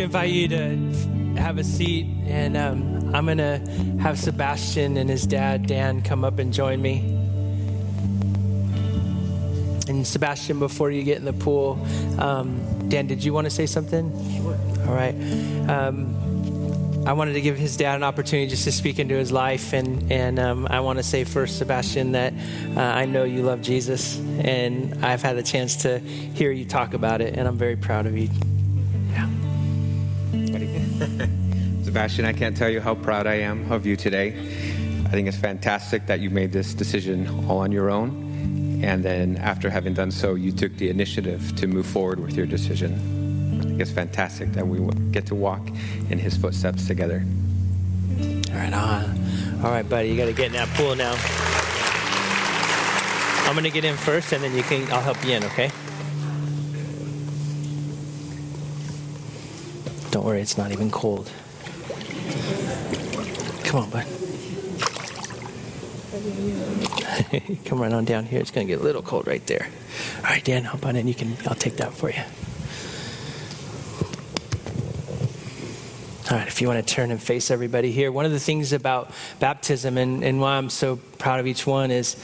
To 0.02 0.06
invite 0.06 0.32
you 0.32 0.48
to 0.48 1.40
have 1.40 1.60
a 1.60 1.64
seat, 1.64 2.08
and 2.26 2.58
um, 2.58 3.14
I'm 3.14 3.26
going 3.26 3.38
to 3.38 3.60
have 4.02 4.18
Sebastian 4.18 4.98
and 4.98 5.08
his 5.08 5.28
dad, 5.28 5.68
Dan, 5.68 6.02
come 6.02 6.26
up 6.26 6.40
and 6.40 6.52
join 6.52 6.82
me. 6.82 7.00
And 9.88 10.08
Sebastian, 10.08 10.58
before 10.58 10.90
you 10.90 11.04
get 11.04 11.18
in 11.18 11.26
the 11.26 11.34
pool, 11.34 11.80
um, 12.18 12.90
Dan, 12.90 13.06
did 13.06 13.24
you 13.24 13.32
want 13.32 13.46
to 13.46 13.52
say 13.52 13.68
something? 13.68 14.12
Sure. 14.38 14.58
All 14.88 14.96
right. 14.96 15.14
Um, 15.70 17.06
I 17.06 17.14
wanted 17.14 17.34
to 17.34 17.42
give 17.42 17.58
his 17.58 17.78
dad 17.78 17.96
an 17.96 18.04
opportunity 18.04 18.50
just 18.50 18.64
to 18.64 18.72
speak 18.72 18.98
into 18.98 19.16
his 19.16 19.32
life, 19.32 19.74
and 19.74 20.12
and 20.12 20.40
um, 20.40 20.68
I 20.68 20.80
want 20.80 20.98
to 20.98 21.04
say 21.04 21.26
first, 21.26 21.60
Sebastian, 21.60 22.14
that 22.14 22.34
uh, 22.76 22.80
I 22.80 23.06
know 23.06 23.24
you 23.24 23.44
love 23.44 23.62
Jesus, 23.62 24.18
and 24.40 25.06
I've 25.06 25.22
had 25.22 25.38
the 25.38 25.44
chance 25.44 25.76
to 25.84 26.00
hear 26.00 26.52
you 26.52 26.66
talk 26.66 26.96
about 26.96 27.22
it, 27.22 27.38
and 27.38 27.48
I'm 27.48 27.58
very 27.58 27.76
proud 27.76 28.08
of 28.08 28.18
you. 28.18 28.30
Sebastian, 31.92 32.24
I 32.24 32.32
can't 32.32 32.56
tell 32.56 32.70
you 32.70 32.80
how 32.80 32.96
proud 32.96 33.28
I 33.28 33.34
am 33.34 33.70
of 33.70 33.86
you 33.86 33.98
today. 33.98 34.30
I 34.30 35.10
think 35.10 35.28
it's 35.28 35.36
fantastic 35.36 36.06
that 36.06 36.22
you 36.22 36.30
made 36.30 36.54
this 36.54 36.74
decision 36.74 37.28
all 37.50 37.58
on 37.58 37.74
your 37.74 37.90
own. 37.90 38.80
And 38.82 39.04
then, 39.04 39.36
after 39.36 39.70
having 39.70 39.94
done 39.94 40.10
so, 40.10 40.36
you 40.36 40.54
took 40.54 40.74
the 40.78 40.90
initiative 40.90 41.54
to 41.58 41.68
move 41.68 41.86
forward 41.86 42.22
with 42.22 42.38
your 42.38 42.46
decision. 42.46 43.60
I 43.60 43.64
think 43.66 43.82
it's 43.82 43.92
fantastic 43.92 44.54
that 44.54 44.66
we 44.66 44.80
get 45.12 45.26
to 45.26 45.36
walk 45.36 45.68
in 46.10 46.18
his 46.18 46.38
footsteps 46.38 46.88
together. 46.88 47.26
All 48.22 48.56
right, 48.56 48.72
on. 48.72 49.60
All 49.62 49.72
right, 49.72 49.88
buddy, 49.88 50.12
you 50.12 50.16
got 50.16 50.28
to 50.28 50.34
get 50.34 50.46
in 50.46 50.54
that 50.54 50.70
pool 50.70 50.96
now. 50.96 51.14
I'm 53.50 53.54
going 53.54 53.66
to 53.66 53.70
get 53.70 53.84
in 53.84 53.98
first, 53.98 54.32
and 54.32 54.42
then 54.42 54.56
you 54.56 54.64
can. 54.64 54.90
I'll 54.94 55.02
help 55.02 55.22
you 55.26 55.34
in, 55.34 55.44
okay? 55.44 55.70
Don't 60.12 60.26
worry, 60.26 60.40
it's 60.40 60.58
not 60.58 60.72
even 60.72 60.90
cold. 60.90 61.30
Come 63.64 63.84
on, 63.84 63.90
bud. 63.90 64.06
Come 67.66 67.82
right 67.82 67.94
on 67.94 68.06
down 68.06 68.26
here. 68.26 68.40
It's 68.40 68.52
going 68.52 68.68
to 68.68 68.74
get 68.74 68.82
a 68.82 68.84
little 68.84 69.02
cold 69.02 69.28
right 69.28 69.46
there. 69.48 69.70
All 70.18 70.24
right, 70.24 70.44
Dan, 70.44 70.64
hop 70.64 70.86
on 70.86 70.96
in. 70.96 71.08
You 71.08 71.14
can. 71.14 71.38
I'll 71.48 71.56
take 71.56 71.78
that 71.78 71.94
for 71.94 72.10
you. 72.10 72.22
All 76.30 76.38
right, 76.38 76.48
if 76.48 76.62
you 76.62 76.68
want 76.68 76.86
to 76.86 76.94
turn 76.94 77.12
and 77.12 77.22
face 77.22 77.52
everybody 77.52 77.92
here, 77.92 78.10
one 78.12 78.26
of 78.26 78.32
the 78.32 78.40
things 78.40 78.72
about 78.72 79.12
baptism 79.40 79.98
and, 79.98 80.24
and 80.24 80.40
why 80.40 80.58
I'm 80.58 80.70
so 80.70 80.96
proud 81.18 81.42
of 81.42 81.48
each 81.48 81.68
one 81.68 81.92
is 81.92 82.16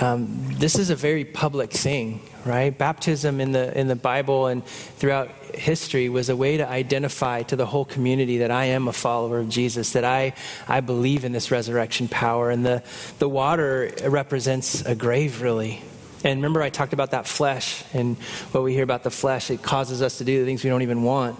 um, 0.00 0.28
this 0.58 0.76
is 0.76 0.90
a 0.90 0.96
very 0.96 1.24
public 1.24 1.70
thing, 1.70 2.20
right? 2.44 2.76
Baptism 2.76 3.40
in 3.40 3.52
the 3.52 3.78
in 3.78 3.86
the 3.86 3.94
Bible 3.94 4.48
and 4.48 4.64
throughout 4.64 5.30
history 5.58 6.08
was 6.08 6.28
a 6.28 6.36
way 6.36 6.56
to 6.56 6.68
identify 6.68 7.42
to 7.44 7.56
the 7.56 7.66
whole 7.66 7.84
community 7.84 8.38
that 8.38 8.50
I 8.50 8.66
am 8.66 8.88
a 8.88 8.92
follower 8.92 9.38
of 9.38 9.48
Jesus, 9.48 9.92
that 9.92 10.04
I 10.04 10.34
I 10.68 10.80
believe 10.80 11.24
in 11.24 11.32
this 11.32 11.50
resurrection 11.50 12.08
power, 12.08 12.50
and 12.50 12.64
the 12.64 12.82
the 13.18 13.28
water 13.28 13.92
represents 14.04 14.82
a 14.82 14.94
grave, 14.94 15.42
really. 15.42 15.82
And 16.24 16.38
remember, 16.38 16.62
I 16.62 16.70
talked 16.70 16.92
about 16.92 17.12
that 17.12 17.26
flesh 17.26 17.84
and 17.92 18.16
what 18.50 18.64
we 18.64 18.72
hear 18.72 18.82
about 18.82 19.02
the 19.02 19.10
flesh. 19.10 19.50
It 19.50 19.62
causes 19.62 20.02
us 20.02 20.18
to 20.18 20.24
do 20.24 20.40
the 20.40 20.46
things 20.46 20.64
we 20.64 20.70
don't 20.70 20.82
even 20.82 21.02
want. 21.02 21.38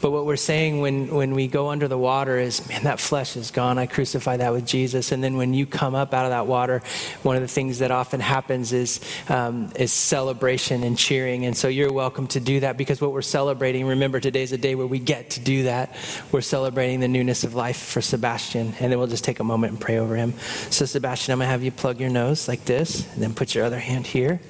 But 0.00 0.10
what 0.10 0.26
we're 0.26 0.36
saying 0.36 0.80
when, 0.80 1.08
when 1.08 1.34
we 1.34 1.48
go 1.48 1.68
under 1.68 1.88
the 1.88 1.98
water 1.98 2.38
is, 2.38 2.66
man, 2.68 2.84
that 2.84 3.00
flesh 3.00 3.36
is 3.36 3.50
gone. 3.50 3.78
I 3.78 3.86
crucify 3.86 4.36
that 4.38 4.52
with 4.52 4.66
Jesus. 4.66 5.12
And 5.12 5.22
then 5.24 5.36
when 5.36 5.54
you 5.54 5.66
come 5.66 5.94
up 5.94 6.12
out 6.12 6.24
of 6.24 6.30
that 6.30 6.46
water, 6.46 6.82
one 7.22 7.36
of 7.36 7.42
the 7.42 7.48
things 7.48 7.78
that 7.78 7.90
often 7.90 8.20
happens 8.20 8.72
is, 8.72 9.00
um, 9.28 9.72
is 9.76 9.92
celebration 9.92 10.82
and 10.82 10.98
cheering. 10.98 11.46
And 11.46 11.56
so 11.56 11.68
you're 11.68 11.92
welcome 11.92 12.26
to 12.28 12.40
do 12.40 12.60
that 12.60 12.76
because 12.76 13.00
what 13.00 13.12
we're 13.12 13.22
celebrating, 13.22 13.86
remember, 13.86 14.20
today's 14.20 14.52
a 14.52 14.58
day 14.58 14.74
where 14.74 14.86
we 14.86 14.98
get 14.98 15.30
to 15.30 15.40
do 15.40 15.64
that. 15.64 15.96
We're 16.30 16.40
celebrating 16.40 17.00
the 17.00 17.08
newness 17.08 17.44
of 17.44 17.54
life 17.54 17.78
for 17.78 18.00
Sebastian. 18.00 18.74
And 18.80 18.92
then 18.92 18.98
we'll 18.98 19.08
just 19.08 19.24
take 19.24 19.40
a 19.40 19.44
moment 19.44 19.72
and 19.72 19.80
pray 19.80 19.98
over 19.98 20.16
him. 20.16 20.34
So, 20.70 20.84
Sebastian, 20.84 21.32
I'm 21.32 21.38
going 21.38 21.46
to 21.46 21.50
have 21.50 21.62
you 21.62 21.72
plug 21.72 22.00
your 22.00 22.10
nose 22.10 22.48
like 22.48 22.64
this, 22.64 23.10
and 23.14 23.22
then 23.22 23.34
put 23.34 23.54
your 23.54 23.64
other 23.64 23.78
hand 23.78 24.06
here. 24.06 24.40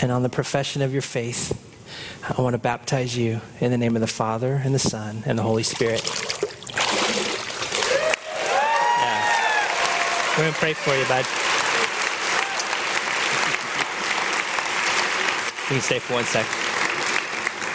And 0.00 0.10
on 0.10 0.22
the 0.22 0.28
profession 0.28 0.82
of 0.82 0.92
your 0.92 1.02
faith, 1.02 1.69
I 2.28 2.40
want 2.40 2.54
to 2.54 2.58
baptize 2.58 3.16
you 3.16 3.40
in 3.60 3.70
the 3.70 3.78
name 3.78 3.96
of 3.96 4.00
the 4.00 4.06
Father 4.06 4.60
and 4.62 4.74
the 4.74 4.78
Son 4.78 5.22
and 5.26 5.38
the 5.38 5.42
Holy 5.42 5.62
Spirit. 5.62 6.02
Yeah. 8.98 9.24
We're 10.36 10.44
going 10.44 10.52
to 10.52 10.58
pray 10.58 10.74
for 10.74 10.94
you, 10.94 11.04
bud. 11.06 11.24
You 15.70 15.76
can 15.76 15.80
stay 15.80 15.98
for 15.98 16.14
one 16.14 16.24
second. 16.24 16.69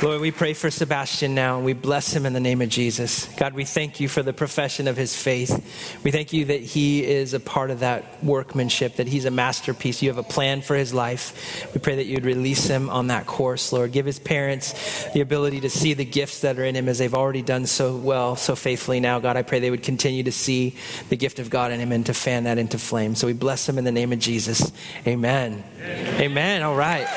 Lord, 0.03 0.19
we 0.19 0.31
pray 0.31 0.53
for 0.53 0.69
Sebastian 0.69 1.35
now 1.35 1.55
and 1.55 1.63
we 1.63 1.71
bless 1.71 2.13
him 2.13 2.25
in 2.25 2.33
the 2.33 2.41
name 2.41 2.61
of 2.61 2.67
Jesus. 2.67 3.27
God, 3.37 3.53
we 3.53 3.63
thank 3.63 4.01
you 4.01 4.09
for 4.09 4.21
the 4.21 4.33
profession 4.33 4.89
of 4.89 4.97
his 4.97 5.15
faith. 5.15 6.01
We 6.03 6.11
thank 6.11 6.33
you 6.33 6.45
that 6.45 6.59
he 6.59 7.05
is 7.05 7.33
a 7.33 7.39
part 7.39 7.71
of 7.71 7.79
that 7.79 8.21
workmanship, 8.21 8.97
that 8.97 9.07
he's 9.07 9.23
a 9.23 9.31
masterpiece. 9.31 10.01
You 10.01 10.09
have 10.09 10.17
a 10.17 10.23
plan 10.23 10.61
for 10.61 10.75
his 10.75 10.93
life. 10.93 11.71
We 11.73 11.79
pray 11.79 11.95
that 11.95 12.07
you'd 12.07 12.25
release 12.25 12.65
him 12.67 12.89
on 12.89 13.07
that 13.07 13.25
course, 13.25 13.71
Lord. 13.71 13.93
Give 13.93 14.05
his 14.05 14.19
parents 14.19 15.05
the 15.13 15.21
ability 15.21 15.61
to 15.61 15.69
see 15.69 15.93
the 15.93 16.05
gifts 16.05 16.41
that 16.41 16.59
are 16.59 16.65
in 16.65 16.75
him 16.75 16.89
as 16.89 16.97
they've 16.97 17.15
already 17.15 17.41
done 17.41 17.65
so 17.65 17.95
well, 17.95 18.35
so 18.35 18.53
faithfully 18.53 18.99
now. 18.99 19.19
God, 19.19 19.37
I 19.37 19.43
pray 19.43 19.61
they 19.61 19.71
would 19.71 19.83
continue 19.83 20.23
to 20.23 20.31
see 20.31 20.75
the 21.07 21.15
gift 21.15 21.39
of 21.39 21.49
God 21.49 21.71
in 21.71 21.79
him 21.79 21.93
and 21.93 22.05
to 22.07 22.13
fan 22.13 22.43
that 22.43 22.57
into 22.57 22.77
flame. 22.77 23.15
So 23.15 23.27
we 23.27 23.33
bless 23.33 23.67
him 23.67 23.77
in 23.77 23.85
the 23.85 23.93
name 23.93 24.11
of 24.11 24.19
Jesus. 24.19 24.73
Amen. 25.07 25.63
Amen. 25.79 26.21
Amen. 26.21 26.63
All 26.63 26.75
right. 26.75 27.07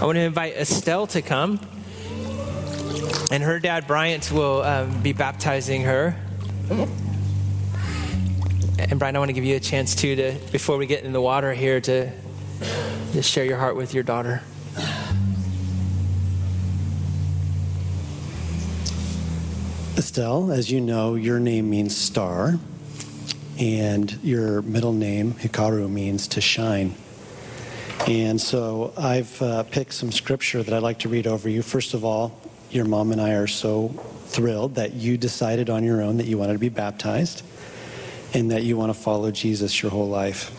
I 0.00 0.06
want 0.06 0.16
to 0.16 0.22
invite 0.22 0.56
Estelle 0.56 1.06
to 1.08 1.22
come. 1.22 1.60
And 3.30 3.42
her 3.42 3.60
dad, 3.60 3.86
Bryant, 3.86 4.30
will 4.30 4.62
um, 4.62 5.02
be 5.02 5.12
baptizing 5.12 5.82
her. 5.82 6.16
And 8.78 8.98
Brian, 8.98 9.14
I 9.14 9.18
want 9.18 9.28
to 9.28 9.32
give 9.32 9.44
you 9.44 9.56
a 9.56 9.60
chance 9.60 9.94
too 9.94 10.16
to, 10.16 10.32
before 10.50 10.76
we 10.78 10.86
get 10.86 11.04
in 11.04 11.12
the 11.12 11.20
water 11.20 11.54
here, 11.54 11.80
to 11.80 12.10
just 13.12 13.30
share 13.30 13.44
your 13.44 13.56
heart 13.56 13.76
with 13.76 13.94
your 13.94 14.02
daughter. 14.02 14.42
Estelle, 19.96 20.50
as 20.50 20.70
you 20.72 20.80
know, 20.80 21.14
your 21.14 21.38
name 21.38 21.70
means 21.70 21.96
star, 21.96 22.58
and 23.58 24.18
your 24.22 24.60
middle 24.62 24.92
name, 24.92 25.34
Hikaru, 25.34 25.88
means 25.88 26.26
to 26.28 26.40
shine. 26.40 26.96
And 28.06 28.38
so 28.38 28.92
I've 28.98 29.40
uh, 29.40 29.62
picked 29.62 29.94
some 29.94 30.12
scripture 30.12 30.62
that 30.62 30.74
I'd 30.74 30.82
like 30.82 30.98
to 31.00 31.08
read 31.08 31.26
over 31.26 31.48
you. 31.48 31.62
First 31.62 31.94
of 31.94 32.04
all, 32.04 32.38
your 32.70 32.84
mom 32.84 33.12
and 33.12 33.20
I 33.20 33.32
are 33.32 33.46
so 33.46 33.88
thrilled 34.26 34.74
that 34.74 34.92
you 34.92 35.16
decided 35.16 35.70
on 35.70 35.84
your 35.84 36.02
own 36.02 36.18
that 36.18 36.26
you 36.26 36.36
wanted 36.36 36.52
to 36.52 36.58
be 36.58 36.68
baptized 36.68 37.42
and 38.34 38.50
that 38.50 38.62
you 38.62 38.76
want 38.76 38.94
to 38.94 39.00
follow 39.00 39.30
Jesus 39.30 39.80
your 39.82 39.90
whole 39.90 40.08
life. 40.08 40.50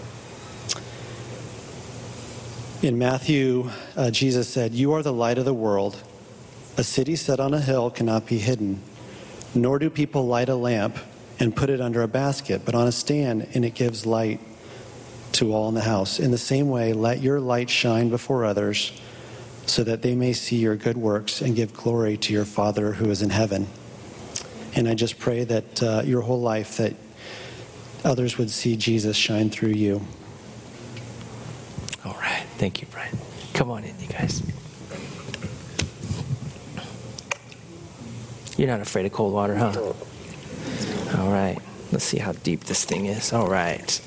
In 2.84 2.98
Matthew, 2.98 3.70
uh, 3.96 4.10
Jesus 4.10 4.48
said, 4.48 4.74
You 4.74 4.93
are 4.93 5.04
the 5.04 5.14
light 5.14 5.38
of 5.38 5.46
the 5.46 5.54
world. 5.54 6.02
A 6.78 6.84
city 6.84 7.16
set 7.16 7.39
on 7.39 7.54
a 7.54 7.62
hill 7.62 7.91
cannot 7.91 8.26
be 8.26 8.39
hidden, 8.39 8.82
nor 9.54 9.78
do 9.78 9.91
people 9.91 10.26
light 10.26 10.50
a 10.50 10.56
lamp 10.56 10.98
and 11.39 11.56
put 11.56 11.70
it 11.70 11.80
under 11.80 12.02
a 12.02 12.08
basket, 12.08 12.64
but 12.66 12.74
on 12.74 12.88
a 12.88 12.91
stand, 12.91 13.48
and 13.54 13.64
it 13.64 13.76
gives 13.76 14.04
light 14.04 14.39
to 15.36 15.54
all 15.54 15.70
in 15.70 15.76
the 15.76 15.82
house. 15.82 16.20
In 16.20 16.32
the 16.32 16.38
same 16.38 16.70
way, 16.70 16.94
let 16.94 17.22
your 17.22 17.40
light 17.40 17.70
shine 17.70 18.10
before 18.10 18.46
others 18.46 18.92
so 19.66 19.84
that 19.84 20.02
they 20.02 20.16
may 20.16 20.34
see 20.34 20.58
your 20.58 20.76
good 20.76 20.98
works 20.98 21.42
and 21.42 21.56
give 21.56 21.74
glory 21.74 22.18
to 22.18 22.34
your 22.34 22.46
Father 22.46 22.94
who 22.94 23.10
is 23.10 23.22
in 23.22 23.30
heaven. 23.30 23.68
And 24.76 24.88
I 24.88 24.94
just 24.94 25.20
pray 25.20 25.44
that 25.44 25.84
uh, 25.84 26.02
your 26.06 26.22
whole 26.22 26.42
life 26.42 26.78
that 26.78 26.96
others 28.04 28.38
would 28.38 28.50
see 28.50 28.76
Jesus 28.76 29.18
shine 29.18 29.50
through 29.50 29.70
you. 29.70 30.02
All 32.06 32.14
right. 32.14 32.44
Thank 32.58 32.82
you, 32.82 32.88
Brian. 32.92 33.18
Come 33.54 33.72
on 33.72 33.84
in, 33.84 34.00
you 34.00 34.08
guys. 34.08 34.44
You're 38.58 38.68
not 38.68 38.80
afraid 38.80 39.06
of 39.06 39.12
cold 39.12 39.34
water, 39.34 39.56
huh? 39.56 39.74
All 41.18 41.32
right. 41.32 41.58
Let's 41.92 42.06
see 42.06 42.20
how 42.20 42.32
deep 42.34 42.66
this 42.66 42.86
thing 42.86 43.08
is. 43.08 43.34
All 43.34 43.50
right. 43.50 44.00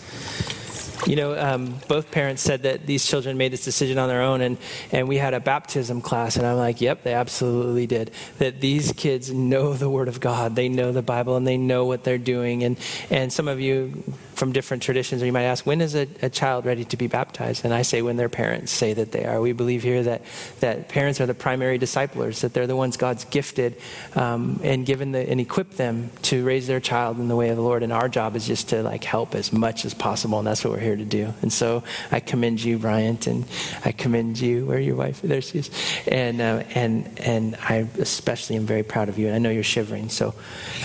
You 1.06 1.16
know, 1.16 1.38
um, 1.38 1.78
both 1.86 2.10
parents 2.10 2.42
said 2.42 2.62
that 2.62 2.86
these 2.86 3.06
children 3.06 3.36
made 3.36 3.52
this 3.52 3.64
decision 3.64 3.98
on 3.98 4.08
their 4.08 4.22
own, 4.22 4.40
and, 4.40 4.58
and 4.90 5.08
we 5.08 5.16
had 5.16 5.32
a 5.32 5.40
baptism 5.40 6.00
class, 6.00 6.36
and 6.36 6.46
I'm 6.46 6.56
like, 6.56 6.80
yep, 6.80 7.02
they 7.04 7.14
absolutely 7.14 7.86
did. 7.86 8.10
That 8.38 8.60
these 8.60 8.92
kids 8.92 9.32
know 9.32 9.74
the 9.74 9.88
Word 9.88 10.08
of 10.08 10.20
God, 10.20 10.56
they 10.56 10.68
know 10.68 10.90
the 10.92 11.02
Bible, 11.02 11.36
and 11.36 11.46
they 11.46 11.56
know 11.56 11.84
what 11.84 12.04
they're 12.04 12.18
doing. 12.18 12.64
And, 12.64 12.78
and 13.10 13.32
some 13.32 13.48
of 13.48 13.60
you 13.60 14.02
from 14.38 14.52
different 14.52 14.84
traditions, 14.84 15.20
or 15.20 15.26
you 15.26 15.32
might 15.32 15.42
ask, 15.42 15.66
when 15.66 15.80
is 15.80 15.96
a, 15.96 16.06
a, 16.22 16.30
child 16.30 16.64
ready 16.64 16.84
to 16.84 16.96
be 16.96 17.08
baptized? 17.08 17.64
And 17.64 17.74
I 17.74 17.82
say, 17.82 18.02
when 18.02 18.16
their 18.16 18.28
parents 18.28 18.70
say 18.70 18.94
that 18.94 19.10
they 19.10 19.24
are. 19.24 19.40
We 19.40 19.52
believe 19.52 19.82
here 19.82 20.04
that, 20.04 20.22
that 20.60 20.88
parents 20.88 21.20
are 21.20 21.26
the 21.26 21.34
primary 21.34 21.76
disciplers, 21.76 22.42
that 22.42 22.54
they're 22.54 22.68
the 22.68 22.76
ones 22.76 22.96
God's 22.96 23.24
gifted 23.24 23.76
um, 24.14 24.60
and 24.62 24.86
given 24.86 25.10
the, 25.10 25.28
and 25.28 25.40
equipped 25.40 25.76
them 25.76 26.10
to 26.22 26.44
raise 26.44 26.68
their 26.68 26.78
child 26.78 27.18
in 27.18 27.26
the 27.26 27.34
way 27.34 27.48
of 27.48 27.56
the 27.56 27.62
Lord. 27.62 27.82
And 27.82 27.92
our 27.92 28.08
job 28.08 28.36
is 28.36 28.46
just 28.46 28.68
to 28.68 28.84
like 28.84 29.02
help 29.02 29.34
as 29.34 29.52
much 29.52 29.84
as 29.84 29.92
possible, 29.92 30.38
and 30.38 30.46
that's 30.46 30.64
what 30.64 30.72
we're 30.72 30.78
here 30.78 30.96
to 30.96 31.04
do. 31.04 31.34
And 31.42 31.52
so 31.52 31.82
I 32.12 32.20
commend 32.20 32.62
you, 32.62 32.78
Bryant, 32.78 33.26
and 33.26 33.44
I 33.84 33.90
commend 33.90 34.38
you. 34.38 34.66
Where 34.66 34.78
your 34.78 34.94
wife? 34.94 35.20
There 35.20 35.40
she 35.40 35.58
is. 35.58 35.70
And 36.06 36.40
uh, 36.40 36.62
and 36.74 37.18
and 37.18 37.56
I 37.56 37.88
especially 37.98 38.54
am 38.54 38.66
very 38.66 38.84
proud 38.84 39.08
of 39.08 39.18
you, 39.18 39.26
and 39.26 39.34
I 39.34 39.38
know 39.38 39.50
you're 39.50 39.64
shivering. 39.64 40.10
So. 40.10 40.34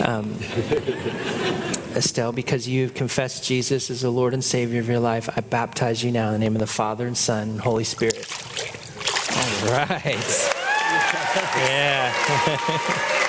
Um, 0.03 0.39
Estelle, 1.95 2.31
because 2.31 2.67
you've 2.67 2.93
confessed 2.93 3.43
Jesus 3.43 3.89
as 3.89 4.01
the 4.01 4.09
Lord 4.09 4.33
and 4.33 4.43
Savior 4.43 4.79
of 4.79 4.87
your 4.87 4.99
life, 4.99 5.29
I 5.35 5.41
baptize 5.41 6.03
you 6.03 6.11
now 6.11 6.27
in 6.27 6.33
the 6.33 6.39
name 6.39 6.55
of 6.55 6.59
the 6.59 6.67
Father 6.67 7.07
and 7.07 7.17
Son 7.17 7.49
and 7.49 7.61
Holy 7.61 7.83
Spirit. 7.83 8.27
All 9.35 9.71
right. 9.71 10.49
yeah. 11.57 13.19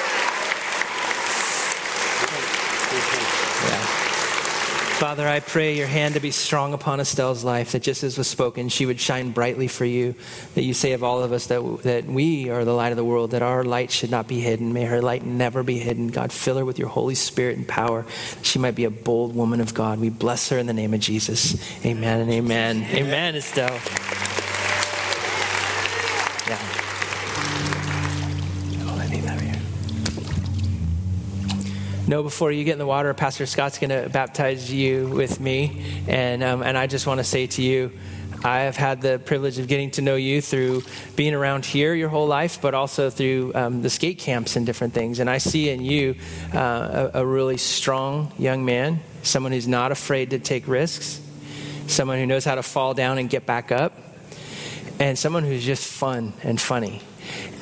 Father, 4.99 5.27
I 5.27 5.41
pray 5.41 5.77
your 5.77 5.89
hand 5.89 6.15
to 6.15 6.21
be 6.21 6.31
strong 6.31 6.73
upon 6.73 7.01
Estelle's 7.01 7.43
life, 7.43 7.73
that 7.73 7.83
just 7.83 8.05
as 8.05 8.17
was 8.17 8.29
spoken, 8.29 8.69
she 8.69 8.87
would 8.87 9.01
shine 9.01 9.33
brightly 9.33 9.67
for 9.67 9.85
you. 9.85 10.15
That 10.55 10.63
you 10.63 10.73
say 10.73 10.93
of 10.93 11.03
all 11.03 11.23
of 11.23 11.33
us 11.33 11.49
that, 11.49 11.81
that 11.83 12.07
we 12.07 12.49
are 12.49 12.65
the 12.65 12.73
light 12.73 12.93
of 12.93 12.97
the 12.97 13.05
world, 13.05 13.33
that 13.33 13.43
our 13.43 13.65
light 13.65 13.91
should 13.91 14.13
not 14.13 14.29
be 14.29 14.39
hidden. 14.39 14.73
May 14.73 14.85
her 14.85 15.03
light 15.03 15.27
never 15.27 15.65
be 15.65 15.79
hidden. 15.81 16.09
God, 16.09 16.33
fill 16.33 16.59
her 16.59 16.65
with 16.65 16.79
your 16.79 16.89
Holy 16.89 17.17
Spirit 17.17 17.59
and 17.59 17.67
power, 17.67 18.07
that 18.37 18.47
she 18.47 18.61
might 18.61 18.77
be 18.77 18.85
a 18.85 18.91
bold 18.91 19.35
woman 19.35 19.61
of 19.61 19.75
God. 19.75 19.99
We 19.99 20.11
bless 20.11 20.49
her 20.51 20.59
in 20.59 20.67
the 20.67 20.73
name 20.73 20.95
of 20.95 21.01
Jesus. 21.01 21.57
Amen 21.85 22.21
and 22.21 22.31
amen. 22.31 22.87
Amen, 22.93 23.35
Estelle. 23.35 23.81
Know 32.07 32.23
before 32.23 32.53
you 32.53 32.65
get 32.65 32.73
in 32.73 32.79
the 32.79 32.87
water, 32.87 33.13
Pastor 33.15 33.47
Scott's 33.47 33.79
going 33.79 33.91
to 33.91 34.09
baptize 34.09 34.73
you 34.73 35.09
with 35.09 35.41
me. 35.41 36.03
And, 36.07 36.43
um, 36.43 36.63
and 36.63 36.77
I 36.77 36.87
just 36.87 37.07
want 37.07 37.19
to 37.19 37.25
say 37.25 37.47
to 37.47 37.63
you, 37.63 37.93
I 38.45 38.61
have 38.61 38.77
had 38.77 39.01
the 39.01 39.19
privilege 39.19 39.59
of 39.59 39.69
getting 39.69 39.91
to 39.93 40.03
know 40.03 40.17
you 40.17 40.43
through 40.43 40.83
being 41.17 41.33
around 41.33 41.65
here 41.65 41.95
your 41.95 42.11
whole 42.11 42.27
life, 42.27 42.61
but 42.61 42.75
also 42.75 43.09
through 43.09 43.53
um, 43.55 43.81
the 43.81 43.89
skate 43.89 44.19
camps 44.19 44.57
and 44.57 44.67
different 44.67 44.93
things. 44.93 45.19
And 45.19 45.31
I 45.31 45.39
see 45.39 45.71
in 45.71 45.83
you 45.83 46.17
uh, 46.53 47.11
a, 47.15 47.21
a 47.21 47.27
really 47.27 47.57
strong 47.57 48.33
young 48.39 48.67
man, 48.67 49.01
someone 49.23 49.53
who's 49.53 49.67
not 49.67 49.93
afraid 49.93 50.31
to 50.31 50.39
take 50.39 50.69
risks, 50.69 51.23
someone 51.87 52.19
who 52.19 52.27
knows 52.27 52.45
how 52.45 52.57
to 52.57 52.63
fall 52.63 52.93
down 52.93 53.17
and 53.17 53.31
get 53.31 53.47
back 53.47 53.73
up, 53.73 53.97
and 55.01 55.19
someone 55.19 55.45
who's 55.45 55.65
just 55.65 55.91
fun 55.91 56.35
and 56.43 56.61
funny. 56.61 57.01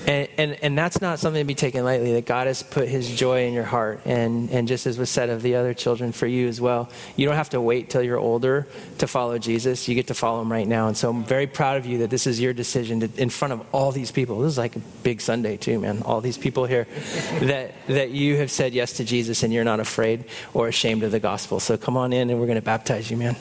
And, 0.07 0.29
and, 0.37 0.59
and, 0.63 0.79
that's 0.79 1.01
not 1.01 1.21
something 1.21 1.41
to 1.41 1.47
be 1.47 1.55
taken 1.55 1.85
lightly, 1.85 2.15
that 2.15 2.27
God 2.27 2.49
has 2.49 2.63
put 2.63 2.89
his 2.89 3.09
joy 3.09 3.47
in 3.47 3.55
your 3.55 3.65
heart. 3.65 4.01
And, 4.05 4.51
and 4.51 4.67
just 4.67 4.87
as 4.87 4.99
was 4.99 5.11
said 5.11 5.31
of 5.31 5.43
the 5.43 5.55
other 5.55 5.75
children 5.75 6.11
for 6.11 6.27
you 6.27 6.49
as 6.49 6.61
well, 6.61 6.91
you 7.15 7.27
don't 7.27 7.37
have 7.37 7.51
to 7.51 7.61
wait 7.61 7.89
till 7.89 8.03
you're 8.03 8.19
older 8.19 8.67
to 8.99 9.07
follow 9.07 9.39
Jesus. 9.39 9.87
You 9.87 9.95
get 9.95 10.09
to 10.09 10.15
follow 10.15 10.43
him 10.43 10.51
right 10.51 10.67
now. 10.67 10.89
And 10.89 10.97
so 10.97 11.11
I'm 11.11 11.23
very 11.23 11.47
proud 11.47 11.77
of 11.77 11.87
you 11.87 11.99
that 11.99 12.11
this 12.11 12.27
is 12.27 12.41
your 12.41 12.53
decision 12.53 13.01
to, 13.01 13.11
in 13.23 13.31
front 13.31 13.53
of 13.53 13.65
all 13.73 13.93
these 13.93 14.11
people. 14.11 14.41
This 14.41 14.53
is 14.53 14.59
like 14.59 14.75
a 14.75 14.81
big 15.05 15.21
Sunday, 15.21 15.57
too, 15.57 15.79
man. 15.79 16.03
All 16.03 16.21
these 16.21 16.39
people 16.39 16.67
here 16.67 16.85
that, 17.41 17.73
that 17.87 18.11
you 18.11 18.37
have 18.39 18.51
said 18.51 18.73
yes 18.73 18.95
to 18.95 19.05
Jesus 19.05 19.45
and 19.45 19.53
you're 19.53 19.63
not 19.63 19.79
afraid 19.79 20.25
or 20.53 20.67
ashamed 20.67 21.05
of 21.05 21.13
the 21.13 21.21
gospel. 21.21 21.61
So 21.61 21.77
come 21.77 21.97
on 21.97 22.13
in 22.13 22.29
and 22.29 22.41
we're 22.41 22.47
going 22.47 22.57
to 22.57 22.63
baptize 22.63 23.09
you, 23.09 23.17
man. 23.17 23.37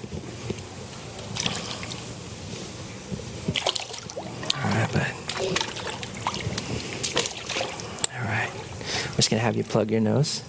Going 9.30 9.40
to 9.40 9.46
have 9.46 9.56
you 9.56 9.64
plug 9.64 9.92
your 9.92 10.02
nose. 10.02 10.44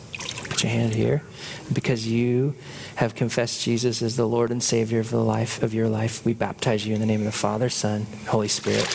Put 0.49 0.62
your 0.62 0.73
hand 0.73 0.95
here. 0.95 1.23
Because 1.73 2.07
you 2.07 2.55
have 2.97 3.14
confessed 3.14 3.62
Jesus 3.62 4.03
as 4.03 4.16
the 4.16 4.27
Lord 4.27 4.51
and 4.51 4.62
Savior 4.62 5.01
of 5.01 5.11
the 5.11 5.23
life 5.23 5.62
of 5.62 5.75
your 5.75 5.89
life, 5.89 6.25
we 6.25 6.35
baptize 6.35 6.87
you 6.87 6.95
in 6.95 7.01
the 7.01 7.07
name 7.07 7.20
of 7.20 7.27
the 7.27 7.33
Father, 7.33 7.68
Son, 7.68 8.07
Holy 8.27 8.49
Spirit. 8.49 8.87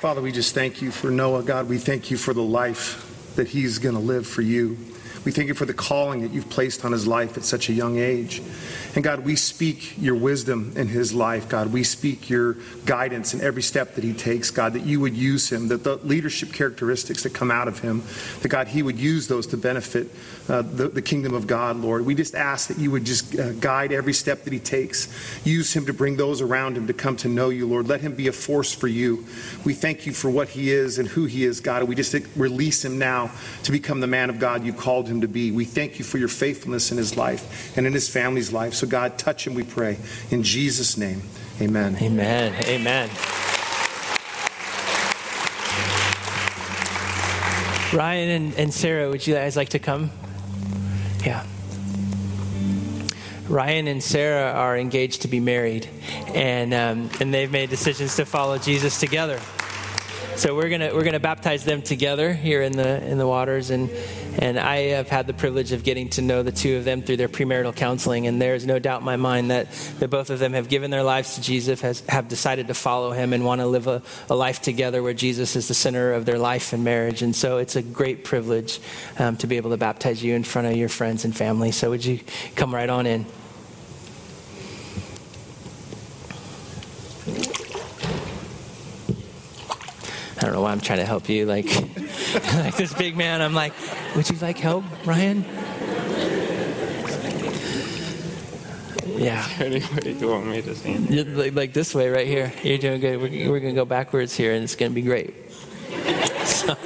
Father, 0.00 0.20
we 0.20 0.32
just 0.32 0.54
thank 0.54 0.82
you 0.82 0.90
for 0.90 1.10
Noah. 1.10 1.42
God, 1.42 1.66
we 1.66 1.78
thank 1.78 2.10
you 2.10 2.18
for 2.18 2.34
the 2.34 2.42
life 2.42 3.32
that 3.36 3.48
he's 3.48 3.78
going 3.78 3.94
to 3.94 4.00
live 4.00 4.26
for 4.26 4.42
you. 4.42 4.76
We 5.24 5.32
thank 5.32 5.48
you 5.48 5.54
for 5.54 5.64
the 5.64 5.74
calling 5.74 6.20
that 6.20 6.32
you've 6.32 6.50
placed 6.50 6.84
on 6.84 6.92
his 6.92 7.06
life 7.06 7.38
at 7.38 7.44
such 7.44 7.70
a 7.70 7.72
young 7.72 7.98
age. 7.98 8.42
And 8.94 9.02
God, 9.02 9.20
we 9.20 9.36
speak 9.36 9.94
your 9.98 10.14
wisdom 10.14 10.74
in 10.76 10.86
his 10.86 11.14
life. 11.14 11.48
God, 11.48 11.72
we 11.72 11.82
speak 11.82 12.28
your 12.28 12.56
guidance 12.84 13.32
in 13.32 13.40
every 13.40 13.62
step 13.62 13.94
that 13.94 14.04
he 14.04 14.12
takes. 14.12 14.50
God, 14.50 14.74
that 14.74 14.84
you 14.84 15.00
would 15.00 15.16
use 15.16 15.50
him, 15.50 15.68
that 15.68 15.82
the 15.82 15.96
leadership 15.96 16.52
characteristics 16.52 17.22
that 17.22 17.32
come 17.32 17.50
out 17.50 17.68
of 17.68 17.78
him, 17.78 18.02
that 18.42 18.48
God, 18.48 18.68
he 18.68 18.82
would 18.82 18.98
use 18.98 19.26
those 19.26 19.46
to 19.48 19.56
benefit 19.56 20.08
uh, 20.48 20.60
the, 20.60 20.88
the, 20.88 21.02
kingdom 21.02 21.32
of 21.32 21.46
God, 21.46 21.76
Lord. 21.76 22.04
We 22.04 22.14
just 22.14 22.34
ask 22.34 22.68
that 22.68 22.78
you 22.78 22.90
would 22.90 23.04
just 23.04 23.38
uh, 23.38 23.52
guide 23.52 23.92
every 23.92 24.12
step 24.12 24.44
that 24.44 24.52
he 24.52 24.58
takes. 24.58 25.08
Use 25.44 25.74
him 25.74 25.86
to 25.86 25.94
bring 25.94 26.16
those 26.16 26.42
around 26.42 26.76
him 26.76 26.86
to 26.86 26.92
come 26.92 27.16
to 27.18 27.28
know 27.28 27.48
you, 27.48 27.66
Lord. 27.66 27.88
Let 27.88 28.02
him 28.02 28.14
be 28.14 28.28
a 28.28 28.32
force 28.32 28.72
for 28.72 28.88
you. 28.88 29.26
We 29.64 29.72
thank 29.72 30.06
you 30.06 30.12
for 30.12 30.30
what 30.30 30.50
he 30.50 30.70
is 30.70 30.98
and 30.98 31.08
who 31.08 31.24
he 31.24 31.44
is, 31.44 31.60
God. 31.60 31.80
And 31.80 31.88
we 31.88 31.94
just 31.94 32.14
release 32.36 32.84
him 32.84 32.98
now 32.98 33.30
to 33.62 33.72
become 33.72 34.00
the 34.00 34.06
man 34.06 34.28
of 34.28 34.38
God 34.38 34.64
you 34.64 34.74
called 34.74 35.08
him 35.08 35.13
him 35.14 35.20
to 35.22 35.28
be. 35.28 35.50
We 35.50 35.64
thank 35.64 35.98
you 35.98 36.04
for 36.04 36.18
your 36.18 36.28
faithfulness 36.28 36.90
in 36.92 36.98
his 36.98 37.16
life 37.16 37.76
and 37.76 37.86
in 37.86 37.92
his 37.92 38.08
family's 38.08 38.52
life. 38.52 38.74
So, 38.74 38.86
God, 38.86 39.18
touch 39.18 39.46
him, 39.46 39.54
we 39.54 39.62
pray. 39.62 39.98
In 40.30 40.42
Jesus' 40.42 40.96
name, 40.96 41.22
amen. 41.60 41.96
Amen. 42.00 42.54
Amen. 42.66 43.10
Ryan 47.94 48.28
and, 48.28 48.54
and 48.58 48.74
Sarah, 48.74 49.08
would 49.08 49.24
you 49.24 49.34
guys 49.34 49.56
like 49.56 49.68
to 49.70 49.78
come? 49.78 50.10
Yeah. 51.24 51.46
Ryan 53.48 53.88
and 53.88 54.02
Sarah 54.02 54.52
are 54.52 54.76
engaged 54.76 55.22
to 55.22 55.28
be 55.28 55.38
married, 55.38 55.86
and 56.34 56.72
um, 56.72 57.10
and 57.20 57.32
they've 57.32 57.50
made 57.50 57.68
decisions 57.68 58.16
to 58.16 58.24
follow 58.24 58.58
Jesus 58.58 58.98
together. 58.98 59.38
So 60.36 60.54
we're 60.56 60.68
gonna 60.68 60.92
we're 60.92 61.04
gonna 61.04 61.20
baptize 61.20 61.64
them 61.64 61.80
together 61.80 62.32
here 62.32 62.62
in 62.62 62.72
the 62.72 63.04
in 63.06 63.18
the 63.18 63.26
waters, 63.26 63.70
and 63.70 63.88
and 64.38 64.58
I 64.58 64.88
have 64.88 65.08
had 65.08 65.26
the 65.26 65.32
privilege 65.32 65.72
of 65.72 65.84
getting 65.84 66.08
to 66.10 66.22
know 66.22 66.42
the 66.42 66.52
two 66.52 66.76
of 66.76 66.84
them 66.84 67.02
through 67.02 67.18
their 67.18 67.28
premarital 67.28 67.76
counseling. 67.76 68.26
And 68.26 68.42
there 68.42 68.54
is 68.54 68.66
no 68.66 68.78
doubt 68.78 69.00
in 69.00 69.04
my 69.04 69.16
mind 69.16 69.50
that, 69.50 69.70
that 70.00 70.08
both 70.08 70.30
of 70.30 70.38
them 70.38 70.54
have 70.54 70.68
given 70.68 70.90
their 70.90 71.02
lives 71.02 71.36
to 71.36 71.40
Jesus, 71.40 71.80
has, 71.82 72.00
have 72.08 72.28
decided 72.28 72.66
to 72.68 72.74
follow 72.74 73.12
him, 73.12 73.32
and 73.32 73.44
want 73.44 73.60
to 73.60 73.66
live 73.66 73.86
a, 73.86 74.02
a, 74.28 74.34
life 74.34 74.60
together 74.60 75.02
where 75.02 75.14
Jesus 75.14 75.56
is 75.56 75.68
the 75.68 75.74
center 75.74 76.12
of 76.12 76.24
their 76.24 76.38
life 76.38 76.72
and 76.72 76.82
marriage. 76.82 77.22
And 77.22 77.34
so 77.34 77.58
it's 77.58 77.76
a 77.76 77.82
great 77.82 78.24
privilege 78.24 78.80
um, 79.18 79.36
to 79.38 79.46
be 79.46 79.56
able 79.56 79.70
to 79.70 79.76
baptize 79.76 80.22
you 80.22 80.34
in 80.34 80.44
front 80.44 80.66
of 80.66 80.76
your 80.76 80.88
friends 80.88 81.24
and 81.24 81.36
family. 81.36 81.70
So 81.70 81.90
would 81.90 82.04
you 82.04 82.20
come 82.56 82.74
right 82.74 82.90
on 82.90 83.06
in? 83.06 83.24
I 90.44 90.48
don't 90.48 90.56
know 90.56 90.60
why 90.60 90.72
I'm 90.72 90.80
trying 90.80 90.98
to 90.98 91.06
help 91.06 91.30
you. 91.30 91.46
Like, 91.46 91.64
like 92.52 92.76
this 92.76 92.92
big 92.92 93.16
man, 93.16 93.40
I'm 93.40 93.54
like, 93.54 93.72
would 94.14 94.28
you 94.28 94.36
like 94.36 94.58
help, 94.58 94.84
Ryan? 95.06 95.42
Yeah. 99.06 99.48
Any 99.58 99.80
way 99.80 100.12
you 100.12 100.28
want 100.28 100.46
me 100.46 100.60
to 100.60 100.74
stand? 100.74 101.34
Like, 101.34 101.54
like, 101.54 101.72
this 101.72 101.94
way, 101.94 102.10
right 102.10 102.26
here. 102.26 102.52
You're 102.62 102.76
doing 102.76 103.00
good. 103.00 103.22
We're, 103.22 103.50
we're 103.50 103.60
going 103.60 103.74
to 103.74 103.80
go 103.80 103.86
backwards 103.86 104.36
here, 104.36 104.52
and 104.52 104.62
it's 104.62 104.76
going 104.76 104.92
to 104.92 104.94
be 104.94 105.00
great. 105.00 105.34
So 106.44 106.76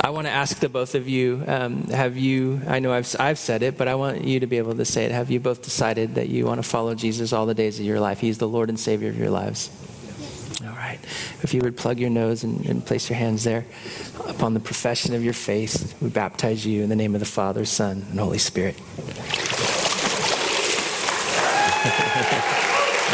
I 0.00 0.10
want 0.10 0.26
to 0.26 0.30
ask 0.30 0.58
the 0.60 0.68
both 0.68 0.94
of 0.94 1.08
you 1.08 1.42
um, 1.46 1.82
have 1.88 2.16
you, 2.16 2.60
I 2.68 2.78
know 2.78 2.92
I've, 2.92 3.16
I've 3.18 3.38
said 3.38 3.62
it, 3.62 3.76
but 3.76 3.88
I 3.88 3.96
want 3.96 4.22
you 4.22 4.38
to 4.40 4.46
be 4.46 4.58
able 4.58 4.76
to 4.76 4.84
say 4.84 5.04
it. 5.04 5.10
Have 5.10 5.30
you 5.30 5.40
both 5.40 5.62
decided 5.62 6.14
that 6.14 6.28
you 6.28 6.46
want 6.46 6.62
to 6.62 6.68
follow 6.68 6.94
Jesus 6.94 7.32
all 7.32 7.46
the 7.46 7.54
days 7.54 7.80
of 7.80 7.84
your 7.84 7.98
life? 7.98 8.20
He's 8.20 8.38
the 8.38 8.46
Lord 8.48 8.68
and 8.68 8.78
Savior 8.78 9.08
of 9.08 9.18
your 9.18 9.30
lives. 9.30 9.70
All 10.64 10.70
right. 10.70 11.00
If 11.42 11.52
you 11.52 11.62
would 11.62 11.76
plug 11.76 11.98
your 11.98 12.10
nose 12.10 12.44
and, 12.44 12.64
and, 12.66 12.86
place 12.86 13.10
your 13.10 13.18
hands 13.18 13.42
there 13.44 13.64
upon 14.26 14.54
the 14.54 14.60
profession 14.60 15.14
of 15.14 15.24
your 15.24 15.34
faith, 15.34 16.00
we 16.00 16.08
baptize 16.10 16.64
you 16.64 16.82
in 16.82 16.88
the 16.88 16.96
name 16.96 17.14
of 17.14 17.20
the 17.20 17.26
Father, 17.26 17.64
Son, 17.64 18.06
and 18.10 18.20
Holy 18.20 18.38
Spirit. 18.38 18.76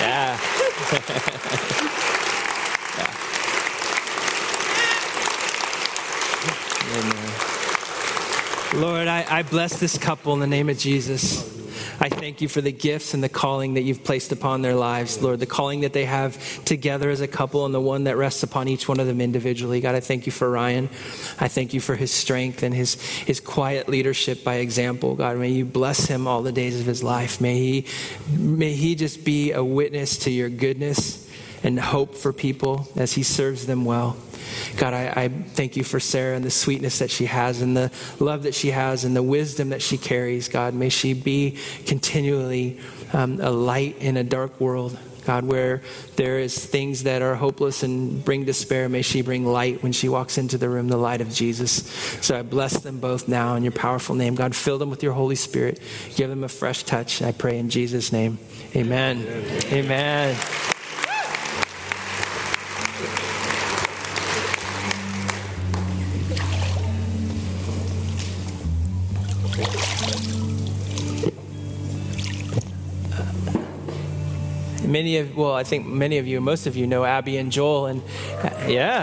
yeah. 0.00 0.40
Lord, 8.74 9.06
I, 9.28 9.42
bless 9.42 9.78
this 9.78 9.98
couple 9.98 10.34
in 10.34 10.40
the 10.40 10.46
name 10.46 10.68
of 10.68 10.78
Jesus. 10.78 11.52
I 12.00 12.08
thank 12.08 12.40
you 12.40 12.48
for 12.48 12.60
the 12.60 12.72
gifts 12.72 13.14
and 13.14 13.22
the 13.22 13.28
calling 13.28 13.74
that 13.74 13.82
you've 13.82 14.04
placed 14.04 14.32
upon 14.32 14.62
their 14.62 14.74
lives, 14.74 15.22
Lord, 15.22 15.40
the 15.40 15.46
calling 15.46 15.80
that 15.80 15.92
they 15.92 16.04
have 16.04 16.64
together 16.64 17.10
as 17.10 17.20
a 17.20 17.28
couple 17.28 17.64
and 17.66 17.74
the 17.74 17.80
one 17.80 18.04
that 18.04 18.16
rests 18.16 18.42
upon 18.42 18.68
each 18.68 18.88
one 18.88 19.00
of 19.00 19.06
them 19.06 19.20
individually. 19.20 19.80
God, 19.80 19.94
I 19.94 20.00
thank 20.00 20.26
you 20.26 20.32
for 20.32 20.50
Ryan. 20.50 20.88
I 21.38 21.48
thank 21.48 21.74
you 21.74 21.80
for 21.80 21.94
his 21.94 22.10
strength 22.10 22.62
and 22.62 22.74
his, 22.74 23.00
his 23.00 23.40
quiet 23.40 23.88
leadership 23.88 24.44
by 24.44 24.56
example. 24.56 25.14
God, 25.14 25.36
may 25.38 25.50
you 25.50 25.64
bless 25.64 26.06
him 26.06 26.26
all 26.26 26.42
the 26.42 26.52
days 26.52 26.80
of 26.80 26.86
his 26.86 27.02
life. 27.02 27.40
May 27.40 27.58
he, 27.58 27.86
may 28.36 28.72
he 28.72 28.94
just 28.94 29.24
be 29.24 29.52
a 29.52 29.62
witness 29.62 30.18
to 30.18 30.30
your 30.30 30.48
goodness 30.48 31.23
and 31.64 31.80
hope 31.80 32.14
for 32.14 32.32
people 32.32 32.86
as 32.94 33.14
he 33.14 33.22
serves 33.22 33.66
them 33.66 33.84
well. 33.84 34.16
God, 34.76 34.92
I, 34.92 35.12
I, 35.16 35.28
thank 35.28 35.76
you 35.76 35.82
for 35.82 35.98
Sarah 35.98 36.36
and 36.36 36.44
the 36.44 36.50
sweetness 36.50 36.98
that 36.98 37.10
she 37.10 37.24
has 37.24 37.62
and 37.62 37.76
the 37.76 37.90
love 38.20 38.44
that 38.44 38.54
she 38.54 38.70
has 38.70 39.04
and 39.04 39.16
the 39.16 39.22
wisdom 39.22 39.70
that 39.70 39.82
she 39.82 39.96
carries. 39.96 40.48
God, 40.48 40.74
may 40.74 40.90
she 40.90 41.14
be 41.14 41.58
continually 41.86 42.78
um, 43.12 43.40
a 43.40 43.50
light 43.50 43.96
in 43.98 44.16
a 44.16 44.24
dark 44.24 44.60
world. 44.60 44.96
God, 45.24 45.46
where 45.46 45.80
there 46.16 46.38
is 46.38 46.62
things 46.62 47.04
that 47.04 47.22
are 47.22 47.34
hopeless 47.34 47.82
and 47.82 48.22
bring 48.22 48.44
despair, 48.44 48.90
may 48.90 49.00
she 49.00 49.22
bring 49.22 49.46
light 49.46 49.82
when 49.82 49.92
she 49.92 50.06
walks 50.06 50.36
into 50.36 50.58
the 50.58 50.68
room, 50.68 50.88
the 50.88 50.98
light 50.98 51.22
of 51.22 51.32
Jesus. 51.32 51.88
So 52.20 52.38
I 52.38 52.42
bless 52.42 52.80
them 52.80 53.00
both 53.00 53.26
now 53.26 53.54
in 53.54 53.62
your 53.62 53.72
powerful 53.72 54.14
name. 54.14 54.34
God, 54.34 54.54
fill 54.54 54.76
them 54.76 54.90
with 54.90 55.02
your 55.02 55.14
Holy 55.14 55.36
Spirit. 55.36 55.80
Give 56.14 56.28
them 56.28 56.44
a 56.44 56.48
fresh 56.48 56.84
touch. 56.84 57.22
I 57.22 57.32
pray 57.32 57.58
in 57.58 57.70
Jesus' 57.70 58.12
name. 58.12 58.38
Amen. 58.76 59.22
Amen. 59.26 59.72
Amen. 59.72 60.36
Many 74.94 75.16
of, 75.16 75.36
well, 75.36 75.52
I 75.52 75.64
think 75.64 75.86
many 75.86 76.18
of 76.18 76.26
you, 76.28 76.40
most 76.40 76.68
of 76.68 76.76
you 76.76 76.86
know 76.86 77.04
Abby 77.04 77.36
and 77.36 77.50
Joel, 77.50 77.86
and 77.86 78.02
yeah. 78.68 79.02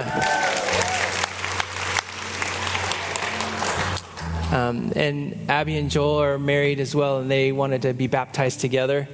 Um, 4.53 4.93
and 4.95 5.49
Abby 5.49 5.77
and 5.77 5.91
Joel 5.91 6.21
are 6.21 6.39
married 6.39 6.79
as 6.79 6.95
well, 6.95 7.19
and 7.19 7.29
they 7.29 7.51
wanted 7.51 7.81
to 7.81 7.93
be 7.93 8.07
baptized 8.07 8.61
together. 8.61 9.09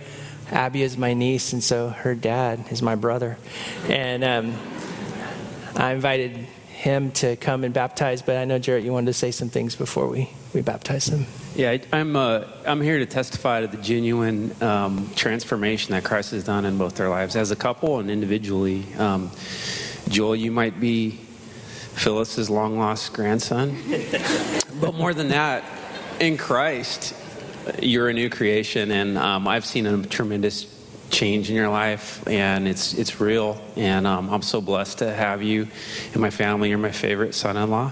Abby 0.52 0.84
is 0.84 0.98
my 0.98 1.16
niece, 1.16 1.52
and 1.52 1.64
so 1.64 1.90
her 1.90 2.14
dad 2.14 2.66
is 2.70 2.84
my 2.84 2.94
brother. 2.94 3.40
And 3.90 4.24
um, 4.24 4.56
I 5.76 5.94
invited 5.94 6.36
him 6.70 7.12
to 7.14 7.38
come 7.38 7.64
and 7.64 7.74
baptize, 7.74 8.22
but 8.22 8.38
I 8.38 8.46
know, 8.46 8.60
Jarrett, 8.60 8.84
you 8.84 8.94
wanted 8.94 9.08
to 9.08 9.14
say 9.14 9.32
some 9.32 9.50
things 9.50 9.76
before 9.76 10.08
we, 10.08 10.30
we 10.58 10.64
baptize 10.64 11.08
him. 11.08 11.28
Yeah, 11.55 11.78
I'm, 11.93 12.16
uh, 12.16 12.45
I'm 12.66 12.82
here 12.82 12.97
to 12.97 13.05
testify 13.05 13.62
to 13.62 13.68
the 13.68 13.78
genuine 13.78 14.55
um, 14.62 15.08
transformation 15.16 15.91
that 15.91 16.03
Christ 16.03 16.32
has 16.32 16.43
done 16.43 16.66
in 16.66 16.80
both 16.80 16.95
their 16.95 17.10
lives 17.10 17.36
as 17.36 17.51
a 17.51 17.55
couple 17.55 17.99
and 17.99 18.10
individually. 18.10 18.84
Um, 18.97 19.30
Joel, 20.10 20.36
you 20.36 20.51
might 20.51 20.80
be 20.80 21.12
Phyllis's 21.12 22.49
long 22.49 22.80
lost 22.80 23.14
grandson. 23.14 23.78
but 24.82 24.95
more 24.95 25.14
than 25.14 25.28
that, 25.28 25.64
in 26.20 26.38
Christ, 26.38 27.14
you're 27.80 28.10
a 28.10 28.14
new 28.14 28.32
creation, 28.32 28.89
and 28.89 29.16
um, 29.16 29.47
I've 29.47 29.66
seen 29.66 29.86
a 29.86 30.03
tremendous 30.08 30.74
change 31.12 31.51
in 31.51 31.55
your 31.55 31.70
life, 31.70 32.28
and 32.28 32.68
it's 32.68 32.95
it's 32.95 33.22
real. 33.22 33.62
And 33.76 34.08
um, 34.08 34.30
I'm 34.32 34.41
so 34.41 34.60
blessed 34.60 34.99
to 34.99 35.14
have 35.14 35.43
you 35.43 35.68
and 36.14 36.18
my 36.18 36.32
family. 36.32 36.70
You're 36.70 36.80
my 36.80 36.91
favorite 36.91 37.36
son-in-law. 37.36 37.91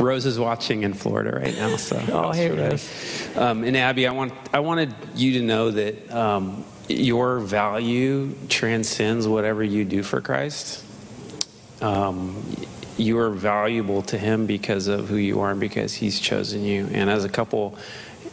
Rose 0.00 0.26
is 0.26 0.38
watching 0.38 0.82
in 0.82 0.94
Florida 0.94 1.30
right 1.30 1.54
now. 1.56 1.76
So 1.76 2.02
oh, 2.12 2.32
hey 2.32 2.50
Rose. 2.50 3.36
Um, 3.36 3.64
and 3.64 3.76
Abby, 3.76 4.06
I 4.06 4.12
want 4.12 4.32
I 4.52 4.60
wanted 4.60 4.94
you 5.14 5.38
to 5.38 5.42
know 5.44 5.70
that 5.70 6.10
um, 6.10 6.64
your 6.88 7.38
value 7.38 8.34
transcends 8.48 9.26
whatever 9.26 9.62
you 9.62 9.84
do 9.84 10.02
for 10.02 10.20
Christ. 10.20 10.84
Um, 11.80 12.44
you 12.96 13.18
are 13.18 13.30
valuable 13.30 14.02
to 14.02 14.18
Him 14.18 14.46
because 14.46 14.86
of 14.86 15.08
who 15.08 15.16
you 15.16 15.40
are 15.40 15.50
and 15.50 15.60
because 15.60 15.94
He's 15.94 16.20
chosen 16.20 16.62
you. 16.62 16.88
And 16.92 17.10
as 17.10 17.24
a 17.24 17.28
couple, 17.28 17.76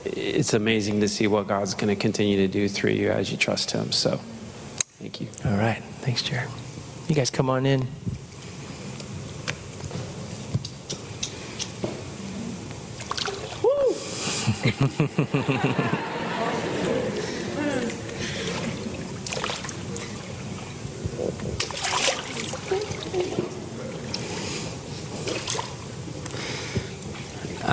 it's 0.06 0.54
amazing 0.54 1.00
to 1.02 1.08
see 1.08 1.28
what 1.28 1.48
God's 1.48 1.74
going 1.74 1.88
to 1.88 2.00
continue 2.00 2.38
to 2.38 2.48
do 2.48 2.68
through 2.68 2.92
you 2.92 3.10
as 3.10 3.32
you 3.32 3.38
trust 3.38 3.72
Him. 3.72 3.92
So, 3.92 4.18
thank 5.00 5.22
you. 5.22 5.28
All 5.46 5.58
right, 5.58 5.82
thanks, 6.02 6.22
Jared. 6.22 6.50
You 7.08 7.16
guys 7.16 7.30
come 7.30 7.50
on 7.50 7.66
in. 7.66 7.88
I 14.60 14.66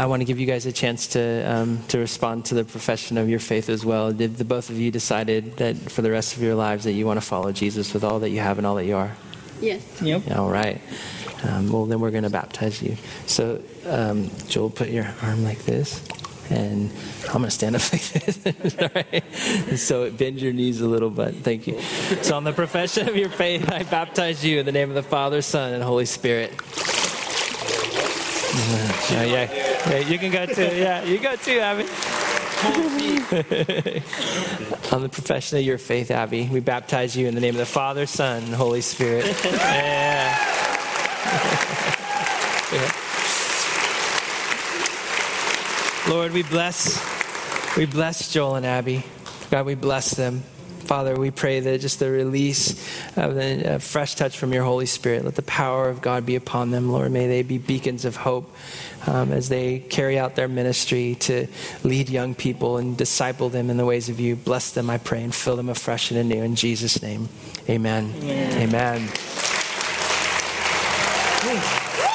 want 0.06 0.20
to 0.20 0.24
give 0.24 0.38
you 0.38 0.46
guys 0.46 0.66
a 0.66 0.72
chance 0.72 1.08
to 1.08 1.42
um, 1.50 1.82
to 1.88 1.98
respond 1.98 2.44
to 2.46 2.54
the 2.54 2.64
profession 2.64 3.18
of 3.18 3.28
your 3.28 3.40
faith 3.40 3.68
as 3.68 3.84
well. 3.84 4.12
Did 4.12 4.36
the 4.36 4.44
both 4.44 4.70
of 4.70 4.78
you 4.78 4.92
decided 4.92 5.56
that 5.56 5.76
for 5.90 6.02
the 6.02 6.12
rest 6.12 6.36
of 6.36 6.42
your 6.42 6.54
lives 6.54 6.84
that 6.84 6.92
you 6.92 7.04
want 7.04 7.16
to 7.16 7.26
follow 7.26 7.50
Jesus 7.50 7.92
with 7.92 8.04
all 8.04 8.20
that 8.20 8.30
you 8.30 8.38
have 8.38 8.58
and 8.58 8.66
all 8.66 8.76
that 8.76 8.84
you 8.84 8.94
are? 8.94 9.16
Yes. 9.60 9.82
Yep. 10.00 10.30
All 10.36 10.50
right. 10.50 10.80
Um, 11.42 11.72
well, 11.72 11.86
then 11.86 11.98
we're 11.98 12.12
going 12.12 12.24
to 12.24 12.30
baptize 12.30 12.80
you. 12.82 12.96
So, 13.26 13.60
um, 13.86 14.30
Joel, 14.48 14.70
put 14.70 14.90
your 14.90 15.12
arm 15.22 15.42
like 15.42 15.64
this. 15.64 16.00
And 16.50 16.90
I'm 17.28 17.42
going 17.42 17.44
to 17.44 17.50
stand 17.50 17.76
up 17.76 17.82
like 18.94 19.10
this. 19.10 19.82
So 19.82 20.10
bend 20.10 20.40
your 20.40 20.52
knees 20.52 20.80
a 20.80 20.86
little 20.86 21.10
bit. 21.10 21.34
Thank 21.36 21.66
you. 21.66 21.80
So, 22.22 22.36
on 22.36 22.44
the 22.44 22.52
profession 22.52 23.08
of 23.08 23.16
your 23.16 23.28
faith, 23.28 23.70
I 23.70 23.82
baptize 23.82 24.44
you 24.44 24.60
in 24.60 24.66
the 24.66 24.72
name 24.72 24.88
of 24.88 24.94
the 24.94 25.02
Father, 25.02 25.42
Son, 25.42 25.74
and 25.74 25.82
Holy 25.82 26.06
Spirit. 26.06 26.52
Yeah, 29.10 29.24
yeah, 29.24 29.52
yeah. 29.90 29.98
You 29.98 30.18
can 30.18 30.30
go 30.30 30.46
too. 30.46 30.74
Yeah, 30.74 31.02
you 31.04 31.18
go 31.18 31.36
too, 31.36 31.58
Abby. 31.58 31.86
on 34.92 35.02
the 35.02 35.08
profession 35.10 35.58
of 35.58 35.64
your 35.64 35.78
faith, 35.78 36.10
Abby, 36.10 36.48
we 36.50 36.60
baptize 36.60 37.16
you 37.16 37.26
in 37.26 37.34
the 37.34 37.40
name 37.40 37.54
of 37.54 37.58
the 37.58 37.66
Father, 37.66 38.06
Son, 38.06 38.42
and 38.44 38.54
Holy 38.54 38.80
Spirit. 38.80 39.26
Yeah. 42.66 42.82
yeah. 42.82 43.05
Lord, 46.08 46.32
we 46.32 46.44
bless, 46.44 47.04
we 47.76 47.84
bless 47.84 48.32
Joel 48.32 48.54
and 48.54 48.64
Abby. 48.64 49.04
God, 49.50 49.66
we 49.66 49.74
bless 49.74 50.12
them. 50.12 50.44
Father, 50.86 51.16
we 51.16 51.32
pray 51.32 51.58
that 51.58 51.80
just 51.80 51.98
the 51.98 52.08
release 52.08 52.70
of 53.16 53.34
the 53.34 53.78
fresh 53.80 54.14
touch 54.14 54.38
from 54.38 54.52
your 54.52 54.62
Holy 54.62 54.86
Spirit, 54.86 55.24
let 55.24 55.34
the 55.34 55.42
power 55.42 55.88
of 55.88 56.00
God 56.00 56.24
be 56.24 56.36
upon 56.36 56.70
them, 56.70 56.92
Lord. 56.92 57.10
May 57.10 57.26
they 57.26 57.42
be 57.42 57.58
beacons 57.58 58.04
of 58.04 58.14
hope 58.14 58.54
um, 59.08 59.32
as 59.32 59.48
they 59.48 59.80
carry 59.80 60.16
out 60.16 60.36
their 60.36 60.46
ministry 60.46 61.16
to 61.20 61.48
lead 61.82 62.08
young 62.08 62.36
people 62.36 62.76
and 62.76 62.96
disciple 62.96 63.48
them 63.48 63.68
in 63.68 63.76
the 63.76 63.84
ways 63.84 64.08
of 64.08 64.20
you. 64.20 64.36
Bless 64.36 64.70
them, 64.70 64.88
I 64.88 64.98
pray, 64.98 65.24
and 65.24 65.34
fill 65.34 65.56
them 65.56 65.68
afresh 65.68 66.12
and 66.12 66.20
anew. 66.20 66.44
In 66.44 66.54
Jesus' 66.54 67.02
name, 67.02 67.28
amen. 67.68 68.14
Amen. 68.22 69.08
amen. 71.42 72.05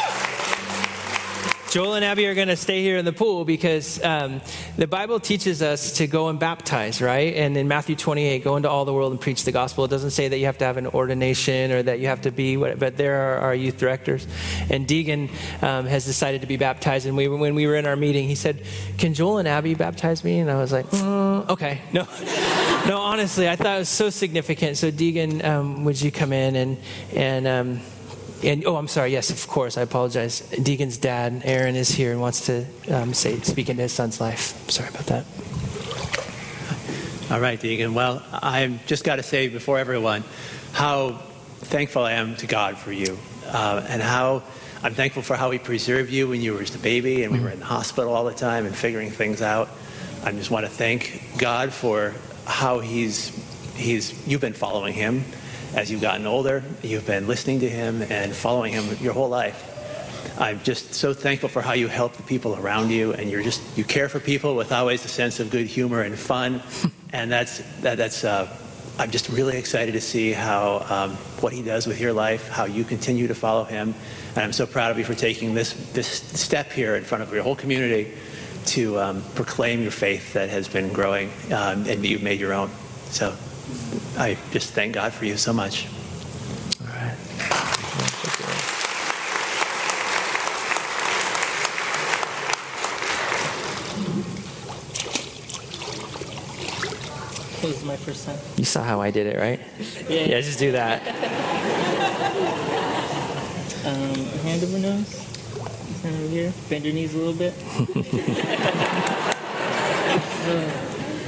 Joel 1.71 1.93
and 1.93 2.03
Abby 2.03 2.27
are 2.27 2.35
going 2.35 2.49
to 2.49 2.57
stay 2.57 2.81
here 2.81 2.97
in 2.97 3.05
the 3.05 3.13
pool 3.13 3.45
because 3.45 4.03
um, 4.03 4.41
the 4.75 4.87
Bible 4.87 5.21
teaches 5.21 5.61
us 5.61 5.93
to 5.93 6.05
go 6.05 6.27
and 6.27 6.37
baptize, 6.37 7.01
right? 7.01 7.33
And 7.33 7.55
in 7.55 7.69
Matthew 7.69 7.95
28, 7.95 8.43
go 8.43 8.57
into 8.57 8.69
all 8.69 8.83
the 8.83 8.93
world 8.93 9.13
and 9.13 9.21
preach 9.21 9.45
the 9.45 9.53
gospel. 9.53 9.85
It 9.85 9.87
doesn't 9.87 10.11
say 10.11 10.27
that 10.27 10.37
you 10.37 10.47
have 10.47 10.57
to 10.57 10.65
have 10.65 10.75
an 10.75 10.87
ordination 10.87 11.71
or 11.71 11.81
that 11.81 12.01
you 12.01 12.07
have 12.07 12.23
to 12.23 12.31
be, 12.31 12.57
but 12.57 12.97
there 12.97 13.21
are 13.21 13.37
our 13.37 13.55
youth 13.55 13.77
directors. 13.77 14.27
And 14.69 14.85
Deegan 14.85 15.29
um, 15.63 15.85
has 15.85 16.03
decided 16.03 16.41
to 16.41 16.47
be 16.47 16.57
baptized. 16.57 17.05
And 17.05 17.15
we, 17.15 17.29
when 17.29 17.55
we 17.55 17.65
were 17.65 17.77
in 17.77 17.85
our 17.85 17.95
meeting, 17.95 18.27
he 18.27 18.35
said, 18.35 18.65
Can 18.97 19.13
Joel 19.13 19.37
and 19.37 19.47
Abby 19.47 19.73
baptize 19.73 20.25
me? 20.25 20.39
And 20.39 20.51
I 20.51 20.55
was 20.55 20.73
like, 20.73 20.87
mm, 20.87 21.47
Okay, 21.47 21.79
no. 21.93 22.05
no, 22.85 22.97
honestly, 22.97 23.47
I 23.47 23.55
thought 23.55 23.77
it 23.77 23.79
was 23.79 23.87
so 23.87 24.09
significant. 24.09 24.75
So, 24.75 24.91
Deegan, 24.91 25.41
um, 25.45 25.85
would 25.85 26.01
you 26.01 26.11
come 26.11 26.33
in 26.33 26.57
and, 26.57 26.77
and, 27.15 27.47
um, 27.47 27.79
and 28.43 28.65
oh, 28.65 28.75
I'm 28.75 28.87
sorry. 28.87 29.11
Yes, 29.11 29.29
of 29.29 29.47
course. 29.47 29.77
I 29.77 29.81
apologize. 29.81 30.41
Deegan's 30.51 30.97
dad, 30.97 31.41
Aaron, 31.45 31.75
is 31.75 31.89
here 31.89 32.11
and 32.11 32.21
wants 32.21 32.45
to 32.47 32.65
um, 32.89 33.13
say 33.13 33.39
speak 33.41 33.69
into 33.69 33.83
his 33.83 33.93
son's 33.93 34.19
life. 34.19 34.69
Sorry 34.69 34.89
about 34.89 35.05
that. 35.07 35.25
All 37.31 37.39
right, 37.39 37.59
Deegan. 37.59 37.93
Well, 37.93 38.23
I've 38.33 38.85
just 38.87 39.03
got 39.03 39.17
to 39.17 39.23
say 39.23 39.47
before 39.47 39.79
everyone 39.79 40.23
how 40.73 41.19
thankful 41.59 42.03
I 42.03 42.13
am 42.13 42.35
to 42.37 42.47
God 42.47 42.77
for 42.77 42.91
you, 42.91 43.17
uh, 43.47 43.85
and 43.87 44.01
how 44.01 44.43
I'm 44.83 44.93
thankful 44.93 45.21
for 45.21 45.35
how 45.35 45.51
He 45.51 45.59
preserved 45.59 46.11
you 46.11 46.27
when 46.27 46.41
you 46.41 46.53
were 46.53 46.59
just 46.61 46.75
a 46.75 46.79
baby 46.79 47.23
and 47.23 47.31
we 47.31 47.39
were 47.39 47.49
in 47.49 47.59
the 47.59 47.65
hospital 47.65 48.13
all 48.13 48.25
the 48.25 48.33
time 48.33 48.65
and 48.65 48.75
figuring 48.75 49.11
things 49.11 49.41
out. 49.41 49.69
I 50.23 50.31
just 50.31 50.51
want 50.51 50.65
to 50.65 50.71
thank 50.71 51.21
God 51.37 51.71
for 51.71 52.13
how 52.45 52.79
He's 52.79 53.29
He's 53.75 54.27
you've 54.27 54.41
been 54.41 54.53
following 54.53 54.93
Him 54.93 55.23
as 55.73 55.89
you've 55.89 56.01
gotten 56.01 56.27
older, 56.27 56.63
you've 56.83 57.05
been 57.05 57.27
listening 57.27 57.61
to 57.61 57.69
him 57.69 58.01
and 58.03 58.35
following 58.35 58.73
him 58.73 58.97
your 58.99 59.13
whole 59.13 59.29
life. 59.29 59.67
I'm 60.39 60.61
just 60.63 60.93
so 60.93 61.13
thankful 61.13 61.49
for 61.49 61.61
how 61.61 61.73
you 61.73 61.87
help 61.87 62.13
the 62.13 62.23
people 62.23 62.55
around 62.55 62.89
you, 62.89 63.13
and 63.13 63.29
you're 63.29 63.43
just 63.43 63.61
you 63.77 63.83
care 63.83 64.09
for 64.09 64.19
people 64.19 64.55
with 64.55 64.71
always 64.71 65.05
a 65.05 65.07
sense 65.07 65.39
of 65.39 65.49
good 65.49 65.67
humor 65.67 66.01
and 66.01 66.17
fun, 66.17 66.61
and 67.13 67.31
that's 67.31 67.59
that, 67.81 67.97
that's. 67.97 68.23
Uh, 68.23 68.57
I'm 68.99 69.09
just 69.09 69.29
really 69.29 69.57
excited 69.57 69.93
to 69.93 70.01
see 70.01 70.31
how 70.31 70.85
um, 70.89 71.11
what 71.41 71.53
he 71.53 71.63
does 71.63 71.87
with 71.87 71.99
your 71.99 72.13
life, 72.13 72.49
how 72.49 72.65
you 72.65 72.83
continue 72.83 73.27
to 73.27 73.35
follow 73.35 73.63
him, 73.63 73.95
and 74.35 74.39
I'm 74.39 74.53
so 74.53 74.65
proud 74.65 74.91
of 74.91 74.97
you 74.97 75.05
for 75.05 75.15
taking 75.15 75.53
this 75.53 75.73
this 75.93 76.07
step 76.07 76.71
here 76.71 76.95
in 76.95 77.03
front 77.03 77.23
of 77.23 77.33
your 77.33 77.43
whole 77.43 77.55
community 77.55 78.11
to 78.67 78.99
um, 78.99 79.23
proclaim 79.35 79.81
your 79.81 79.91
faith 79.91 80.33
that 80.33 80.49
has 80.49 80.67
been 80.67 80.93
growing 80.93 81.29
um, 81.51 81.85
and 81.87 82.05
you've 82.05 82.21
made 82.21 82.39
your 82.39 82.53
own. 82.53 82.69
So 83.09 83.35
I 84.17 84.37
just 84.51 84.73
thank 84.73 84.93
God 84.93 85.13
for 85.13 85.25
you 85.25 85.37
so 85.37 85.53
much. 85.53 85.87
All 86.81 86.87
right. 86.87 87.17
This 97.61 97.77
is 97.77 97.83
my 97.85 97.95
first 97.95 98.25
time. 98.25 98.37
You 98.57 98.65
saw 98.65 98.81
how 98.83 99.01
I 99.01 99.11
did 99.11 99.27
it, 99.27 99.37
right? 99.37 99.59
Yeah. 100.09 100.25
Yeah, 100.25 100.41
just 100.41 100.57
do 100.57 100.71
that. 100.71 101.01
Um, 103.85 104.15
hand 104.43 104.63
over 104.63 104.79
nose. 104.79 105.13
Hand 106.01 106.15
over 106.15 106.27
here. 106.27 106.53
Bend 106.69 106.85
your 106.85 106.93
knees 106.93 107.13
a 107.13 107.17
little 107.17 107.33
bit. 107.33 107.53
Uh, 110.47 110.65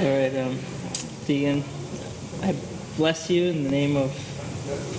all 0.00 0.08
right, 0.08 0.34
um, 0.36 0.58
Deegan. 1.26 1.62
I 2.42 2.54
bless 2.96 3.30
you 3.30 3.44
in 3.44 3.64
the 3.64 3.70
name 3.70 3.96
of 3.96 4.12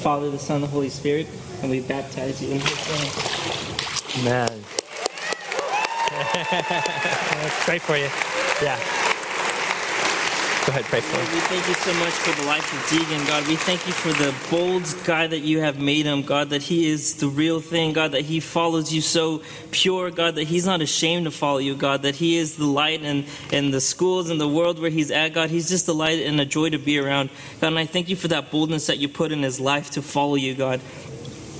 Father, 0.01 0.29
the 0.29 0.39
Son, 0.39 0.61
the 0.61 0.67
Holy 0.67 0.89
Spirit, 0.89 1.27
and 1.61 1.71
we 1.71 1.81
baptize 1.81 2.41
you 2.41 2.51
in 2.51 2.59
His 2.59 4.23
name. 4.23 4.25
Man. 4.25 4.63
Let's 7.41 7.65
pray 7.65 7.79
for 7.79 7.97
you. 7.97 8.09
Yeah. 8.61 9.04
Go 10.65 10.71
ahead, 10.71 10.85
pray 10.85 10.99
for 10.99 11.17
him. 11.17 11.31
we 11.31 11.39
thank 11.41 11.67
you 11.67 11.75
so 11.75 11.93
much 11.99 12.13
for 12.13 12.41
the 12.41 12.47
life 12.47 12.73
of 12.73 12.79
Deegan, 12.89 13.27
God. 13.27 13.47
We 13.47 13.55
thank 13.55 13.85
you 13.85 13.93
for 13.93 14.11
the 14.13 14.33
bold 14.49 14.83
guy 15.05 15.27
that 15.27 15.41
you 15.41 15.59
have 15.59 15.79
made 15.79 16.07
him, 16.07 16.23
God, 16.23 16.49
that 16.49 16.63
he 16.63 16.87
is 16.87 17.17
the 17.17 17.27
real 17.27 17.61
thing, 17.61 17.93
God, 17.93 18.13
that 18.13 18.25
he 18.25 18.39
follows 18.39 18.91
you 18.91 19.01
so 19.01 19.43
pure, 19.69 20.09
God, 20.09 20.33
that 20.35 20.45
he's 20.45 20.65
not 20.65 20.81
ashamed 20.81 21.25
to 21.25 21.31
follow 21.31 21.59
you, 21.59 21.75
God, 21.75 22.01
that 22.01 22.15
he 22.15 22.37
is 22.37 22.55
the 22.55 22.65
light 22.65 23.03
in, 23.03 23.25
in 23.51 23.69
the 23.69 23.79
schools 23.79 24.31
and 24.31 24.41
the 24.41 24.47
world 24.47 24.79
where 24.79 24.89
he's 24.89 25.11
at, 25.11 25.33
God. 25.33 25.51
He's 25.51 25.69
just 25.69 25.87
a 25.87 25.93
light 25.93 26.17
and 26.25 26.41
a 26.41 26.45
joy 26.45 26.71
to 26.71 26.79
be 26.79 26.97
around, 26.97 27.29
God. 27.61 27.67
And 27.67 27.77
I 27.77 27.85
thank 27.85 28.09
you 28.09 28.15
for 28.15 28.29
that 28.29 28.49
boldness 28.49 28.87
that 28.87 28.97
you 28.97 29.07
put 29.07 29.31
in 29.31 29.43
his 29.43 29.59
life 29.59 29.91
to 29.91 30.01
follow 30.01 30.33
you, 30.33 30.55
God. 30.55 30.81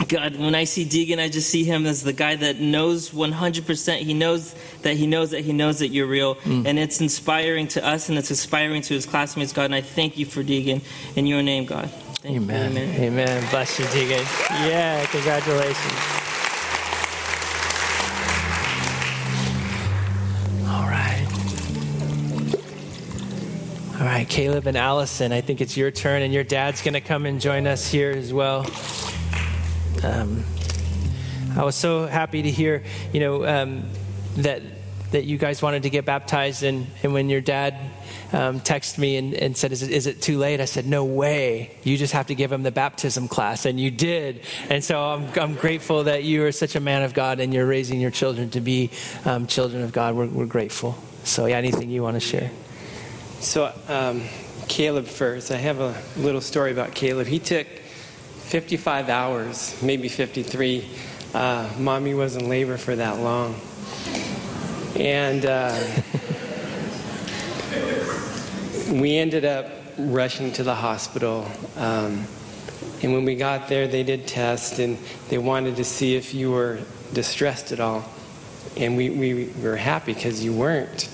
God, 0.08 0.36
when 0.36 0.56
I 0.56 0.66
see 0.66 0.86
Deegan, 0.86 1.20
I 1.20 1.30
just 1.30 1.50
see 1.50 1.64
him 1.64 1.86
as 1.86 2.04
the 2.04 2.14
guy 2.14 2.36
that 2.36 2.60
knows 2.60 3.12
100%. 3.12 3.98
He 4.00 4.14
knows 4.14 4.54
that 4.82 4.96
he 4.96 5.08
knows 5.08 5.32
that 5.32 5.42
he 5.42 5.54
knows 5.54 5.80
that 5.80 5.88
you're 5.88 6.06
real. 6.06 6.36
Mm. 6.36 6.68
And 6.68 6.78
it's 6.78 7.02
inspiring 7.02 7.68
to 7.70 7.86
us 7.86 8.10
and 8.10 8.18
it's 8.18 8.30
inspiring 8.30 8.82
to 8.84 8.94
his 8.94 9.06
classmates, 9.06 9.54
God. 9.54 9.66
And 9.66 9.76
I 9.76 9.82
thank 9.82 10.18
you 10.18 10.26
for 10.26 10.44
Deegan 10.44 10.82
in 11.16 11.26
your 11.26 11.42
name, 11.42 11.66
God. 11.66 11.90
Thank 11.90 12.38
Amen. 12.38 12.76
you. 12.76 12.82
Amen. 12.82 13.04
Amen. 13.04 13.50
Bless 13.52 13.80
you, 13.80 13.86
Deegan. 13.86 14.24
Yeah, 14.68 15.06
congratulations. 15.08 15.94
All 20.68 20.88
right. 20.88 21.26
All 24.00 24.06
right, 24.06 24.28
Caleb 24.28 24.68
and 24.68 24.76
Allison, 24.76 25.32
I 25.32 25.42
think 25.42 25.62
it's 25.62 25.78
your 25.78 25.90
turn, 25.90 26.22
and 26.22 26.34
your 26.34 26.44
dad's 26.44 26.82
going 26.82 26.96
to 26.96 27.02
come 27.02 27.26
and 27.26 27.40
join 27.40 27.66
us 27.66 27.90
here 27.90 28.12
as 28.12 28.34
well. 28.34 28.66
Um, 30.04 30.44
I 31.56 31.64
was 31.64 31.76
so 31.76 32.06
happy 32.06 32.42
to 32.42 32.52
hear, 32.52 32.84
you 33.14 33.20
know, 33.20 33.46
um, 33.46 33.86
that 34.38 34.62
that 35.12 35.24
you 35.24 35.38
guys 35.38 35.62
wanted 35.62 35.84
to 35.84 35.90
get 35.90 36.04
baptized, 36.04 36.64
and, 36.64 36.88
and 37.02 37.14
when 37.14 37.30
your 37.30 37.40
dad 37.40 37.76
um, 38.34 38.60
texted 38.60 38.98
me 38.98 39.16
and, 39.16 39.34
and 39.34 39.56
said, 39.56 39.72
is 39.72 39.82
it, 39.82 39.92
"Is 39.92 40.08
it 40.08 40.22
too 40.22 40.38
late?" 40.38 40.60
I 40.60 40.66
said, 40.66 40.86
"No 40.86 41.06
way! 41.06 41.72
You 41.84 41.96
just 41.96 42.12
have 42.14 42.28
to 42.28 42.36
give 42.36 42.52
him 42.52 42.64
the 42.64 42.72
baptism 42.72 43.30
class," 43.30 43.66
and 43.66 43.80
you 43.80 43.92
did. 43.92 44.42
And 44.70 44.84
so 44.84 45.02
I'm 45.02 45.30
I'm 45.40 45.54
grateful 45.56 46.04
that 46.06 46.24
you 46.24 46.44
are 46.46 46.52
such 46.52 46.76
a 46.76 46.82
man 46.82 47.04
of 47.04 47.14
God, 47.14 47.40
and 47.40 47.54
you're 47.54 47.66
raising 47.66 48.02
your 48.02 48.12
children 48.12 48.50
to 48.52 48.62
be 48.62 48.92
um, 49.24 49.48
children 49.48 49.84
of 49.84 49.94
God. 49.94 50.16
We're, 50.16 50.28
we're 50.28 50.46
grateful. 50.46 50.98
So 51.24 51.46
yeah, 51.46 51.58
anything 51.58 51.90
you 51.90 52.04
want 52.04 52.16
to 52.16 52.20
share? 52.20 52.52
So, 53.40 53.72
um, 53.88 54.24
Caleb 54.68 55.06
first. 55.06 55.52
I 55.52 55.58
have 55.58 55.80
a 55.80 55.96
little 56.18 56.42
story 56.42 56.72
about 56.72 56.94
Caleb. 56.94 57.28
He 57.28 57.40
took 57.40 57.68
55 58.46 59.10
hours, 59.10 59.76
maybe 59.82 60.08
53. 60.08 60.88
Uh, 61.34 61.68
mommy 61.80 62.14
was 62.14 62.36
in 62.36 62.48
labor 62.48 62.78
for 62.78 62.96
that 62.96 63.18
long. 63.20 63.60
And 64.96 65.46
uh, 65.46 65.76
we 69.02 69.18
ended 69.18 69.46
up 69.46 69.68
rushing 69.98 70.54
to 70.54 70.64
the 70.64 70.76
hospital. 70.76 71.50
Um, 71.76 72.28
and 73.02 73.14
when 73.14 73.26
we 73.26 73.36
got 73.36 73.68
there, 73.68 73.88
they 73.88 74.04
did 74.04 74.28
tests 74.28 74.78
and 74.78 74.98
they 75.30 75.40
wanted 75.40 75.76
to 75.78 75.84
see 75.84 76.16
if 76.16 76.34
you 76.34 76.52
were 76.52 76.80
distressed 77.14 77.72
at 77.72 77.80
all. 77.80 78.06
And 78.78 78.96
we, 78.96 79.10
we 79.10 79.50
were 79.62 79.76
happy 79.76 80.14
because 80.14 80.44
you 80.44 80.54
weren't. 80.54 81.10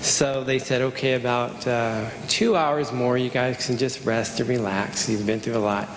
So 0.00 0.42
they 0.42 0.58
said, 0.58 0.80
okay, 0.82 1.14
about 1.14 1.66
uh, 1.66 2.08
two 2.28 2.56
hours 2.56 2.90
more, 2.92 3.16
you 3.18 3.30
guys 3.30 3.66
can 3.66 3.76
just 3.76 4.04
rest 4.04 4.40
and 4.40 4.48
relax. 4.48 5.08
You've 5.08 5.26
been 5.26 5.38
through 5.38 5.56
a 5.56 5.58
lot. 5.58 5.88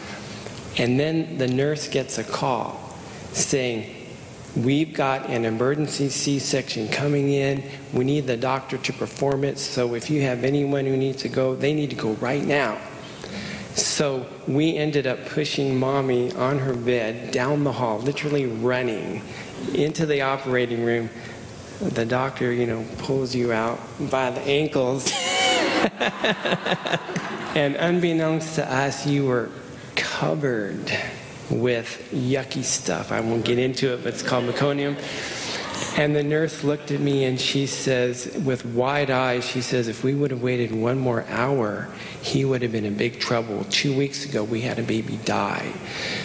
And 0.77 0.99
then 0.99 1.37
the 1.37 1.47
nurse 1.47 1.87
gets 1.87 2.17
a 2.17 2.23
call 2.23 2.79
saying, 3.31 3.95
We've 4.55 4.93
got 4.93 5.29
an 5.29 5.43
emergency 5.43 6.07
C 6.07 6.39
section 6.39 6.87
coming 6.87 7.29
in. 7.29 7.61
We 7.91 8.05
need 8.05 8.25
the 8.25 8.37
doctor 8.37 8.77
to 8.77 8.93
perform 8.93 9.43
it. 9.43 9.59
So 9.59 9.95
if 9.95 10.09
you 10.09 10.21
have 10.21 10.45
anyone 10.45 10.85
who 10.85 10.95
needs 10.95 11.23
to 11.23 11.29
go, 11.29 11.55
they 11.55 11.73
need 11.73 11.89
to 11.89 11.95
go 11.97 12.13
right 12.13 12.43
now. 12.43 12.77
So 13.73 14.25
we 14.47 14.77
ended 14.77 15.07
up 15.07 15.25
pushing 15.25 15.77
mommy 15.77 16.31
on 16.33 16.59
her 16.59 16.73
bed 16.73 17.31
down 17.31 17.65
the 17.65 17.73
hall, 17.73 17.99
literally 17.99 18.45
running 18.45 19.21
into 19.73 20.05
the 20.05 20.21
operating 20.21 20.85
room. 20.85 21.09
The 21.81 22.05
doctor, 22.05 22.53
you 22.53 22.65
know, 22.65 22.85
pulls 22.99 23.35
you 23.35 23.51
out 23.51 23.77
by 24.09 24.31
the 24.31 24.39
ankles. 24.39 25.11
and 27.55 27.75
unbeknownst 27.75 28.55
to 28.55 28.73
us, 28.73 29.05
you 29.05 29.25
were 29.25 29.49
covered 29.95 30.91
with 31.49 32.09
yucky 32.11 32.63
stuff. 32.63 33.11
I 33.11 33.21
won't 33.21 33.45
get 33.45 33.59
into 33.59 33.93
it, 33.93 34.03
but 34.03 34.13
it's 34.13 34.23
called 34.23 34.45
meconium. 34.45 34.97
And 35.97 36.15
the 36.15 36.23
nurse 36.23 36.63
looked 36.63 36.91
at 36.91 36.99
me 36.99 37.25
and 37.25 37.39
she 37.39 37.67
says, 37.67 38.33
with 38.43 38.65
wide 38.65 39.09
eyes, 39.09 39.45
she 39.45 39.61
says, 39.61 39.87
if 39.87 40.03
we 40.03 40.13
would 40.13 40.31
have 40.31 40.41
waited 40.41 40.73
one 40.73 40.97
more 40.97 41.25
hour, 41.29 41.89
he 42.21 42.43
would 42.45 42.61
have 42.61 42.71
been 42.71 42.85
in 42.85 42.95
big 42.95 43.19
trouble. 43.19 43.65
Two 43.65 43.95
weeks 43.95 44.25
ago, 44.25 44.43
we 44.43 44.61
had 44.61 44.79
a 44.79 44.83
baby 44.83 45.17
die. 45.25 45.71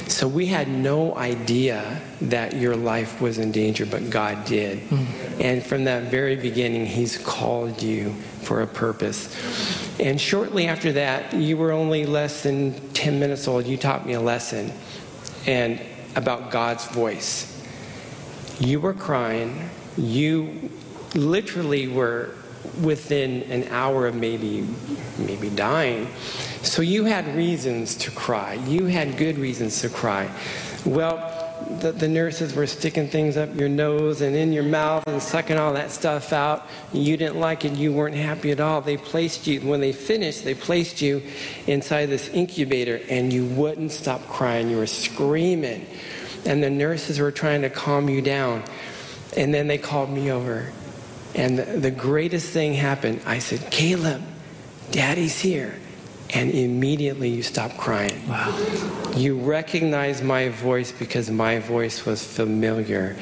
So 0.07 0.27
we 0.27 0.47
had 0.47 0.69
no 0.69 1.15
idea 1.17 2.01
that 2.23 2.55
your 2.57 2.77
life 2.77 3.21
was 3.21 3.39
in 3.39 3.53
danger, 3.53 3.87
but 3.87 4.09
God 4.11 4.45
did. 4.45 4.81
Mm-hmm. 4.81 5.43
And 5.43 5.63
from 5.65 5.85
that 5.85 6.05
very 6.05 6.37
beginning, 6.37 6.87
he's 6.87 7.19
called 7.19 7.83
you 7.83 8.13
for 8.43 8.63
a 8.63 8.67
purpose. 8.67 9.29
And 10.01 10.19
shortly 10.19 10.67
after 10.67 10.93
that, 10.93 11.35
you 11.35 11.59
were 11.59 11.73
only 11.73 12.07
less 12.07 12.43
than 12.43 12.93
10 12.93 13.21
minutes 13.21 13.47
old. 13.47 13.67
You 13.67 13.77
taught 13.77 14.07
me 14.07 14.15
a 14.15 14.21
lesson 14.21 14.73
and 15.47 15.81
about 16.17 16.51
God's 16.51 16.87
voice. 16.87 17.63
You 18.59 18.81
were 18.81 18.95
crying. 18.95 19.69
You 19.99 20.71
literally 21.15 21.89
were 21.89 22.35
within 22.83 23.43
an 23.45 23.65
hour 23.69 24.07
of 24.07 24.15
maybe 24.15 24.67
maybe 25.19 25.51
dying. 25.51 26.09
So 26.63 26.83
you 26.83 27.05
had 27.05 27.35
reasons 27.35 27.95
to 27.97 28.11
cry. 28.11 28.55
You 28.55 28.87
had 28.87 29.17
good 29.17 29.39
reasons 29.39 29.81
to 29.83 29.89
cry. 29.89 30.31
Well, 30.85 31.40
the, 31.81 31.93
the, 31.93 32.09
nurses 32.09 32.55
were 32.55 32.67
sticking 32.67 33.09
things 33.09 33.37
up 33.37 33.55
your 33.55 33.69
nose 33.69 34.21
and 34.21 34.37
in 34.37 34.53
your 34.53 34.63
mouth 34.63 35.05
and 35.07 35.23
sucking 35.23 35.57
all 35.57 35.73
that 35.75 35.91
stuff 35.91 36.33
out. 36.33 36.67
And 36.93 37.03
you 37.03 37.17
didn't 37.17 37.41
like 37.41 37.65
it. 37.65 37.73
You 37.73 37.93
weren't 37.93 38.15
happy 38.15 38.51
at 38.51 38.61
all. 38.61 38.81
They 38.81 38.97
placed 38.97 39.47
you, 39.47 39.61
when 39.61 39.81
they 39.81 39.93
finished, 39.93 40.45
they 40.45 40.55
placed 40.55 41.01
you 41.01 41.23
inside 41.67 42.07
this 42.07 42.29
incubator 42.29 43.01
and 43.09 43.33
you 43.33 43.47
wouldn't 43.47 43.93
stop 43.93 44.27
crying. 44.27 44.71
You 44.71 44.77
were 44.77 44.87
screaming. 44.87 45.87
And 46.45 46.63
the 46.63 46.71
nurses 46.71 47.19
were 47.19 47.33
trying 47.33 47.63
to 47.63 47.71
calm 47.71 48.09
you 48.09 48.23
down. 48.23 48.63
And 49.37 49.55
then 49.55 49.67
they 49.67 49.79
called 49.79 50.11
me 50.11 50.31
over. 50.31 50.73
And 51.35 51.59
the, 51.59 51.65
the 51.65 51.91
greatest 51.91 52.51
thing 52.51 52.75
happened. 52.75 53.23
I 53.25 53.39
said, 53.39 53.71
Caleb, 53.71 54.23
daddy's 54.91 55.41
here. 55.41 55.80
And 56.33 56.51
immediately 56.51 57.29
you 57.29 57.43
stop 57.43 57.77
crying. 57.77 58.27
Wow. 58.29 58.57
You 59.17 59.39
recognize 59.39 60.23
my 60.23 60.49
voice 60.49 60.93
because 60.93 61.31
my 61.31 61.59
voice 61.59 62.07
was 62.07 62.25
familiar. 62.25 63.17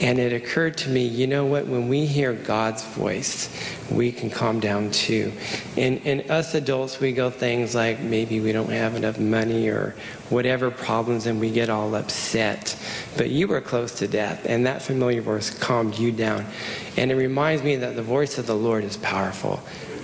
And 0.00 0.18
it 0.18 0.32
occurred 0.32 0.76
to 0.78 0.90
me, 0.90 1.04
you 1.06 1.28
know 1.28 1.46
what? 1.46 1.66
When 1.66 1.88
we 1.88 2.06
hear 2.06 2.32
God's 2.32 2.82
voice, 2.82 3.48
we 3.90 4.10
can 4.10 4.30
calm 4.30 4.58
down 4.58 4.90
too. 4.90 5.32
And, 5.76 6.00
and 6.04 6.28
us 6.30 6.54
adults, 6.54 6.98
we 6.98 7.12
go 7.12 7.30
things 7.30 7.74
like 7.74 8.00
maybe 8.00 8.40
we 8.40 8.50
don't 8.52 8.70
have 8.70 8.96
enough 8.96 9.20
money 9.20 9.68
or 9.68 9.94
whatever 10.28 10.70
problems 10.70 11.26
and 11.26 11.38
we 11.38 11.50
get 11.50 11.70
all 11.70 11.94
upset. 11.94 12.76
But 13.16 13.30
you 13.30 13.46
were 13.46 13.60
close 13.60 13.92
to 13.98 14.08
death, 14.08 14.46
and 14.46 14.66
that 14.66 14.82
familiar 14.82 15.20
voice 15.20 15.50
calmed 15.50 15.96
you 15.96 16.10
down. 16.10 16.46
And 16.96 17.12
it 17.12 17.16
reminds 17.16 17.62
me 17.62 17.76
that 17.76 17.94
the 17.94 18.02
voice 18.02 18.38
of 18.38 18.46
the 18.46 18.56
Lord 18.56 18.82
is 18.84 18.96
powerful. 18.96 19.60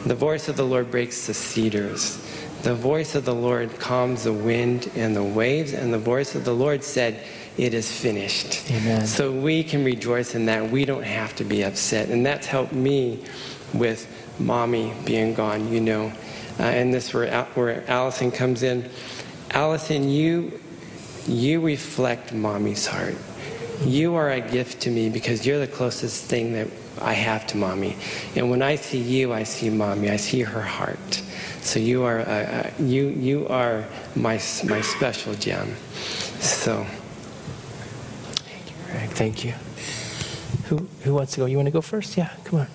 The 0.07 0.15
voice 0.15 0.49
of 0.49 0.57
the 0.57 0.65
Lord 0.65 0.91
breaks 0.93 1.27
the 1.27 1.35
cedars. 1.35 2.25
The 2.63 2.75
voice 2.75 3.15
of 3.15 3.25
the 3.25 3.35
Lord 3.35 3.79
calms 3.79 4.25
the 4.25 4.33
wind 4.33 4.91
and 4.97 5.15
the 5.15 5.23
waves, 5.23 5.73
and 5.73 5.93
the 5.93 5.99
voice 5.99 6.35
of 6.35 6.45
the 6.45 6.55
Lord 6.55 6.83
said, 6.83 7.23
It 7.57 7.73
is 7.73 7.91
finished. 7.91 8.69
Amen. 8.71 9.07
So 9.07 9.33
we 9.33 9.63
can 9.63 9.85
rejoice 9.85 10.35
in 10.35 10.47
that. 10.47 10.71
We 10.71 10.85
don't 10.85 11.05
have 11.05 11.37
to 11.37 11.45
be 11.45 11.65
upset. 11.65 12.09
And 12.09 12.27
that's 12.27 12.47
helped 12.47 12.73
me 12.73 13.25
with 13.73 14.07
mommy 14.41 14.93
being 15.05 15.35
gone, 15.35 15.73
you 15.73 15.81
know. 15.81 16.13
Uh, 16.59 16.65
and 16.65 16.93
this 16.93 17.15
where, 17.15 17.45
where 17.55 17.89
Allison 17.89 18.33
comes 18.33 18.63
in. 18.65 18.91
Allison, 19.53 20.09
you, 20.09 20.59
you 21.27 21.61
reflect 21.61 22.33
mommy's 22.33 22.87
heart. 22.87 23.17
You 23.85 24.17
are 24.17 24.31
a 24.31 24.41
gift 24.41 24.83
to 24.83 24.91
me 24.91 25.09
because 25.09 25.47
you're 25.47 25.61
the 25.61 25.69
closest 25.69 26.25
thing 26.25 26.53
that 26.55 26.69
I 27.01 27.13
have 27.13 27.47
to 27.49 27.57
mommy. 27.57 27.97
And 28.35 28.51
when 28.51 28.63
I 28.63 28.75
see 28.75 28.99
you, 28.99 29.33
I 29.33 29.45
see 29.45 29.71
mommy. 29.71 30.11
I 30.11 30.17
see 30.17 30.43
her 30.43 30.63
heart. 30.63 31.23
So 31.61 31.79
you 31.79 32.05
are, 32.05 32.21
uh, 32.21 32.23
uh, 32.23 32.71
you, 32.79 33.09
you 33.09 33.47
are 33.49 33.85
my, 34.17 34.41
my 34.65 34.81
special 34.81 35.35
gem. 35.35 35.75
So. 36.41 36.87
Greg, 38.91 39.11
thank 39.11 39.45
you. 39.45 39.53
Who, 40.69 40.89
who 41.03 41.15
wants 41.15 41.33
to 41.35 41.41
go? 41.41 41.47
You 41.47 41.57
want 41.57 41.67
to 41.67 41.73
go 41.73 41.81
first? 41.81 42.17
Yeah, 42.17 42.31
come 42.45 42.61
on. 42.61 42.69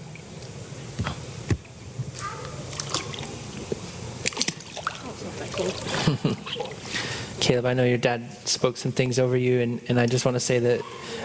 Caleb, 7.40 7.66
I 7.66 7.74
know 7.74 7.84
your 7.84 7.98
dad 7.98 8.32
spoke 8.48 8.78
some 8.78 8.92
things 8.92 9.20
over 9.20 9.38
you, 9.38 9.62
and, 9.62 9.82
and 9.90 10.00
I 10.00 10.06
just 10.06 10.26
want 10.26 10.36
to 10.36 10.40
say 10.40 10.60
that 10.60 10.82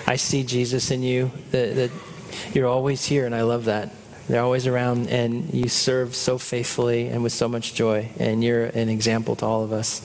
I 0.07 0.17
see 0.17 0.43
Jesus 0.43 0.91
in 0.91 1.03
you, 1.03 1.31
that, 1.51 1.75
that 1.77 1.91
you're 2.55 2.67
always 2.67 3.05
here, 3.05 3.27
and 3.27 3.35
I 3.35 3.43
love 3.43 3.67
that. 3.67 3.91
They're 4.29 4.43
always 4.43 4.66
around, 4.66 5.09
and 5.09 5.55
you 5.55 5.70
serve 5.70 6.14
so 6.14 6.37
faithfully 6.37 7.09
and 7.09 7.22
with 7.22 7.33
so 7.33 7.49
much 7.49 7.72
joy, 7.72 8.11
and 8.18 8.45
you're 8.45 8.66
an 8.66 8.91
example 8.91 9.37
to 9.37 9.47
all 9.47 9.64
of 9.64 9.72
us. 9.72 10.03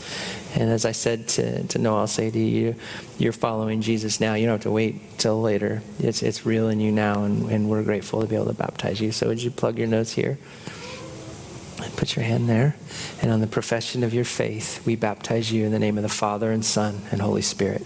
And 0.55 0.69
as 0.69 0.85
I 0.85 0.93
said 0.93 1.27
to, 1.29 1.63
to 1.67 1.77
Noah, 1.77 2.01
I'll 2.01 2.07
say 2.07 2.31
to 2.31 2.39
you, 2.39 2.75
you're 3.17 3.33
following 3.33 3.81
Jesus 3.81 4.21
now. 4.21 4.35
You 4.35 4.45
don't 4.45 4.53
have 4.53 4.63
to 4.63 4.71
wait 4.71 5.17
till 5.17 5.41
later. 5.41 5.81
It's, 5.99 6.23
it's 6.23 6.45
real 6.45 6.69
in 6.69 6.79
you 6.79 6.89
now, 6.89 7.25
and, 7.25 7.51
and 7.51 7.69
we're 7.69 7.83
grateful 7.83 8.21
to 8.21 8.27
be 8.27 8.35
able 8.35 8.45
to 8.45 8.53
baptize 8.53 9.01
you. 9.01 9.11
So 9.11 9.27
would 9.27 9.43
you 9.43 9.51
plug 9.51 9.77
your 9.77 9.87
notes 9.87 10.13
here? 10.13 10.37
And 11.81 11.93
put 11.97 12.15
your 12.15 12.23
hand 12.23 12.47
there. 12.47 12.77
And 13.21 13.29
on 13.29 13.41
the 13.41 13.47
profession 13.47 14.05
of 14.05 14.13
your 14.13 14.23
faith, 14.23 14.85
we 14.85 14.95
baptize 14.95 15.51
you 15.51 15.65
in 15.65 15.73
the 15.73 15.79
name 15.79 15.97
of 15.97 16.03
the 16.03 16.07
Father 16.07 16.49
and 16.53 16.63
Son 16.63 17.01
and 17.11 17.21
Holy 17.21 17.41
Spirit. 17.41 17.81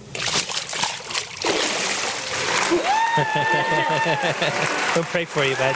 we'll 4.96 5.04
pray 5.06 5.26
for 5.26 5.44
you, 5.44 5.56
bud. 5.56 5.76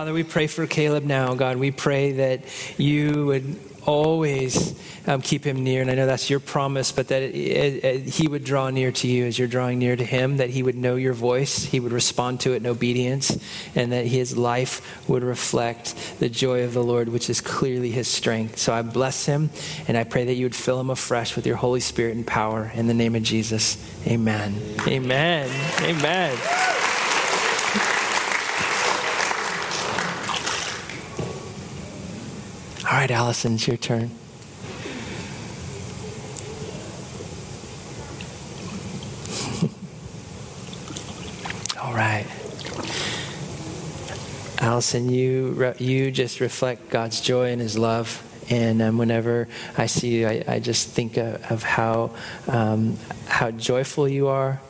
Father, 0.00 0.14
we 0.14 0.22
pray 0.22 0.46
for 0.46 0.66
Caleb 0.66 1.04
now, 1.04 1.34
God. 1.34 1.58
We 1.58 1.72
pray 1.72 2.12
that 2.12 2.44
you 2.78 3.26
would 3.26 3.60
always 3.84 4.74
um, 5.06 5.20
keep 5.20 5.44
him 5.44 5.62
near. 5.62 5.82
And 5.82 5.90
I 5.90 5.94
know 5.94 6.06
that's 6.06 6.30
your 6.30 6.40
promise, 6.40 6.90
but 6.90 7.08
that 7.08 7.20
it, 7.20 7.34
it, 7.34 7.84
it, 7.84 8.02
he 8.06 8.26
would 8.26 8.42
draw 8.42 8.70
near 8.70 8.92
to 8.92 9.06
you 9.06 9.26
as 9.26 9.38
you're 9.38 9.46
drawing 9.46 9.78
near 9.78 9.94
to 9.94 10.02
him, 10.02 10.38
that 10.38 10.48
he 10.48 10.62
would 10.62 10.74
know 10.74 10.96
your 10.96 11.12
voice, 11.12 11.64
he 11.64 11.80
would 11.80 11.92
respond 11.92 12.40
to 12.40 12.54
it 12.54 12.62
in 12.62 12.66
obedience, 12.66 13.38
and 13.74 13.92
that 13.92 14.06
his 14.06 14.34
life 14.34 15.06
would 15.06 15.22
reflect 15.22 15.94
the 16.18 16.30
joy 16.30 16.64
of 16.64 16.72
the 16.72 16.82
Lord, 16.82 17.10
which 17.10 17.28
is 17.28 17.42
clearly 17.42 17.90
his 17.90 18.08
strength. 18.08 18.56
So 18.56 18.72
I 18.72 18.80
bless 18.80 19.26
him, 19.26 19.50
and 19.86 19.98
I 19.98 20.04
pray 20.04 20.24
that 20.24 20.34
you 20.34 20.46
would 20.46 20.56
fill 20.56 20.80
him 20.80 20.88
afresh 20.88 21.36
with 21.36 21.46
your 21.46 21.56
Holy 21.56 21.80
Spirit 21.80 22.16
and 22.16 22.26
power. 22.26 22.72
In 22.74 22.86
the 22.86 22.94
name 22.94 23.14
of 23.14 23.22
Jesus, 23.22 23.76
amen. 24.06 24.54
Amen. 24.86 25.50
Amen. 25.82 26.38
All 32.90 32.96
right, 32.96 33.10
Allison, 33.12 33.54
it's 33.54 33.68
your 33.68 33.76
turn. 33.76 34.10
All 41.80 41.94
right. 41.94 42.26
Allison, 44.58 45.08
you, 45.08 45.72
you 45.78 46.10
just 46.10 46.40
reflect 46.40 46.90
God's 46.90 47.20
joy 47.20 47.52
and 47.52 47.60
His 47.60 47.78
love. 47.78 48.26
And 48.50 48.82
um, 48.82 48.98
whenever 48.98 49.46
I 49.78 49.86
see 49.86 50.08
you, 50.08 50.26
I, 50.26 50.42
I 50.48 50.58
just 50.58 50.88
think 50.88 51.16
of, 51.16 51.48
of 51.48 51.62
how, 51.62 52.10
um, 52.48 52.98
how 53.28 53.52
joyful 53.52 54.08
you 54.08 54.26
are 54.26 54.60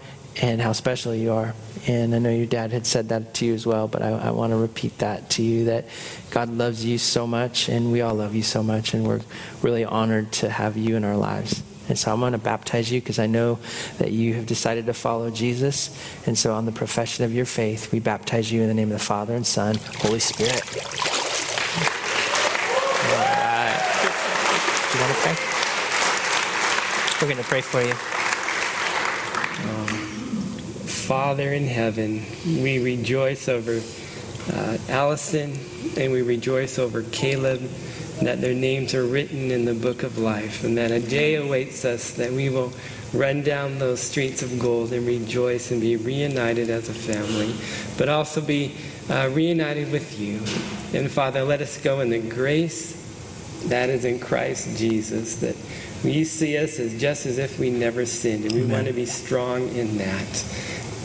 and 0.42 0.60
how 0.60 0.72
special 0.72 1.14
you 1.14 1.32
are. 1.32 1.54
And 1.86 2.14
I 2.14 2.18
know 2.18 2.30
your 2.30 2.46
dad 2.46 2.72
had 2.72 2.86
said 2.86 3.08
that 3.08 3.32
to 3.34 3.46
you 3.46 3.54
as 3.54 3.66
well, 3.66 3.88
but 3.88 4.02
I, 4.02 4.10
I 4.10 4.30
want 4.30 4.52
to 4.52 4.56
repeat 4.56 4.98
that 4.98 5.30
to 5.30 5.42
you 5.42 5.64
that 5.64 5.86
God 6.30 6.50
loves 6.50 6.84
you 6.84 6.98
so 6.98 7.26
much, 7.26 7.68
and 7.68 7.90
we 7.90 8.02
all 8.02 8.14
love 8.14 8.34
you 8.34 8.42
so 8.42 8.62
much, 8.62 8.92
and 8.92 9.06
we're 9.06 9.22
really 9.62 9.84
honored 9.84 10.30
to 10.32 10.50
have 10.50 10.76
you 10.76 10.96
in 10.96 11.04
our 11.04 11.16
lives. 11.16 11.62
And 11.88 11.98
so 11.98 12.12
I'm 12.12 12.20
going 12.20 12.32
to 12.32 12.38
baptize 12.38 12.92
you 12.92 13.00
because 13.00 13.18
I 13.18 13.26
know 13.26 13.58
that 13.98 14.12
you 14.12 14.34
have 14.34 14.46
decided 14.46 14.86
to 14.86 14.94
follow 14.94 15.28
Jesus. 15.30 15.90
And 16.24 16.38
so, 16.38 16.54
on 16.54 16.64
the 16.64 16.70
profession 16.70 17.24
of 17.24 17.34
your 17.34 17.46
faith, 17.46 17.90
we 17.90 17.98
baptize 17.98 18.52
you 18.52 18.62
in 18.62 18.68
the 18.68 18.74
name 18.74 18.92
of 18.92 18.98
the 18.98 19.04
Father 19.04 19.34
and 19.34 19.44
Son, 19.44 19.74
Holy 19.96 20.20
Spirit. 20.20 20.62
All 23.02 23.16
right. 23.18 23.80
You 24.94 25.00
want 25.00 25.14
to 25.14 25.20
pray? 25.20 25.36
We're 27.20 27.28
going 27.28 27.42
to 27.42 27.48
pray 27.48 27.60
for 27.60 27.82
you. 27.82 27.94
Um, 29.68 29.99
Father 31.10 31.52
in 31.52 31.66
heaven, 31.66 32.24
we 32.62 32.78
rejoice 32.78 33.48
over 33.48 33.80
uh, 34.52 34.78
Allison 34.88 35.58
and 35.96 36.12
we 36.12 36.22
rejoice 36.22 36.78
over 36.78 37.02
Caleb 37.02 37.58
that 38.22 38.40
their 38.40 38.54
names 38.54 38.94
are 38.94 39.04
written 39.04 39.50
in 39.50 39.64
the 39.64 39.74
book 39.74 40.04
of 40.04 40.18
life 40.18 40.62
and 40.62 40.78
that 40.78 40.92
a 40.92 41.00
day 41.00 41.34
awaits 41.34 41.84
us 41.84 42.12
that 42.12 42.30
we 42.30 42.48
will 42.48 42.72
run 43.12 43.42
down 43.42 43.80
those 43.80 43.98
streets 43.98 44.42
of 44.42 44.56
gold 44.60 44.92
and 44.92 45.04
rejoice 45.04 45.72
and 45.72 45.80
be 45.80 45.96
reunited 45.96 46.70
as 46.70 46.88
a 46.88 46.94
family, 46.94 47.56
but 47.98 48.08
also 48.08 48.40
be 48.40 48.76
uh, 49.10 49.28
reunited 49.32 49.90
with 49.90 50.16
you. 50.20 50.36
And 50.96 51.10
Father, 51.10 51.42
let 51.42 51.60
us 51.60 51.76
go 51.82 51.98
in 51.98 52.10
the 52.10 52.20
grace 52.20 53.00
that 53.64 53.90
is 53.90 54.04
in 54.04 54.20
Christ 54.20 54.78
Jesus, 54.78 55.34
that 55.36 55.56
you 56.04 56.24
see 56.24 56.56
us 56.56 56.78
as 56.78 56.98
just 57.00 57.26
as 57.26 57.38
if 57.38 57.58
we 57.58 57.68
never 57.68 58.06
sinned, 58.06 58.44
and 58.44 58.54
we 58.54 58.60
Amen. 58.60 58.72
want 58.72 58.86
to 58.86 58.92
be 58.92 59.06
strong 59.06 59.68
in 59.70 59.98
that. 59.98 60.44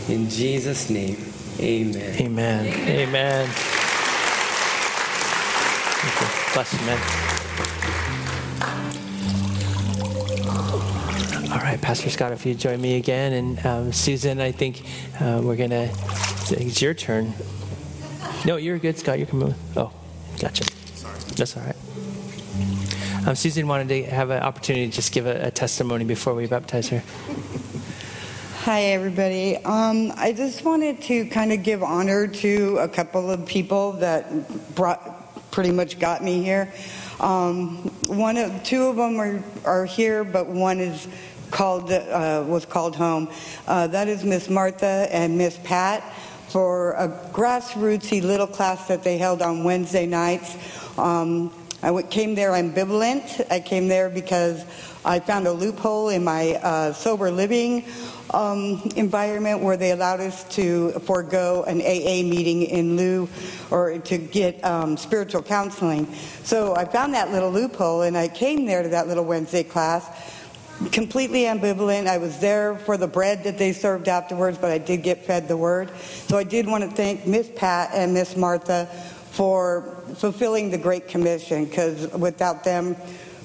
In 0.08 0.30
Jesus' 0.30 0.90
name, 0.90 1.18
amen. 1.60 2.22
Amen. 2.22 2.66
Amen. 2.88 3.50
Thank. 5.98 6.54
Bless 6.54 6.74
you, 6.74 6.80
man. 6.86 7.00
All 11.52 11.60
right, 11.60 11.82
Pastor 11.82 12.10
Scott, 12.10 12.32
if 12.34 12.46
you 12.46 12.54
join 12.54 12.80
me 12.80 12.98
again, 12.98 13.34
and 13.34 13.66
um, 13.66 13.92
Susan, 13.92 14.40
I 14.40 14.52
think 14.52 14.84
uh, 15.20 15.42
we're 15.44 15.56
gonna. 15.56 15.90
It's 16.52 16.82
your 16.82 16.94
turn. 16.94 17.34
No, 18.46 18.58
you're 18.58 18.78
good, 18.78 19.00
Scott. 19.00 19.18
You're 19.18 19.28
coming. 19.28 19.56
Oh, 19.76 19.92
gotcha. 20.40 20.66
Sorry. 20.96 21.18
That's 21.36 21.58
all 21.58 21.64
right. 21.64 21.76
Um, 23.28 23.36
Susan 23.36 23.68
wanted 23.68 23.88
to 23.90 24.04
have 24.12 24.30
an 24.30 24.44
opportunity 24.44 24.88
to 24.88 24.96
just 24.96 25.12
give 25.12 25.26
a, 25.26 25.48
a 25.48 25.52
testimony 25.52 26.06
before 26.06 26.36
we 26.36 26.46
baptize 26.46 26.90
her. 26.90 27.02
Hi, 28.66 28.86
everybody. 28.86 29.58
Um, 29.58 30.12
I 30.18 30.34
just 30.34 30.66
wanted 30.66 31.00
to 31.04 31.28
kind 31.28 31.54
of 31.54 31.62
give 31.62 31.84
honor 31.84 32.26
to 32.26 32.78
a 32.80 32.88
couple 32.88 33.30
of 33.30 33.46
people 33.46 33.92
that 33.98 34.74
brought, 34.74 35.52
pretty 35.52 35.70
much 35.70 36.00
got 36.00 36.24
me 36.24 36.42
here. 36.42 36.74
Um, 37.20 37.76
one 38.08 38.38
of, 38.38 38.64
two 38.64 38.88
of 38.88 38.96
them 38.96 39.20
are, 39.20 39.44
are 39.66 39.86
here, 39.86 40.24
but 40.24 40.48
one 40.48 40.80
is 40.80 41.08
called, 41.52 41.92
uh, 41.92 42.44
was 42.48 42.66
called 42.66 42.96
home. 42.96 43.30
Uh, 43.68 43.86
that 43.86 44.08
is 44.08 44.24
Miss 44.24 44.50
Martha 44.50 45.10
and 45.12 45.38
Miss 45.38 45.60
Pat 45.64 46.02
for 46.48 46.94
a 46.94 47.08
grassrootsy 47.34 48.24
little 48.24 48.48
class 48.48 48.88
that 48.88 49.04
they 49.04 49.20
held 49.20 49.44
on 49.44 49.64
Wednesday 49.64 50.08
nights. 50.08 50.58
Um, 50.98 51.54
I 51.84 52.02
came 52.02 52.34
there 52.34 52.54
ambivalent. 52.54 53.46
I 53.52 53.60
came 53.60 53.88
there 53.88 54.10
because 54.10 54.66
I 55.06 55.20
found 55.20 55.46
a 55.46 55.52
loophole 55.52 56.10
in 56.10 56.24
my 56.24 56.56
uh, 56.56 56.94
sober 56.94 57.30
living 57.30 57.86
um, 58.36 58.82
environment 58.98 59.62
where 59.62 59.78
they 59.78 59.92
allowed 59.92 60.20
us 60.20 60.44
to 60.56 60.92
forego 61.06 61.64
an 61.64 61.80
AA 61.80 62.28
meeting 62.28 62.64
in 62.64 62.98
lieu 62.98 63.30
or 63.72 63.98
to 64.00 64.18
get 64.18 64.64
um, 64.66 64.98
spiritual 64.98 65.42
counseling. 65.42 66.14
So 66.44 66.76
I 66.76 66.84
found 66.84 67.14
that 67.14 67.32
little 67.32 67.50
loophole 67.50 68.02
and 68.02 68.18
I 68.18 68.28
came 68.28 68.66
there 68.66 68.84
to 68.84 68.90
that 68.90 69.08
little 69.08 69.24
Wednesday 69.24 69.64
class 69.64 70.06
completely 70.92 71.44
ambivalent. 71.44 72.08
I 72.08 72.18
was 72.18 72.40
there 72.40 72.78
for 72.80 72.98
the 72.98 73.08
bread 73.08 73.46
that 73.46 73.58
they 73.58 73.72
served 73.72 74.10
afterwards, 74.10 74.58
but 74.58 74.72
I 74.72 74.78
did 74.78 75.04
get 75.04 75.26
fed 75.26 75.48
the 75.48 75.56
word. 75.56 75.90
So 76.28 76.38
I 76.38 76.44
did 76.44 76.68
want 76.68 76.84
to 76.84 76.90
thank 76.90 77.26
Miss 77.26 77.50
Pat 77.56 77.92
and 77.94 78.14
Miss 78.14 78.36
Martha 78.36 78.88
for 79.32 80.04
fulfilling 80.16 80.72
the 80.72 80.78
Great 80.78 81.08
Commission, 81.08 81.66
because 81.66 82.12
without 82.12 82.66
them, 82.66 82.98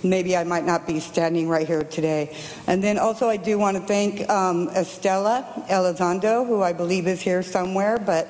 maybe 0.03 0.37
I 0.37 0.45
might 0.45 0.65
not 0.65 0.87
be 0.87 1.01
standing 1.01 1.49
right 1.49 1.67
here 1.67 1.83
today. 1.83 2.37
And 2.67 2.83
then 2.83 2.99
also, 2.99 3.29
I 3.29 3.37
do 3.37 3.59
want 3.59 3.77
to 3.77 3.83
thank 3.83 4.29
um, 4.29 4.69
Estella 4.71 5.65
Elizondo, 5.69 6.47
who 6.47 6.63
I 6.63 6.73
believe 6.73 7.07
is 7.07 7.21
here 7.21 7.43
somewhere, 7.43 7.99
but 7.99 8.29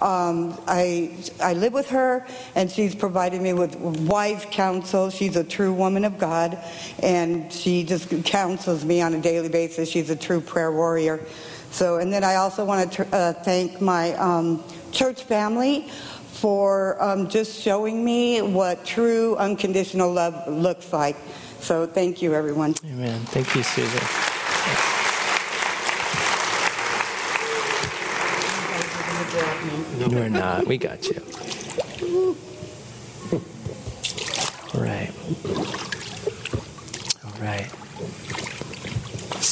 um, 0.00 0.60
I, 0.66 1.16
I 1.40 1.52
live 1.52 1.72
with 1.72 1.88
her, 1.90 2.26
and 2.56 2.70
she's 2.70 2.94
provided 2.94 3.40
me 3.40 3.52
with 3.52 3.76
wise 3.76 4.44
counsel. 4.50 5.10
She's 5.10 5.36
a 5.36 5.44
true 5.44 5.72
woman 5.72 6.04
of 6.04 6.18
God, 6.18 6.58
and 7.00 7.52
she 7.52 7.84
just 7.84 8.24
counsels 8.24 8.84
me 8.84 9.00
on 9.00 9.14
a 9.14 9.20
daily 9.20 9.48
basis. 9.48 9.88
She's 9.88 10.10
a 10.10 10.16
true 10.16 10.40
prayer 10.40 10.72
warrior. 10.72 11.20
So, 11.70 11.96
and 11.98 12.12
then 12.12 12.24
I 12.24 12.34
also 12.34 12.64
want 12.64 12.92
to 12.92 13.14
uh, 13.14 13.32
thank 13.32 13.80
my 13.80 14.14
um, 14.14 14.64
church 14.90 15.22
family 15.22 15.88
for 16.42 17.00
um, 17.00 17.28
just 17.28 17.62
showing 17.62 18.04
me 18.04 18.42
what 18.42 18.84
true 18.84 19.36
unconditional 19.36 20.12
love 20.12 20.34
looks 20.48 20.92
like. 20.92 21.14
So, 21.60 21.86
thank 21.86 22.20
you, 22.20 22.34
everyone. 22.34 22.74
Amen. 22.84 23.20
Thank 23.26 23.54
you, 23.54 23.62
Susan. 23.62 24.02
We're 30.10 30.28
not. 30.28 30.66
We 30.66 30.78
got 30.78 31.08
you. 31.08 31.22
All 34.74 34.80
right. 34.80 35.12
All 37.24 37.40
right. 37.40 37.70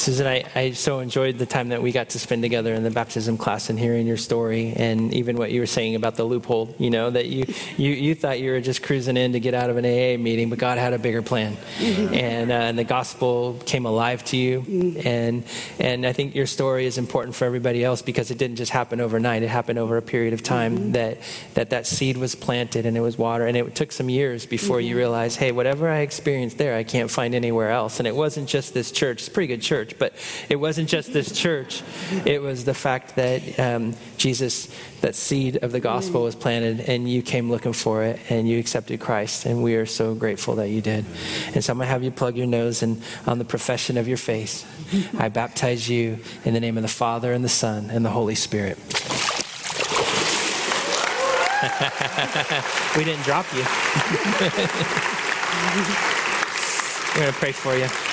Susan, 0.01 0.25
I, 0.25 0.43
I 0.55 0.71
so 0.71 0.99
enjoyed 0.99 1.37
the 1.37 1.45
time 1.45 1.69
that 1.69 1.83
we 1.83 1.91
got 1.91 2.09
to 2.09 2.19
spend 2.19 2.41
together 2.41 2.73
in 2.73 2.81
the 2.81 2.89
baptism 2.89 3.37
class 3.37 3.69
and 3.69 3.77
hearing 3.77 4.07
your 4.07 4.17
story 4.17 4.73
and 4.75 5.13
even 5.13 5.37
what 5.37 5.51
you 5.51 5.59
were 5.59 5.67
saying 5.67 5.93
about 5.93 6.15
the 6.15 6.23
loophole, 6.23 6.73
you 6.79 6.89
know, 6.89 7.11
that 7.11 7.27
you, 7.27 7.45
you, 7.77 7.91
you 7.91 8.15
thought 8.15 8.39
you 8.39 8.49
were 8.49 8.61
just 8.61 8.81
cruising 8.81 9.15
in 9.15 9.33
to 9.33 9.39
get 9.39 9.53
out 9.53 9.69
of 9.69 9.77
an 9.77 9.85
AA 9.85 10.17
meeting, 10.17 10.49
but 10.49 10.57
God 10.57 10.79
had 10.79 10.93
a 10.93 10.97
bigger 10.97 11.21
plan. 11.21 11.55
Mm-hmm. 11.77 12.15
And, 12.15 12.51
uh, 12.51 12.55
and 12.55 12.79
the 12.79 12.83
gospel 12.83 13.61
came 13.67 13.85
alive 13.85 14.23
to 14.25 14.37
you. 14.37 14.61
Mm-hmm. 14.61 15.07
And, 15.07 15.43
and 15.79 16.07
I 16.07 16.13
think 16.13 16.33
your 16.33 16.47
story 16.47 16.87
is 16.87 16.97
important 16.97 17.35
for 17.35 17.45
everybody 17.45 17.83
else 17.83 18.01
because 18.01 18.31
it 18.31 18.39
didn't 18.39 18.55
just 18.55 18.71
happen 18.71 19.01
overnight. 19.01 19.43
It 19.43 19.49
happened 19.49 19.77
over 19.77 19.97
a 19.97 20.01
period 20.01 20.33
of 20.33 20.41
time 20.41 20.77
mm-hmm. 20.77 20.91
that, 20.93 21.19
that 21.53 21.69
that 21.69 21.85
seed 21.85 22.17
was 22.17 22.33
planted 22.33 22.87
and 22.87 22.97
it 22.97 23.01
was 23.01 23.19
water. 23.19 23.45
And 23.45 23.55
it 23.55 23.75
took 23.75 23.91
some 23.91 24.09
years 24.09 24.47
before 24.47 24.81
you 24.81 24.97
realized, 24.97 25.37
hey, 25.37 25.51
whatever 25.51 25.87
I 25.87 25.99
experienced 25.99 26.57
there, 26.57 26.75
I 26.75 26.83
can't 26.83 27.11
find 27.11 27.35
anywhere 27.35 27.69
else. 27.69 27.99
And 27.99 28.07
it 28.07 28.15
wasn't 28.15 28.49
just 28.49 28.73
this 28.73 28.91
church. 28.91 29.19
It's 29.19 29.27
a 29.27 29.31
pretty 29.31 29.53
good 29.53 29.61
church 29.61 29.90
church, 29.91 29.99
but 29.99 30.13
it 30.49 30.57
wasn't 30.57 30.89
just 30.89 31.13
this 31.13 31.31
church. 31.31 31.81
It 32.25 32.41
was 32.41 32.65
the 32.65 32.73
fact 32.73 33.15
that 33.15 33.59
um, 33.59 33.95
Jesus, 34.17 34.67
that 35.01 35.15
seed 35.15 35.57
of 35.57 35.71
the 35.71 35.79
gospel 35.79 36.23
was 36.23 36.35
planted, 36.35 36.81
and 36.81 37.09
you 37.09 37.21
came 37.21 37.49
looking 37.49 37.73
for 37.73 38.03
it, 38.03 38.19
and 38.29 38.47
you 38.47 38.59
accepted 38.59 38.99
Christ, 38.99 39.45
and 39.45 39.63
we 39.63 39.75
are 39.75 39.85
so 39.85 40.15
grateful 40.15 40.55
that 40.55 40.69
you 40.69 40.81
did. 40.81 41.05
And 41.53 41.63
so 41.63 41.71
I'm 41.71 41.77
going 41.77 41.87
to 41.87 41.91
have 41.91 42.03
you 42.03 42.11
plug 42.11 42.35
your 42.35 42.47
nose 42.47 42.83
and 42.83 43.01
on 43.25 43.39
the 43.39 43.45
profession 43.45 43.97
of 43.97 44.07
your 44.07 44.17
faith. 44.17 44.67
I 45.19 45.29
baptize 45.29 45.89
you 45.89 46.19
in 46.45 46.53
the 46.53 46.59
name 46.59 46.77
of 46.77 46.83
the 46.83 46.89
Father, 46.89 47.33
and 47.33 47.43
the 47.43 47.49
Son, 47.49 47.89
and 47.89 48.05
the 48.05 48.09
Holy 48.09 48.35
Spirit. 48.35 48.77
we 52.97 53.03
didn't 53.03 53.23
drop 53.23 53.45
you. 53.53 53.63
We're 57.13 57.21
going 57.21 57.33
to 57.33 57.39
pray 57.39 57.51
for 57.51 57.75
you. 57.75 58.10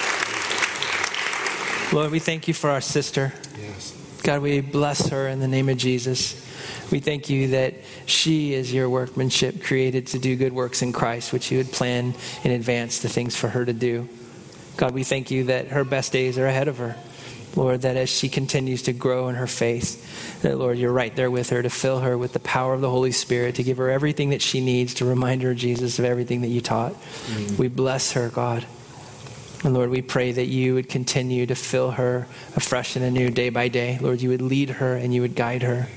Lord, 1.92 2.10
we 2.10 2.18
thank 2.18 2.48
you 2.48 2.54
for 2.54 2.68
our 2.68 2.82
sister. 2.82 3.32
Yes. 3.58 3.94
God, 4.22 4.42
we 4.42 4.60
bless 4.60 5.08
her 5.08 5.26
in 5.28 5.40
the 5.40 5.48
name 5.48 5.68
of 5.68 5.78
Jesus. 5.78 6.44
We 6.90 7.00
thank 7.00 7.30
you 7.30 7.48
that 7.48 7.74
she 8.04 8.52
is 8.52 8.72
your 8.72 8.90
workmanship 8.90 9.62
created 9.62 10.08
to 10.08 10.18
do 10.18 10.36
good 10.36 10.52
works 10.52 10.82
in 10.82 10.92
Christ, 10.92 11.32
which 11.32 11.50
you 11.50 11.58
had 11.58 11.72
planned 11.72 12.16
in 12.44 12.50
advance 12.50 12.98
the 13.00 13.08
things 13.08 13.36
for 13.36 13.48
her 13.48 13.64
to 13.64 13.72
do. 13.72 14.08
God, 14.76 14.92
we 14.92 15.02
thank 15.02 15.30
you 15.30 15.44
that 15.44 15.68
her 15.68 15.82
best 15.82 16.12
days 16.12 16.36
are 16.38 16.46
ahead 16.46 16.68
of 16.68 16.78
her. 16.78 16.96
Lord, 17.56 17.82
that 17.82 17.96
as 17.96 18.10
she 18.10 18.28
continues 18.28 18.82
to 18.82 18.92
grow 18.92 19.28
in 19.28 19.34
her 19.34 19.46
faith, 19.46 20.42
that, 20.42 20.58
Lord, 20.58 20.78
you're 20.78 20.92
right 20.92 21.14
there 21.16 21.30
with 21.30 21.50
her 21.50 21.62
to 21.62 21.70
fill 21.70 22.00
her 22.00 22.16
with 22.16 22.34
the 22.34 22.40
power 22.40 22.74
of 22.74 22.82
the 22.82 22.90
Holy 22.90 23.12
Spirit, 23.12 23.54
to 23.56 23.62
give 23.62 23.78
her 23.78 23.90
everything 23.90 24.30
that 24.30 24.42
she 24.42 24.60
needs 24.60 24.94
to 24.94 25.04
remind 25.04 25.42
her, 25.42 25.54
Jesus, 25.54 25.98
of 25.98 26.04
everything 26.04 26.42
that 26.42 26.48
you 26.48 26.60
taught. 26.60 26.92
Mm-hmm. 26.92 27.56
We 27.56 27.68
bless 27.68 28.12
her, 28.12 28.28
God. 28.28 28.66
And 29.64 29.74
Lord, 29.74 29.90
we 29.90 30.02
pray 30.02 30.30
that 30.32 30.46
you 30.46 30.74
would 30.74 30.88
continue 30.88 31.44
to 31.46 31.54
fill 31.54 31.92
her 31.92 32.28
afresh 32.54 32.94
and 32.94 33.04
anew 33.04 33.30
day 33.30 33.50
by 33.50 33.68
day. 33.68 33.98
Lord, 34.00 34.20
you 34.20 34.28
would 34.28 34.42
lead 34.42 34.70
her 34.70 34.96
and 34.96 35.12
you 35.12 35.20
would 35.22 35.34
guide 35.34 35.62
her. 35.62 35.88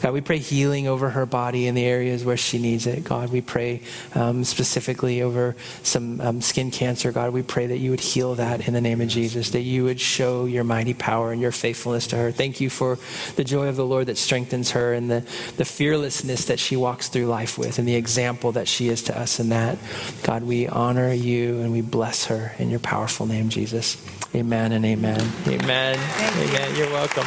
God, 0.00 0.12
we 0.12 0.20
pray 0.20 0.38
healing 0.38 0.86
over 0.86 1.10
her 1.10 1.26
body 1.26 1.66
in 1.66 1.74
the 1.74 1.84
areas 1.84 2.24
where 2.24 2.36
she 2.36 2.58
needs 2.58 2.86
it. 2.86 3.04
God, 3.04 3.30
we 3.30 3.40
pray 3.40 3.82
um, 4.14 4.44
specifically 4.44 5.22
over 5.22 5.56
some 5.82 6.20
um, 6.20 6.40
skin 6.40 6.70
cancer. 6.70 7.12
God, 7.12 7.32
we 7.32 7.42
pray 7.42 7.66
that 7.66 7.78
you 7.78 7.90
would 7.90 8.00
heal 8.00 8.34
that 8.36 8.66
in 8.66 8.74
the 8.74 8.80
name 8.80 9.00
of 9.00 9.08
Jesus, 9.08 9.50
that 9.50 9.62
you 9.62 9.84
would 9.84 10.00
show 10.00 10.44
your 10.44 10.64
mighty 10.64 10.94
power 10.94 11.32
and 11.32 11.40
your 11.40 11.52
faithfulness 11.52 12.06
to 12.08 12.16
her. 12.16 12.32
Thank 12.32 12.60
you 12.60 12.70
for 12.70 12.98
the 13.36 13.44
joy 13.44 13.68
of 13.68 13.76
the 13.76 13.84
Lord 13.84 14.06
that 14.06 14.18
strengthens 14.18 14.72
her 14.72 14.92
and 14.92 15.10
the, 15.10 15.20
the 15.56 15.64
fearlessness 15.64 16.46
that 16.46 16.58
she 16.58 16.76
walks 16.76 17.08
through 17.08 17.26
life 17.26 17.58
with 17.58 17.78
and 17.78 17.86
the 17.86 17.96
example 17.96 18.52
that 18.52 18.68
she 18.68 18.88
is 18.88 19.02
to 19.04 19.18
us 19.18 19.40
in 19.40 19.48
that. 19.50 19.78
God, 20.22 20.42
we 20.42 20.68
honor 20.68 21.12
you 21.12 21.60
and 21.60 21.72
we 21.72 21.80
bless 21.80 22.26
her 22.26 22.52
in 22.58 22.70
your 22.70 22.80
powerful 22.80 23.26
name, 23.26 23.48
Jesus. 23.48 23.96
Amen 24.34 24.72
and 24.72 24.84
amen. 24.84 25.20
Amen. 25.46 25.98
Amen. 25.98 26.76
You're 26.76 26.90
welcome. 26.90 27.26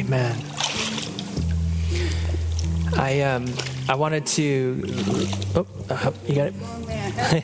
Amen. 0.00 0.34
I 2.96 3.20
um 3.20 3.46
I 3.86 3.96
wanted 3.96 4.24
to. 4.26 4.82
Oh, 5.54 5.66
uh, 5.90 6.12
you 6.26 6.34
got 6.34 6.52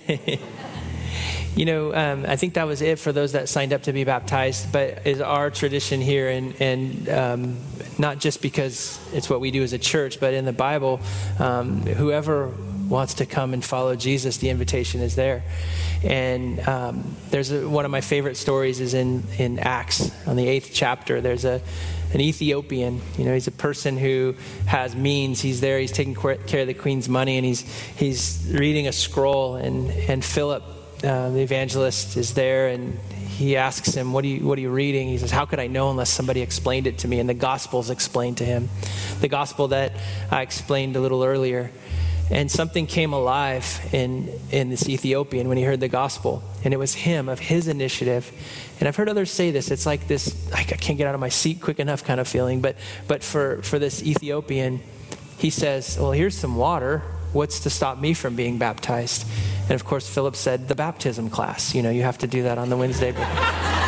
it. 0.08 0.40
you 1.54 1.66
know, 1.66 1.94
um, 1.94 2.24
I 2.26 2.36
think 2.36 2.54
that 2.54 2.66
was 2.66 2.80
it 2.80 2.98
for 2.98 3.12
those 3.12 3.32
that 3.32 3.50
signed 3.50 3.74
up 3.74 3.82
to 3.82 3.92
be 3.92 4.04
baptized. 4.04 4.72
But 4.72 5.06
is 5.06 5.20
our 5.20 5.50
tradition 5.50 6.00
here, 6.00 6.30
and 6.30 6.54
and 6.58 7.08
um, 7.10 7.56
not 7.98 8.20
just 8.20 8.40
because 8.40 8.98
it's 9.12 9.28
what 9.28 9.42
we 9.42 9.50
do 9.50 9.62
as 9.62 9.74
a 9.74 9.78
church, 9.78 10.18
but 10.18 10.32
in 10.32 10.46
the 10.46 10.52
Bible, 10.54 11.00
um, 11.38 11.82
whoever 11.82 12.54
wants 12.88 13.14
to 13.14 13.26
come 13.26 13.52
and 13.52 13.64
follow 13.64 13.96
Jesus, 13.96 14.38
the 14.38 14.48
invitation 14.48 15.00
is 15.00 15.16
there. 15.16 15.42
And 16.04 16.60
um, 16.68 17.16
there's 17.30 17.50
a, 17.50 17.68
one 17.68 17.84
of 17.84 17.90
my 17.90 18.00
favorite 18.00 18.36
stories 18.36 18.80
is 18.80 18.94
in 18.94 19.24
in 19.36 19.58
Acts 19.58 20.10
on 20.26 20.36
the 20.36 20.46
eighth 20.48 20.70
chapter. 20.72 21.20
There's 21.20 21.44
a 21.44 21.60
an 22.16 22.22
Ethiopian. 22.22 23.02
You 23.18 23.26
know, 23.26 23.34
he's 23.34 23.46
a 23.46 23.52
person 23.52 23.98
who 23.98 24.34
has 24.64 24.96
means. 24.96 25.42
He's 25.42 25.60
there. 25.60 25.78
He's 25.78 25.92
taking 25.92 26.14
care 26.14 26.62
of 26.62 26.66
the 26.66 26.72
queen's 26.72 27.10
money, 27.10 27.36
and 27.36 27.44
he's 27.44 27.60
he's 27.96 28.50
reading 28.50 28.88
a 28.88 28.92
scroll. 28.92 29.56
And 29.56 29.90
and 30.08 30.24
Philip, 30.24 30.62
uh, 31.04 31.28
the 31.28 31.40
evangelist, 31.40 32.16
is 32.16 32.32
there, 32.32 32.68
and 32.68 32.98
he 33.36 33.58
asks 33.58 33.92
him, 33.92 34.14
"What 34.14 34.24
are 34.24 34.28
you 34.28 34.46
What 34.46 34.56
are 34.56 34.62
you 34.62 34.70
reading?" 34.70 35.08
He 35.08 35.18
says, 35.18 35.30
"How 35.30 35.44
could 35.44 35.60
I 35.60 35.66
know 35.66 35.90
unless 35.90 36.08
somebody 36.08 36.40
explained 36.40 36.86
it 36.86 36.96
to 36.98 37.08
me?" 37.08 37.20
And 37.20 37.28
the 37.28 37.34
Gospels 37.34 37.90
explained 37.90 38.38
to 38.38 38.46
him, 38.46 38.70
the 39.20 39.28
gospel 39.28 39.68
that 39.68 39.92
I 40.30 40.40
explained 40.40 40.96
a 40.96 41.00
little 41.00 41.22
earlier. 41.22 41.70
And 42.30 42.50
something 42.50 42.86
came 42.86 43.12
alive 43.12 43.88
in, 43.92 44.28
in 44.50 44.68
this 44.68 44.88
Ethiopian 44.88 45.48
when 45.48 45.56
he 45.56 45.62
heard 45.62 45.78
the 45.80 45.88
gospel. 45.88 46.42
And 46.64 46.74
it 46.74 46.76
was 46.76 46.94
him, 46.94 47.28
of 47.28 47.38
his 47.38 47.68
initiative. 47.68 48.32
And 48.80 48.88
I've 48.88 48.96
heard 48.96 49.08
others 49.08 49.30
say 49.30 49.52
this. 49.52 49.70
It's 49.70 49.86
like 49.86 50.08
this, 50.08 50.50
like 50.50 50.72
I 50.72 50.76
can't 50.76 50.98
get 50.98 51.06
out 51.06 51.14
of 51.14 51.20
my 51.20 51.28
seat 51.28 51.60
quick 51.60 51.78
enough 51.78 52.04
kind 52.04 52.18
of 52.18 52.26
feeling. 52.26 52.60
But, 52.60 52.76
but 53.06 53.22
for, 53.22 53.62
for 53.62 53.78
this 53.78 54.02
Ethiopian, 54.02 54.80
he 55.38 55.50
says, 55.50 55.96
Well, 55.98 56.12
here's 56.12 56.36
some 56.36 56.56
water. 56.56 57.02
What's 57.32 57.60
to 57.60 57.70
stop 57.70 57.98
me 57.98 58.14
from 58.14 58.34
being 58.34 58.58
baptized? 58.58 59.26
And 59.62 59.72
of 59.72 59.84
course, 59.84 60.08
Philip 60.08 60.34
said, 60.34 60.68
The 60.68 60.74
baptism 60.74 61.30
class. 61.30 61.74
You 61.74 61.82
know, 61.82 61.90
you 61.90 62.02
have 62.02 62.18
to 62.18 62.26
do 62.26 62.42
that 62.44 62.58
on 62.58 62.70
the 62.70 62.76
Wednesday. 62.76 63.12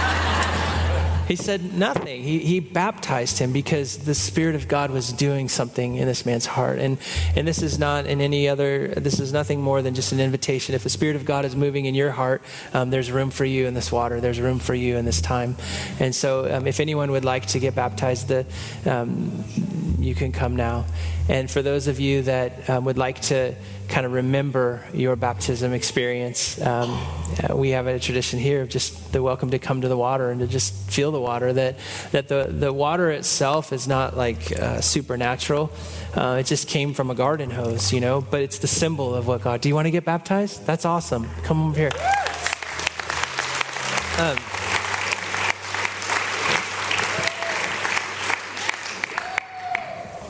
He 1.29 1.37
said 1.37 1.75
nothing. 1.75 2.23
He, 2.23 2.39
he 2.39 2.59
baptized 2.59 3.39
him 3.39 3.53
because 3.53 3.99
the 3.99 4.15
Spirit 4.15 4.55
of 4.55 4.67
God 4.67 4.91
was 4.91 5.13
doing 5.13 5.51
something 5.51 5.97
in 5.97 6.09
this 6.09 6.25
man's 6.25 6.47
heart. 6.47 6.79
And, 6.79 6.97
and 7.37 7.47
this 7.47 7.61
is 7.61 7.79
not 7.79 8.07
in 8.07 8.23
any 8.23 8.49
other, 8.49 8.89
this 8.89 9.21
is 9.21 9.31
nothing 9.31 9.61
more 9.61 9.83
than 9.83 9.95
just 9.95 10.11
an 10.13 10.21
invitation. 10.21 10.75
If 10.75 10.85
the 10.85 10.89
Spirit 10.89 11.17
of 11.17 11.27
God 11.27 11.45
is 11.45 11.55
moving 11.55 11.85
in 11.85 11.95
your 11.95 12.13
heart, 12.13 12.41
um, 12.73 12.89
there's 12.89 13.13
room 13.13 13.29
for 13.29 13.45
you 13.45 13.67
in 13.67 13.75
this 13.75 13.93
water. 13.93 14.23
There's 14.23 14.41
room 14.41 14.59
for 14.59 14.75
you 14.75 14.97
in 14.97 15.05
this 15.05 15.21
time. 15.21 15.57
And 16.01 16.15
so 16.15 16.51
um, 16.51 16.67
if 16.67 16.81
anyone 16.81 17.11
would 17.11 17.27
like 17.27 17.45
to 17.49 17.59
get 17.59 17.75
baptized, 17.75 18.29
the, 18.29 18.47
um, 18.87 19.45
you 19.99 20.15
can 20.15 20.33
come 20.33 20.57
now. 20.57 20.87
And 21.29 21.51
for 21.51 21.61
those 21.61 21.89
of 21.89 22.01
you 22.01 22.23
that 22.23 22.71
um, 22.71 22.87
would 22.87 22.97
like 22.97 23.21
to 23.23 23.55
kind 23.89 24.05
of 24.05 24.13
remember 24.13 24.85
your 24.93 25.17
baptism 25.17 25.73
experience, 25.73 26.61
um, 26.61 26.91
uh, 27.49 27.57
we 27.57 27.71
have 27.71 27.87
a 27.87 27.99
tradition 27.99 28.39
here 28.39 28.63
of 28.63 28.69
just 28.69 29.13
the 29.13 29.23
welcome 29.23 29.51
to 29.51 29.59
come 29.59 29.81
to 29.81 29.89
the 29.89 29.97
water 29.97 30.31
and 30.31 30.41
to 30.41 30.47
just 30.47 30.75
feel 30.91 31.11
the 31.11 31.21
water. 31.21 31.53
That, 31.53 31.79
that 32.13 32.29
the, 32.29 32.45
the 32.51 32.73
water 32.73 33.11
itself 33.11 33.73
is 33.73 33.89
not 33.89 34.17
like 34.17 34.53
uh, 34.53 34.81
supernatural. 34.81 35.71
Uh, 36.15 36.39
it 36.41 36.47
just 36.47 36.69
came 36.69 36.93
from 36.93 37.11
a 37.11 37.15
garden 37.15 37.51
hose, 37.51 37.93
you 37.93 38.01
know, 38.01 38.21
but 38.21 38.43
it's 38.43 38.59
the 38.59 38.67
symbol 38.67 39.15
of 39.15 39.27
what 39.27 39.41
God. 39.41 39.61
Do 39.63 39.69
you 39.69 39.75
want 39.75 39.87
to 39.87 39.91
get 39.91 40.05
baptized? 40.05 40.67
That's 40.67 40.85
awesome. 40.85 41.29
Come 41.43 41.69
over 41.69 41.79
here. 41.79 41.91
Um, 44.19 44.37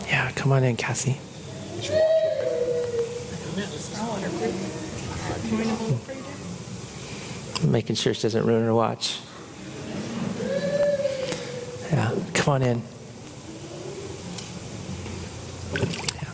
yeah, 0.06 0.30
come 0.36 0.52
on 0.52 0.62
in, 0.62 0.76
Cassie. 0.76 1.18
Making 7.64 7.96
sure 7.96 8.14
she 8.14 8.22
doesn't 8.22 8.46
ruin 8.46 8.64
her 8.64 8.74
watch. 8.74 9.18
Yeah, 11.90 12.14
come 12.34 12.54
on 12.54 12.62
in. 12.62 12.82
Yeah. 15.74 16.30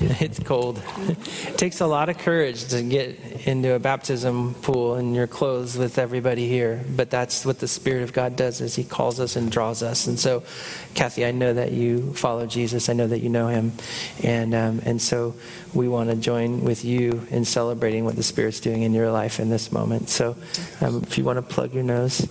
It's 0.20 0.40
cold. 0.40 0.82
It 1.46 1.58
takes 1.58 1.80
a 1.80 1.86
lot 1.86 2.08
of 2.08 2.18
courage 2.18 2.66
to 2.68 2.82
get 2.82 3.31
into 3.44 3.74
a 3.74 3.78
baptism 3.78 4.54
pool 4.54 4.96
in 4.96 5.14
your 5.14 5.26
clothes 5.26 5.76
with 5.76 5.98
everybody 5.98 6.48
here, 6.48 6.84
but 6.96 7.10
that's 7.10 7.44
what 7.44 7.58
the 7.58 7.66
Spirit 7.66 8.02
of 8.02 8.12
God 8.12 8.36
does 8.36 8.60
is 8.60 8.76
He 8.76 8.84
calls 8.84 9.18
us 9.18 9.34
and 9.36 9.50
draws 9.50 9.82
us. 9.82 10.06
And 10.06 10.18
so, 10.18 10.44
Kathy, 10.94 11.26
I 11.26 11.32
know 11.32 11.52
that 11.52 11.72
you 11.72 12.12
follow 12.14 12.46
Jesus. 12.46 12.88
I 12.88 12.92
know 12.92 13.08
that 13.08 13.18
you 13.18 13.28
know 13.28 13.48
Him, 13.48 13.72
and 14.22 14.54
um, 14.54 14.80
and 14.84 15.02
so 15.02 15.34
we 15.74 15.88
want 15.88 16.10
to 16.10 16.16
join 16.16 16.62
with 16.62 16.84
you 16.84 17.26
in 17.30 17.44
celebrating 17.44 18.04
what 18.04 18.14
the 18.14 18.22
Spirit's 18.22 18.60
doing 18.60 18.82
in 18.82 18.94
your 18.94 19.10
life 19.10 19.40
in 19.40 19.50
this 19.50 19.72
moment. 19.72 20.08
So, 20.08 20.36
um, 20.80 21.02
if 21.02 21.18
you 21.18 21.24
want 21.24 21.36
to 21.38 21.42
plug 21.42 21.74
your 21.74 21.84
nose. 21.84 22.28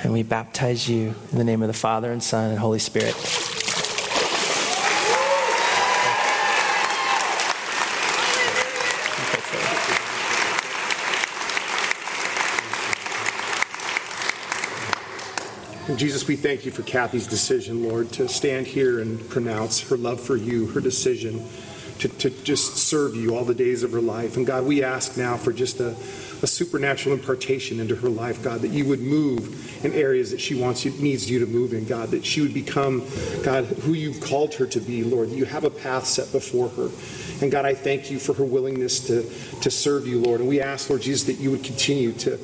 And 0.00 0.12
we 0.12 0.22
baptize 0.22 0.88
you 0.88 1.14
in 1.32 1.38
the 1.38 1.44
name 1.44 1.60
of 1.60 1.66
the 1.66 1.74
Father 1.74 2.12
and 2.12 2.22
Son 2.22 2.50
and 2.50 2.58
Holy 2.58 2.78
Spirit. 2.78 3.14
Jesus, 15.98 16.28
we 16.28 16.36
thank 16.36 16.64
you 16.64 16.70
for 16.70 16.82
Kathy's 16.82 17.26
decision, 17.26 17.82
Lord, 17.82 18.12
to 18.12 18.28
stand 18.28 18.68
here 18.68 19.00
and 19.00 19.28
pronounce 19.30 19.80
her 19.90 19.96
love 19.96 20.20
for 20.20 20.36
you, 20.36 20.68
her 20.68 20.80
decision 20.80 21.44
to, 21.98 22.08
to 22.08 22.30
just 22.30 22.76
serve 22.76 23.16
you 23.16 23.34
all 23.34 23.44
the 23.44 23.52
days 23.52 23.82
of 23.82 23.90
her 23.90 24.00
life. 24.00 24.36
And 24.36 24.46
God, 24.46 24.64
we 24.64 24.84
ask 24.84 25.16
now 25.16 25.36
for 25.36 25.52
just 25.52 25.80
a, 25.80 25.88
a 26.40 26.46
supernatural 26.46 27.16
impartation 27.16 27.80
into 27.80 27.96
her 27.96 28.08
life, 28.08 28.44
God, 28.44 28.60
that 28.60 28.68
you 28.68 28.84
would 28.84 29.00
move 29.00 29.84
in 29.84 29.92
areas 29.92 30.30
that 30.30 30.40
she 30.40 30.54
wants 30.54 30.84
you, 30.84 30.92
needs 30.92 31.28
you 31.28 31.40
to 31.40 31.46
move 31.46 31.72
in, 31.72 31.84
God, 31.84 32.10
that 32.10 32.24
she 32.24 32.42
would 32.42 32.54
become, 32.54 33.04
God, 33.42 33.64
who 33.64 33.94
you've 33.94 34.20
called 34.20 34.54
her 34.54 34.66
to 34.66 34.78
be, 34.78 35.02
Lord. 35.02 35.30
You 35.30 35.46
have 35.46 35.64
a 35.64 35.70
path 35.70 36.06
set 36.06 36.30
before 36.30 36.68
her. 36.68 36.90
And 37.42 37.50
God, 37.50 37.64
I 37.64 37.74
thank 37.74 38.08
you 38.08 38.20
for 38.20 38.34
her 38.34 38.44
willingness 38.44 39.00
to, 39.08 39.22
to 39.62 39.70
serve 39.70 40.06
you, 40.06 40.20
Lord. 40.20 40.38
And 40.38 40.48
we 40.48 40.60
ask, 40.60 40.90
Lord 40.90 41.02
Jesus, 41.02 41.24
that 41.24 41.42
you 41.42 41.50
would 41.50 41.64
continue 41.64 42.12
to 42.12 42.38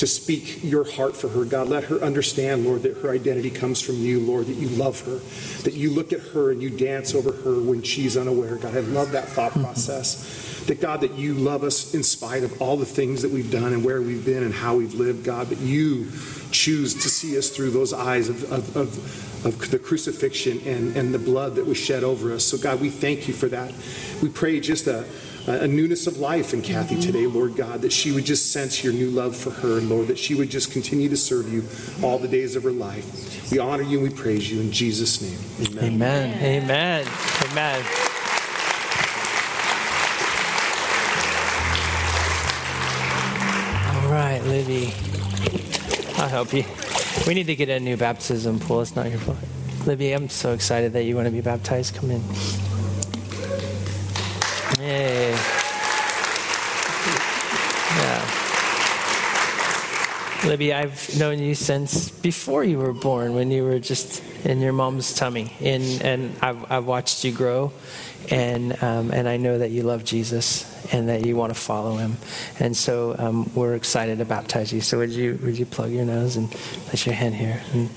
to 0.00 0.06
speak 0.06 0.64
your 0.64 0.90
heart 0.90 1.14
for 1.14 1.28
her. 1.28 1.44
God, 1.44 1.68
let 1.68 1.84
her 1.84 1.96
understand, 1.96 2.64
Lord, 2.64 2.84
that 2.84 2.96
her 3.02 3.10
identity 3.10 3.50
comes 3.50 3.82
from 3.82 3.96
you, 3.96 4.18
Lord, 4.18 4.46
that 4.46 4.54
you 4.54 4.70
love 4.70 4.98
her, 5.02 5.18
that 5.64 5.74
you 5.74 5.90
look 5.90 6.14
at 6.14 6.20
her 6.20 6.52
and 6.52 6.62
you 6.62 6.70
dance 6.70 7.14
over 7.14 7.32
her 7.32 7.60
when 7.60 7.82
she's 7.82 8.16
unaware. 8.16 8.56
God, 8.56 8.74
I 8.74 8.80
love 8.80 9.12
that 9.12 9.28
thought 9.28 9.52
mm-hmm. 9.52 9.64
process. 9.64 10.64
That 10.68 10.80
God, 10.80 11.02
that 11.02 11.16
you 11.16 11.34
love 11.34 11.64
us 11.64 11.92
in 11.92 12.02
spite 12.02 12.44
of 12.44 12.62
all 12.62 12.78
the 12.78 12.86
things 12.86 13.20
that 13.20 13.30
we've 13.30 13.50
done 13.50 13.74
and 13.74 13.84
where 13.84 14.00
we've 14.00 14.24
been 14.24 14.42
and 14.42 14.54
how 14.54 14.76
we've 14.76 14.94
lived, 14.94 15.22
God, 15.22 15.48
that 15.48 15.58
you 15.58 16.10
choose 16.50 16.94
to 16.94 17.10
see 17.10 17.36
us 17.36 17.50
through 17.50 17.70
those 17.70 17.92
eyes 17.92 18.30
of, 18.30 18.50
of, 18.50 18.76
of, 18.78 19.46
of 19.46 19.70
the 19.70 19.78
crucifixion 19.78 20.60
and, 20.64 20.96
and 20.96 21.12
the 21.12 21.18
blood 21.18 21.56
that 21.56 21.66
was 21.66 21.76
shed 21.76 22.04
over 22.04 22.32
us. 22.32 22.42
So, 22.42 22.56
God, 22.56 22.80
we 22.80 22.88
thank 22.88 23.28
you 23.28 23.34
for 23.34 23.48
that. 23.48 23.74
We 24.22 24.30
pray 24.30 24.60
just 24.60 24.86
a 24.86 25.04
a 25.54 25.66
newness 25.66 26.06
of 26.06 26.18
life 26.18 26.52
in 26.54 26.62
Kathy 26.62 26.94
mm-hmm. 26.94 27.02
today, 27.02 27.26
Lord 27.26 27.56
God, 27.56 27.82
that 27.82 27.92
she 27.92 28.12
would 28.12 28.24
just 28.24 28.52
sense 28.52 28.82
your 28.84 28.92
new 28.92 29.10
love 29.10 29.36
for 29.36 29.50
her, 29.50 29.78
and 29.78 29.88
Lord, 29.88 30.08
that 30.08 30.18
she 30.18 30.34
would 30.34 30.50
just 30.50 30.72
continue 30.72 31.08
to 31.08 31.16
serve 31.16 31.52
you 31.52 31.64
all 32.02 32.18
the 32.18 32.28
days 32.28 32.56
of 32.56 32.62
her 32.62 32.72
life. 32.72 33.50
We 33.50 33.58
honor 33.58 33.82
you 33.82 34.00
and 34.00 34.08
we 34.08 34.14
praise 34.14 34.50
you 34.50 34.60
in 34.60 34.70
Jesus' 34.70 35.20
name. 35.20 35.38
Amen. 35.78 36.34
Amen. 36.42 36.62
Amen. 36.64 37.06
Amen. 37.50 37.84
All 43.96 44.10
right, 44.12 44.40
Libby. 44.44 44.92
I'll 46.20 46.28
help 46.28 46.52
you. 46.52 46.64
We 47.26 47.34
need 47.34 47.46
to 47.46 47.56
get 47.56 47.68
a 47.68 47.80
new 47.80 47.96
baptism 47.96 48.60
pool. 48.60 48.82
It's 48.82 48.94
not 48.94 49.10
your 49.10 49.18
fault. 49.18 49.38
Libby, 49.86 50.12
I'm 50.12 50.28
so 50.28 50.52
excited 50.52 50.92
that 50.92 51.04
you 51.04 51.16
want 51.16 51.26
to 51.26 51.32
be 51.32 51.40
baptized. 51.40 51.94
Come 51.94 52.10
in. 52.10 52.22
Yay. 54.90 55.30
Yeah. 57.96 58.30
Libby, 60.44 60.74
I've 60.74 61.16
known 61.16 61.38
you 61.38 61.54
since 61.54 62.10
before 62.10 62.64
you 62.64 62.78
were 62.78 62.92
born, 62.92 63.36
when 63.36 63.52
you 63.52 63.62
were 63.62 63.78
just 63.78 64.20
in 64.44 64.58
your 64.58 64.72
mom's 64.72 65.14
tummy. 65.14 65.52
And, 65.60 66.02
and 66.02 66.36
I've, 66.42 66.72
I've 66.72 66.86
watched 66.86 67.22
you 67.22 67.30
grow, 67.30 67.72
and, 68.32 68.82
um, 68.82 69.12
and 69.12 69.28
I 69.28 69.36
know 69.36 69.58
that 69.58 69.70
you 69.70 69.84
love 69.84 70.04
Jesus 70.04 70.66
and 70.92 71.08
that 71.08 71.24
you 71.24 71.36
want 71.36 71.54
to 71.54 71.60
follow 71.60 71.94
him. 71.94 72.16
And 72.58 72.76
so 72.76 73.14
um, 73.16 73.48
we're 73.54 73.76
excited 73.76 74.18
to 74.18 74.24
baptize 74.24 74.72
you. 74.72 74.80
So 74.80 74.98
would 74.98 75.10
you, 75.10 75.38
would 75.44 75.56
you 75.56 75.66
plug 75.66 75.92
your 75.92 76.04
nose 76.04 76.34
and 76.34 76.50
place 76.50 77.06
your 77.06 77.14
hand 77.14 77.36
here? 77.36 77.62
And 77.74 77.90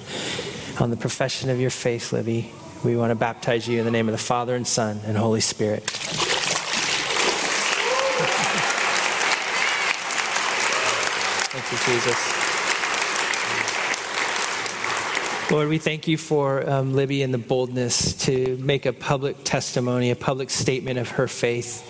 on 0.80 0.92
the 0.92 0.98
profession 0.98 1.50
of 1.50 1.60
your 1.60 1.72
faith, 1.72 2.14
Libby, 2.14 2.52
we 2.84 2.96
want 2.96 3.10
to 3.10 3.16
baptize 3.16 3.68
you 3.68 3.80
in 3.80 3.86
the 3.86 3.92
name 3.92 4.08
of 4.08 4.12
the 4.12 4.20
Father 4.20 4.56
and 4.56 4.68
Son 4.68 5.02
and 5.06 5.18
Holy 5.18 5.42
Spirit. 5.42 5.90
You, 11.74 11.80
Jesus. 11.94 12.18
Lord, 15.52 15.70
we 15.70 15.78
thank 15.78 16.08
you 16.08 16.18
for 16.18 16.68
um, 16.70 16.96
Libby 16.96 17.22
and 17.24 17.34
the 17.34 17.38
boldness 17.38 18.14
to 18.26 18.58
make 18.58 18.86
a 18.86 18.94
public 18.94 19.44
testimony, 19.44 20.12
a 20.12 20.16
public 20.16 20.50
statement 20.50 21.00
of 21.00 21.10
her 21.10 21.28
faith. 21.28 21.90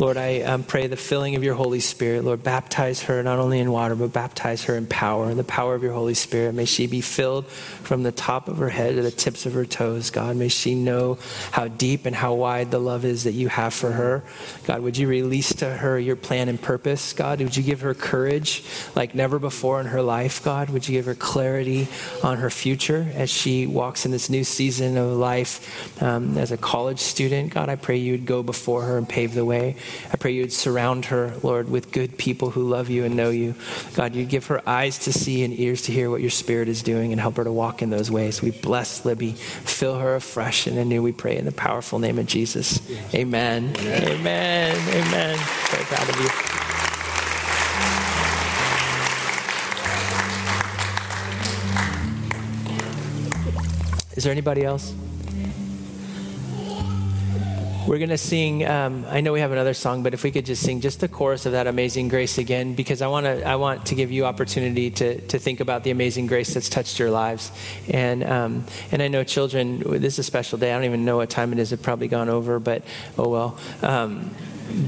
Lord, 0.00 0.16
I 0.16 0.40
um, 0.40 0.64
pray 0.64 0.88
the 0.88 0.96
filling 0.96 1.36
of 1.36 1.44
your 1.44 1.54
Holy 1.54 1.78
Spirit. 1.78 2.24
Lord, 2.24 2.42
baptize 2.42 3.02
her 3.04 3.22
not 3.22 3.38
only 3.38 3.60
in 3.60 3.70
water, 3.70 3.94
but 3.94 4.12
baptize 4.12 4.64
her 4.64 4.74
in 4.76 4.86
power, 4.86 5.30
in 5.30 5.36
the 5.36 5.44
power 5.44 5.74
of 5.76 5.84
your 5.84 5.92
Holy 5.92 6.14
Spirit. 6.14 6.54
May 6.54 6.64
she 6.64 6.88
be 6.88 7.00
filled 7.00 7.46
from 7.46 8.02
the 8.02 8.10
top 8.10 8.48
of 8.48 8.58
her 8.58 8.68
head 8.68 8.96
to 8.96 9.02
the 9.02 9.12
tips 9.12 9.46
of 9.46 9.52
her 9.52 9.64
toes, 9.64 10.10
God. 10.10 10.36
May 10.36 10.48
she 10.48 10.74
know 10.74 11.18
how 11.52 11.68
deep 11.68 12.06
and 12.06 12.16
how 12.16 12.34
wide 12.34 12.72
the 12.72 12.80
love 12.80 13.04
is 13.04 13.24
that 13.24 13.32
you 13.32 13.48
have 13.48 13.72
for 13.72 13.92
her. 13.92 14.24
God, 14.64 14.80
would 14.82 14.96
you 14.96 15.06
release 15.06 15.54
to 15.56 15.70
her 15.70 15.98
your 15.98 16.16
plan 16.16 16.48
and 16.48 16.60
purpose, 16.60 17.12
God? 17.12 17.40
Would 17.40 17.56
you 17.56 17.62
give 17.62 17.82
her 17.82 17.94
courage 17.94 18.64
like 18.96 19.14
never 19.14 19.38
before 19.38 19.80
in 19.80 19.86
her 19.86 20.02
life, 20.02 20.42
God? 20.42 20.70
Would 20.70 20.88
you 20.88 20.96
give 20.96 21.06
her 21.06 21.14
clarity 21.14 21.86
on 22.22 22.38
her 22.38 22.50
future 22.50 23.08
as 23.14 23.30
she 23.30 23.68
walks 23.68 24.04
in 24.04 24.10
this 24.10 24.28
new 24.28 24.42
season 24.42 24.96
of 24.96 25.12
life 25.12 26.02
um, 26.02 26.36
as 26.36 26.50
a 26.50 26.56
college 26.56 26.98
student? 26.98 27.54
God, 27.54 27.68
I 27.68 27.76
pray 27.76 27.96
you 27.96 28.12
would 28.12 28.26
go 28.26 28.42
before 28.42 28.82
her 28.82 28.98
and 28.98 29.08
pave 29.08 29.34
the 29.34 29.44
way. 29.44 29.76
I 30.12 30.16
pray 30.16 30.32
you 30.32 30.42
would 30.42 30.52
surround 30.52 31.06
her, 31.06 31.34
Lord, 31.42 31.68
with 31.68 31.92
good 31.92 32.18
people 32.18 32.50
who 32.50 32.68
love 32.68 32.90
you 32.90 33.04
and 33.04 33.16
know 33.16 33.30
you. 33.30 33.54
God, 33.94 34.14
you'd 34.14 34.28
give 34.28 34.46
her 34.46 34.62
eyes 34.68 34.98
to 35.00 35.12
see 35.12 35.44
and 35.44 35.58
ears 35.58 35.82
to 35.82 35.92
hear 35.92 36.10
what 36.10 36.20
your 36.20 36.30
spirit 36.30 36.68
is 36.68 36.82
doing 36.82 37.12
and 37.12 37.20
help 37.20 37.36
her 37.36 37.44
to 37.44 37.52
walk 37.52 37.82
in 37.82 37.90
those 37.90 38.10
ways. 38.10 38.42
We 38.42 38.50
bless 38.50 39.04
Libby, 39.04 39.32
fill 39.32 39.98
her 39.98 40.14
afresh 40.14 40.66
and 40.66 40.78
anew, 40.78 41.02
we 41.02 41.12
pray 41.12 41.36
in 41.36 41.44
the 41.44 41.52
powerful 41.52 41.98
name 41.98 42.18
of 42.18 42.26
Jesus. 42.26 42.80
Amen. 43.14 43.74
Amen. 43.78 44.08
Amen. 44.08 44.76
Amen. 44.76 45.38
Very 45.70 45.84
proud 45.84 46.08
of 46.08 46.20
you. 46.20 46.28
Is 54.16 54.22
there 54.22 54.32
anybody 54.32 54.64
else? 54.64 54.94
We're 57.86 57.98
going 57.98 58.10
to 58.10 58.18
sing. 58.18 58.66
Um, 58.66 59.04
I 59.08 59.20
know 59.20 59.32
we 59.32 59.40
have 59.40 59.52
another 59.52 59.74
song, 59.74 60.02
but 60.02 60.14
if 60.14 60.22
we 60.22 60.30
could 60.30 60.46
just 60.46 60.62
sing 60.62 60.80
just 60.80 61.00
the 61.00 61.08
chorus 61.08 61.44
of 61.44 61.52
that 61.52 61.66
Amazing 61.66 62.08
Grace 62.08 62.38
again, 62.38 62.74
because 62.74 63.02
I 63.02 63.08
want 63.08 63.26
to. 63.26 63.46
I 63.46 63.56
want 63.56 63.86
to 63.86 63.94
give 63.94 64.10
you 64.10 64.24
opportunity 64.24 64.90
to 64.90 65.20
to 65.20 65.38
think 65.38 65.60
about 65.60 65.84
the 65.84 65.90
amazing 65.90 66.26
grace 66.26 66.54
that's 66.54 66.68
touched 66.68 66.98
your 66.98 67.10
lives. 67.10 67.52
And 67.88 68.24
um, 68.24 68.64
and 68.90 69.02
I 69.02 69.08
know 69.08 69.24
children. 69.24 69.80
This 69.80 70.14
is 70.14 70.20
a 70.20 70.22
special 70.22 70.58
day. 70.58 70.72
I 70.72 70.76
don't 70.76 70.84
even 70.84 71.04
know 71.04 71.16
what 71.18 71.30
time 71.30 71.52
it 71.52 71.58
is. 71.58 71.72
It's 71.72 71.82
probably 71.82 72.08
gone 72.08 72.28
over, 72.28 72.58
but 72.58 72.84
oh 73.18 73.28
well. 73.28 73.58
Um, 73.82 74.30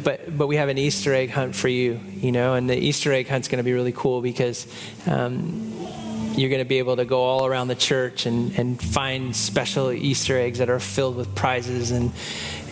but 0.03 0.37
but 0.37 0.47
we 0.47 0.57
have 0.57 0.69
an 0.69 0.79
Easter 0.79 1.13
egg 1.13 1.31
hunt 1.31 1.55
for 1.55 1.69
you, 1.69 2.01
you 2.15 2.33
know, 2.33 2.55
and 2.55 2.69
the 2.69 2.77
Easter 2.77 3.13
egg 3.13 3.29
hunt's 3.29 3.49
going 3.49 3.59
to 3.59 3.65
be 3.65 3.73
really 3.73 3.93
cool 3.93 4.23
because 4.23 4.67
um, 5.07 5.73
you're 6.37 6.51
going 6.51 6.63
to 6.63 6.69
be 6.69 6.79
able 6.79 6.97
to 6.97 7.05
go 7.05 7.21
all 7.21 7.47
around 7.47 7.69
the 7.69 7.75
church 7.75 8.27
and, 8.27 8.59
and 8.59 8.81
find 8.81 9.35
special 9.35 9.91
Easter 9.91 10.39
eggs 10.39 10.59
that 10.59 10.69
are 10.69 10.81
filled 10.81 11.17
with 11.17 11.35
prizes. 11.35 11.91
And, 11.91 12.13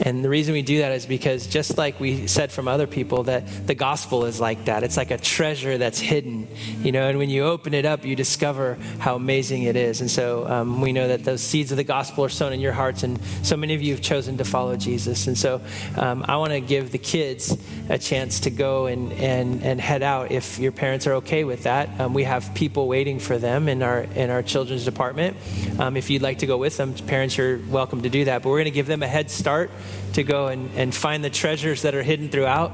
and 0.00 0.24
the 0.24 0.28
reason 0.28 0.54
we 0.54 0.62
do 0.62 0.78
that 0.78 0.92
is 0.92 1.06
because, 1.06 1.46
just 1.46 1.78
like 1.78 2.00
we 2.00 2.26
said 2.26 2.52
from 2.52 2.68
other 2.68 2.86
people, 2.86 3.24
that 3.24 3.66
the 3.66 3.74
gospel 3.74 4.24
is 4.24 4.40
like 4.40 4.64
that. 4.66 4.82
It's 4.82 4.96
like 4.96 5.10
a 5.10 5.18
treasure 5.18 5.78
that's 5.78 5.98
hidden, 5.98 6.48
you 6.82 6.92
know, 6.92 7.08
and 7.08 7.18
when 7.18 7.30
you 7.30 7.44
open 7.44 7.74
it 7.74 7.84
up, 7.84 8.04
you 8.04 8.16
discover 8.16 8.74
how 8.98 9.14
amazing 9.14 9.64
it 9.64 9.76
is. 9.76 10.00
And 10.00 10.10
so 10.10 10.46
um, 10.48 10.80
we 10.80 10.92
know 10.92 11.08
that 11.08 11.24
those 11.24 11.42
seeds 11.42 11.70
of 11.70 11.76
the 11.76 11.84
gospel 11.84 12.24
are 12.24 12.28
sown 12.28 12.52
in 12.52 12.60
your 12.60 12.72
hearts, 12.72 13.02
and 13.02 13.20
so 13.42 13.56
many 13.56 13.74
of 13.74 13.82
you 13.82 13.92
have 13.92 14.02
chosen 14.02 14.38
to 14.38 14.44
follow 14.44 14.76
Jesus. 14.76 15.26
And 15.26 15.36
so 15.36 15.60
um, 15.96 16.24
I 16.26 16.36
want 16.36 16.52
to 16.52 16.60
give 16.60 16.92
the 16.92 16.98
kids 16.98 17.56
a 17.88 17.98
chance 17.98 18.40
to 18.40 18.50
go 18.50 18.86
and, 18.86 19.12
and, 19.12 19.62
and 19.62 19.80
head 19.80 20.02
out 20.02 20.32
if 20.32 20.58
your 20.58 20.72
parents 20.72 21.06
are 21.06 21.14
okay 21.14 21.44
with 21.44 21.64
that. 21.64 22.00
Um, 22.00 22.14
we 22.14 22.24
have 22.24 22.54
people 22.54 22.88
waiting 22.88 23.18
for 23.18 23.38
them 23.38 23.68
in 23.68 23.82
our 23.82 24.02
in 24.14 24.30
our 24.30 24.42
children's 24.42 24.84
department. 24.84 25.36
Um, 25.78 25.96
if 25.96 26.10
you'd 26.10 26.22
like 26.22 26.38
to 26.38 26.46
go 26.46 26.56
with 26.56 26.76
them, 26.76 26.94
parents 26.94 27.38
are 27.38 27.60
welcome 27.68 28.02
to 28.02 28.08
do 28.08 28.24
that. 28.26 28.42
But 28.42 28.48
we're 28.48 28.58
going 28.58 28.64
to 28.64 28.70
give 28.70 28.86
them 28.86 29.02
a 29.02 29.08
head 29.08 29.30
start 29.30 29.70
to 30.14 30.22
go 30.22 30.46
and, 30.46 30.70
and 30.76 30.94
find 30.94 31.24
the 31.24 31.30
treasures 31.30 31.82
that 31.82 31.94
are 31.94 32.02
hidden 32.02 32.28
throughout. 32.28 32.72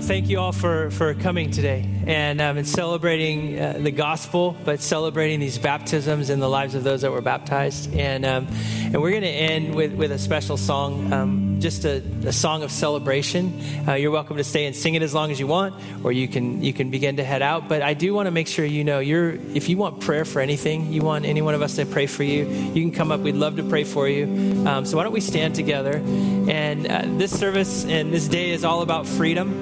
To 0.00 0.06
thank 0.06 0.28
you 0.28 0.38
all 0.38 0.52
for, 0.52 0.90
for 0.90 1.14
coming 1.14 1.50
today 1.50 1.86
and, 2.06 2.40
um, 2.40 2.56
and 2.56 2.66
celebrating 2.66 3.58
uh, 3.58 3.76
the 3.78 3.90
gospel, 3.90 4.56
but 4.64 4.80
celebrating 4.80 5.40
these 5.40 5.58
baptisms 5.58 6.30
in 6.30 6.40
the 6.40 6.48
lives 6.48 6.74
of 6.74 6.84
those 6.84 7.02
that 7.02 7.10
were 7.10 7.20
baptized. 7.20 7.94
And, 7.94 8.24
um, 8.24 8.46
and 8.82 9.00
we're 9.00 9.10
going 9.10 9.22
to 9.22 9.28
end 9.28 9.74
with, 9.74 9.92
with 9.92 10.12
a 10.12 10.18
special 10.18 10.56
song. 10.56 11.12
Um, 11.12 11.50
just 11.60 11.84
a, 11.84 12.02
a 12.24 12.32
song 12.32 12.62
of 12.62 12.70
celebration. 12.70 13.60
Uh, 13.86 13.94
you're 13.94 14.10
welcome 14.10 14.36
to 14.38 14.44
stay 14.44 14.66
and 14.66 14.74
sing 14.74 14.94
it 14.94 15.02
as 15.02 15.14
long 15.14 15.30
as 15.30 15.38
you 15.38 15.46
want, 15.46 15.74
or 16.02 16.10
you 16.10 16.26
can 16.26 16.62
you 16.62 16.72
can 16.72 16.90
begin 16.90 17.16
to 17.16 17.24
head 17.24 17.42
out. 17.42 17.68
But 17.68 17.82
I 17.82 17.94
do 17.94 18.14
want 18.14 18.26
to 18.26 18.30
make 18.30 18.48
sure 18.48 18.64
you 18.64 18.82
know 18.82 18.98
you're 18.98 19.32
if 19.54 19.68
you 19.68 19.76
want 19.76 20.00
prayer 20.00 20.24
for 20.24 20.40
anything, 20.40 20.92
you 20.92 21.02
want 21.02 21.24
any 21.24 21.42
one 21.42 21.54
of 21.54 21.62
us 21.62 21.76
to 21.76 21.86
pray 21.86 22.06
for 22.06 22.22
you, 22.22 22.46
you 22.46 22.82
can 22.82 22.92
come 22.92 23.12
up. 23.12 23.20
We'd 23.20 23.34
love 23.34 23.56
to 23.56 23.62
pray 23.62 23.84
for 23.84 24.08
you. 24.08 24.24
Um, 24.66 24.86
so 24.86 24.96
why 24.96 25.04
don't 25.04 25.12
we 25.12 25.20
stand 25.20 25.54
together? 25.54 25.96
And 25.96 26.90
uh, 26.90 27.02
this 27.18 27.38
service 27.38 27.84
and 27.84 28.12
this 28.12 28.26
day 28.26 28.50
is 28.50 28.64
all 28.64 28.82
about 28.82 29.06
freedom, 29.06 29.60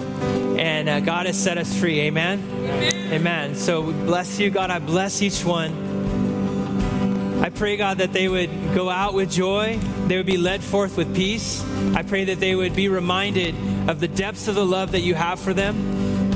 and 0.79 0.89
uh, 0.89 1.01
God 1.01 1.27
has 1.27 1.37
set 1.37 1.59
us 1.59 1.77
free. 1.77 1.99
Amen. 2.03 2.41
Amen. 2.53 3.13
Amen. 3.13 3.55
So 3.57 3.81
we 3.81 3.93
bless 3.93 4.39
you, 4.39 4.49
God. 4.49 4.71
I 4.71 4.79
bless 4.79 5.23
each 5.23 5.45
one. 5.45 5.87
I 7.43 7.51
pray, 7.51 7.77
God, 7.77 7.99
that 7.99 8.13
they 8.13 8.29
would 8.29 8.49
go 8.77 8.89
out 8.89 9.13
with 9.13 9.29
joy. 9.29 9.79
They 10.07 10.17
would 10.17 10.27
be 10.27 10.37
led 10.37 10.63
forth 10.63 10.97
with 10.97 11.17
peace. 11.17 11.65
I 11.97 12.03
pray 12.03 12.27
that 12.27 12.39
they 12.39 12.55
would 12.55 12.77
be 12.77 12.89
reminded 12.89 13.57
of 13.89 13.99
the 13.99 14.07
depths 14.07 14.47
of 14.47 14.55
the 14.55 14.65
love 14.65 14.93
that 14.93 15.01
you 15.01 15.17
have 15.17 15.41
for 15.41 15.53
them. 15.53 15.77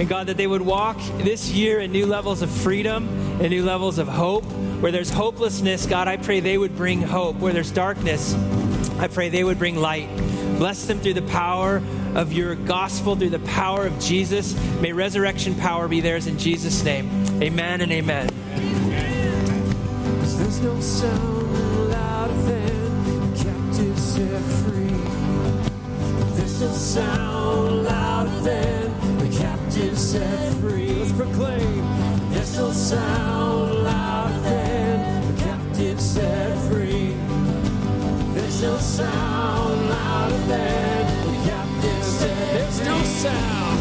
And 0.00 0.08
God, 0.08 0.26
that 0.26 0.36
they 0.36 0.48
would 0.48 0.62
walk 0.62 0.98
this 1.18 1.48
year 1.50 1.78
in 1.78 1.92
new 1.92 2.06
levels 2.06 2.42
of 2.42 2.50
freedom 2.50 3.08
and 3.40 3.50
new 3.50 3.64
levels 3.64 3.98
of 3.98 4.08
hope. 4.08 4.44
Where 4.80 4.90
there's 4.90 5.10
hopelessness, 5.10 5.86
God, 5.86 6.08
I 6.08 6.16
pray 6.16 6.40
they 6.40 6.58
would 6.58 6.76
bring 6.76 7.00
hope. 7.00 7.36
Where 7.36 7.52
there's 7.52 7.70
darkness, 7.70 8.34
I 8.98 9.06
pray 9.06 9.28
they 9.28 9.44
would 9.44 9.60
bring 9.60 9.76
light. 9.76 10.08
Bless 10.58 10.86
them 10.86 10.98
through 10.98 11.14
the 11.14 11.22
power 11.22 11.80
of 12.14 12.32
your 12.32 12.54
gospel, 12.54 13.16
through 13.16 13.30
the 13.30 13.38
power 13.40 13.86
of 13.86 13.98
Jesus. 13.98 14.54
May 14.80 14.92
resurrection 14.92 15.54
power 15.56 15.88
be 15.88 16.00
theirs 16.00 16.26
in 16.26 16.38
Jesus' 16.38 16.82
name. 16.84 17.10
Amen 17.42 17.80
and 17.80 17.92
amen 17.92 18.28
no 20.62 20.80
sound 20.80 21.90
louder 21.90 22.34
than 22.42 23.96
set 23.96 24.42
free. 24.62 24.96
There's 26.36 26.60
no 26.60 26.72
sound 26.72 27.82
louder 27.82 28.40
than 28.40 29.18
the 29.70 29.96
set 29.96 30.54
free. 30.60 30.94
Let's 30.94 31.12
proclaim. 31.12 32.30
There's 32.30 32.56
no 32.56 32.70
sound 32.70 33.74
louder 33.82 34.40
than 34.40 35.72
the 35.72 36.00
set 36.00 36.56
free. 36.68 37.16
There's 38.34 38.62
no 38.62 38.78
sound 38.78 39.88
louder 39.88 40.38
than 40.46 40.91
sound. 43.22 43.78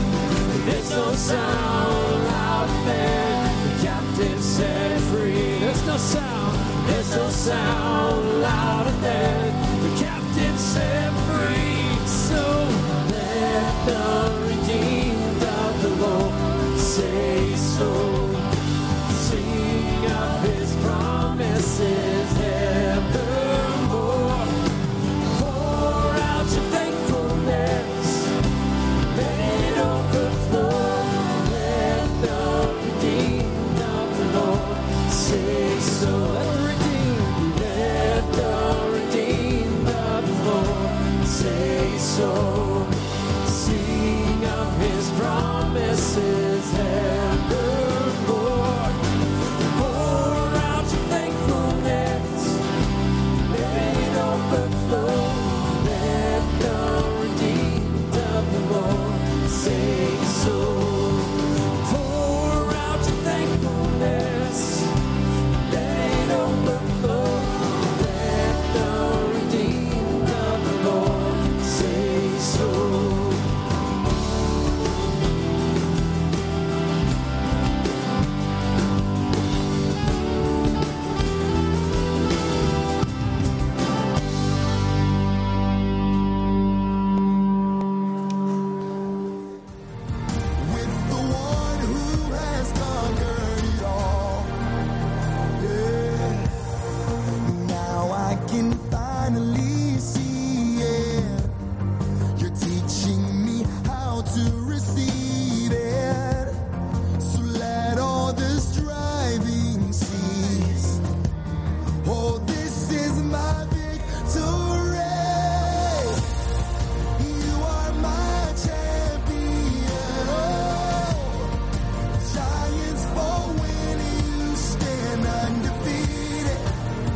There's 0.68 0.92
no 0.92 1.14
sound 1.14 2.24
louder 2.26 2.74
than 2.86 3.68
the 3.68 3.84
captive 3.84 4.40
set 4.40 5.00
free. 5.10 5.58
There's 5.58 5.84
no 5.88 5.98
sound. 5.98 6.58
There's 6.88 7.16
no 7.16 7.28
sound 7.30 8.42
louder 8.42 8.92
than 9.02 9.48
the 9.82 10.04
captain 10.06 10.58
set 10.60 11.12
free. 11.26 12.06
So 12.06 12.61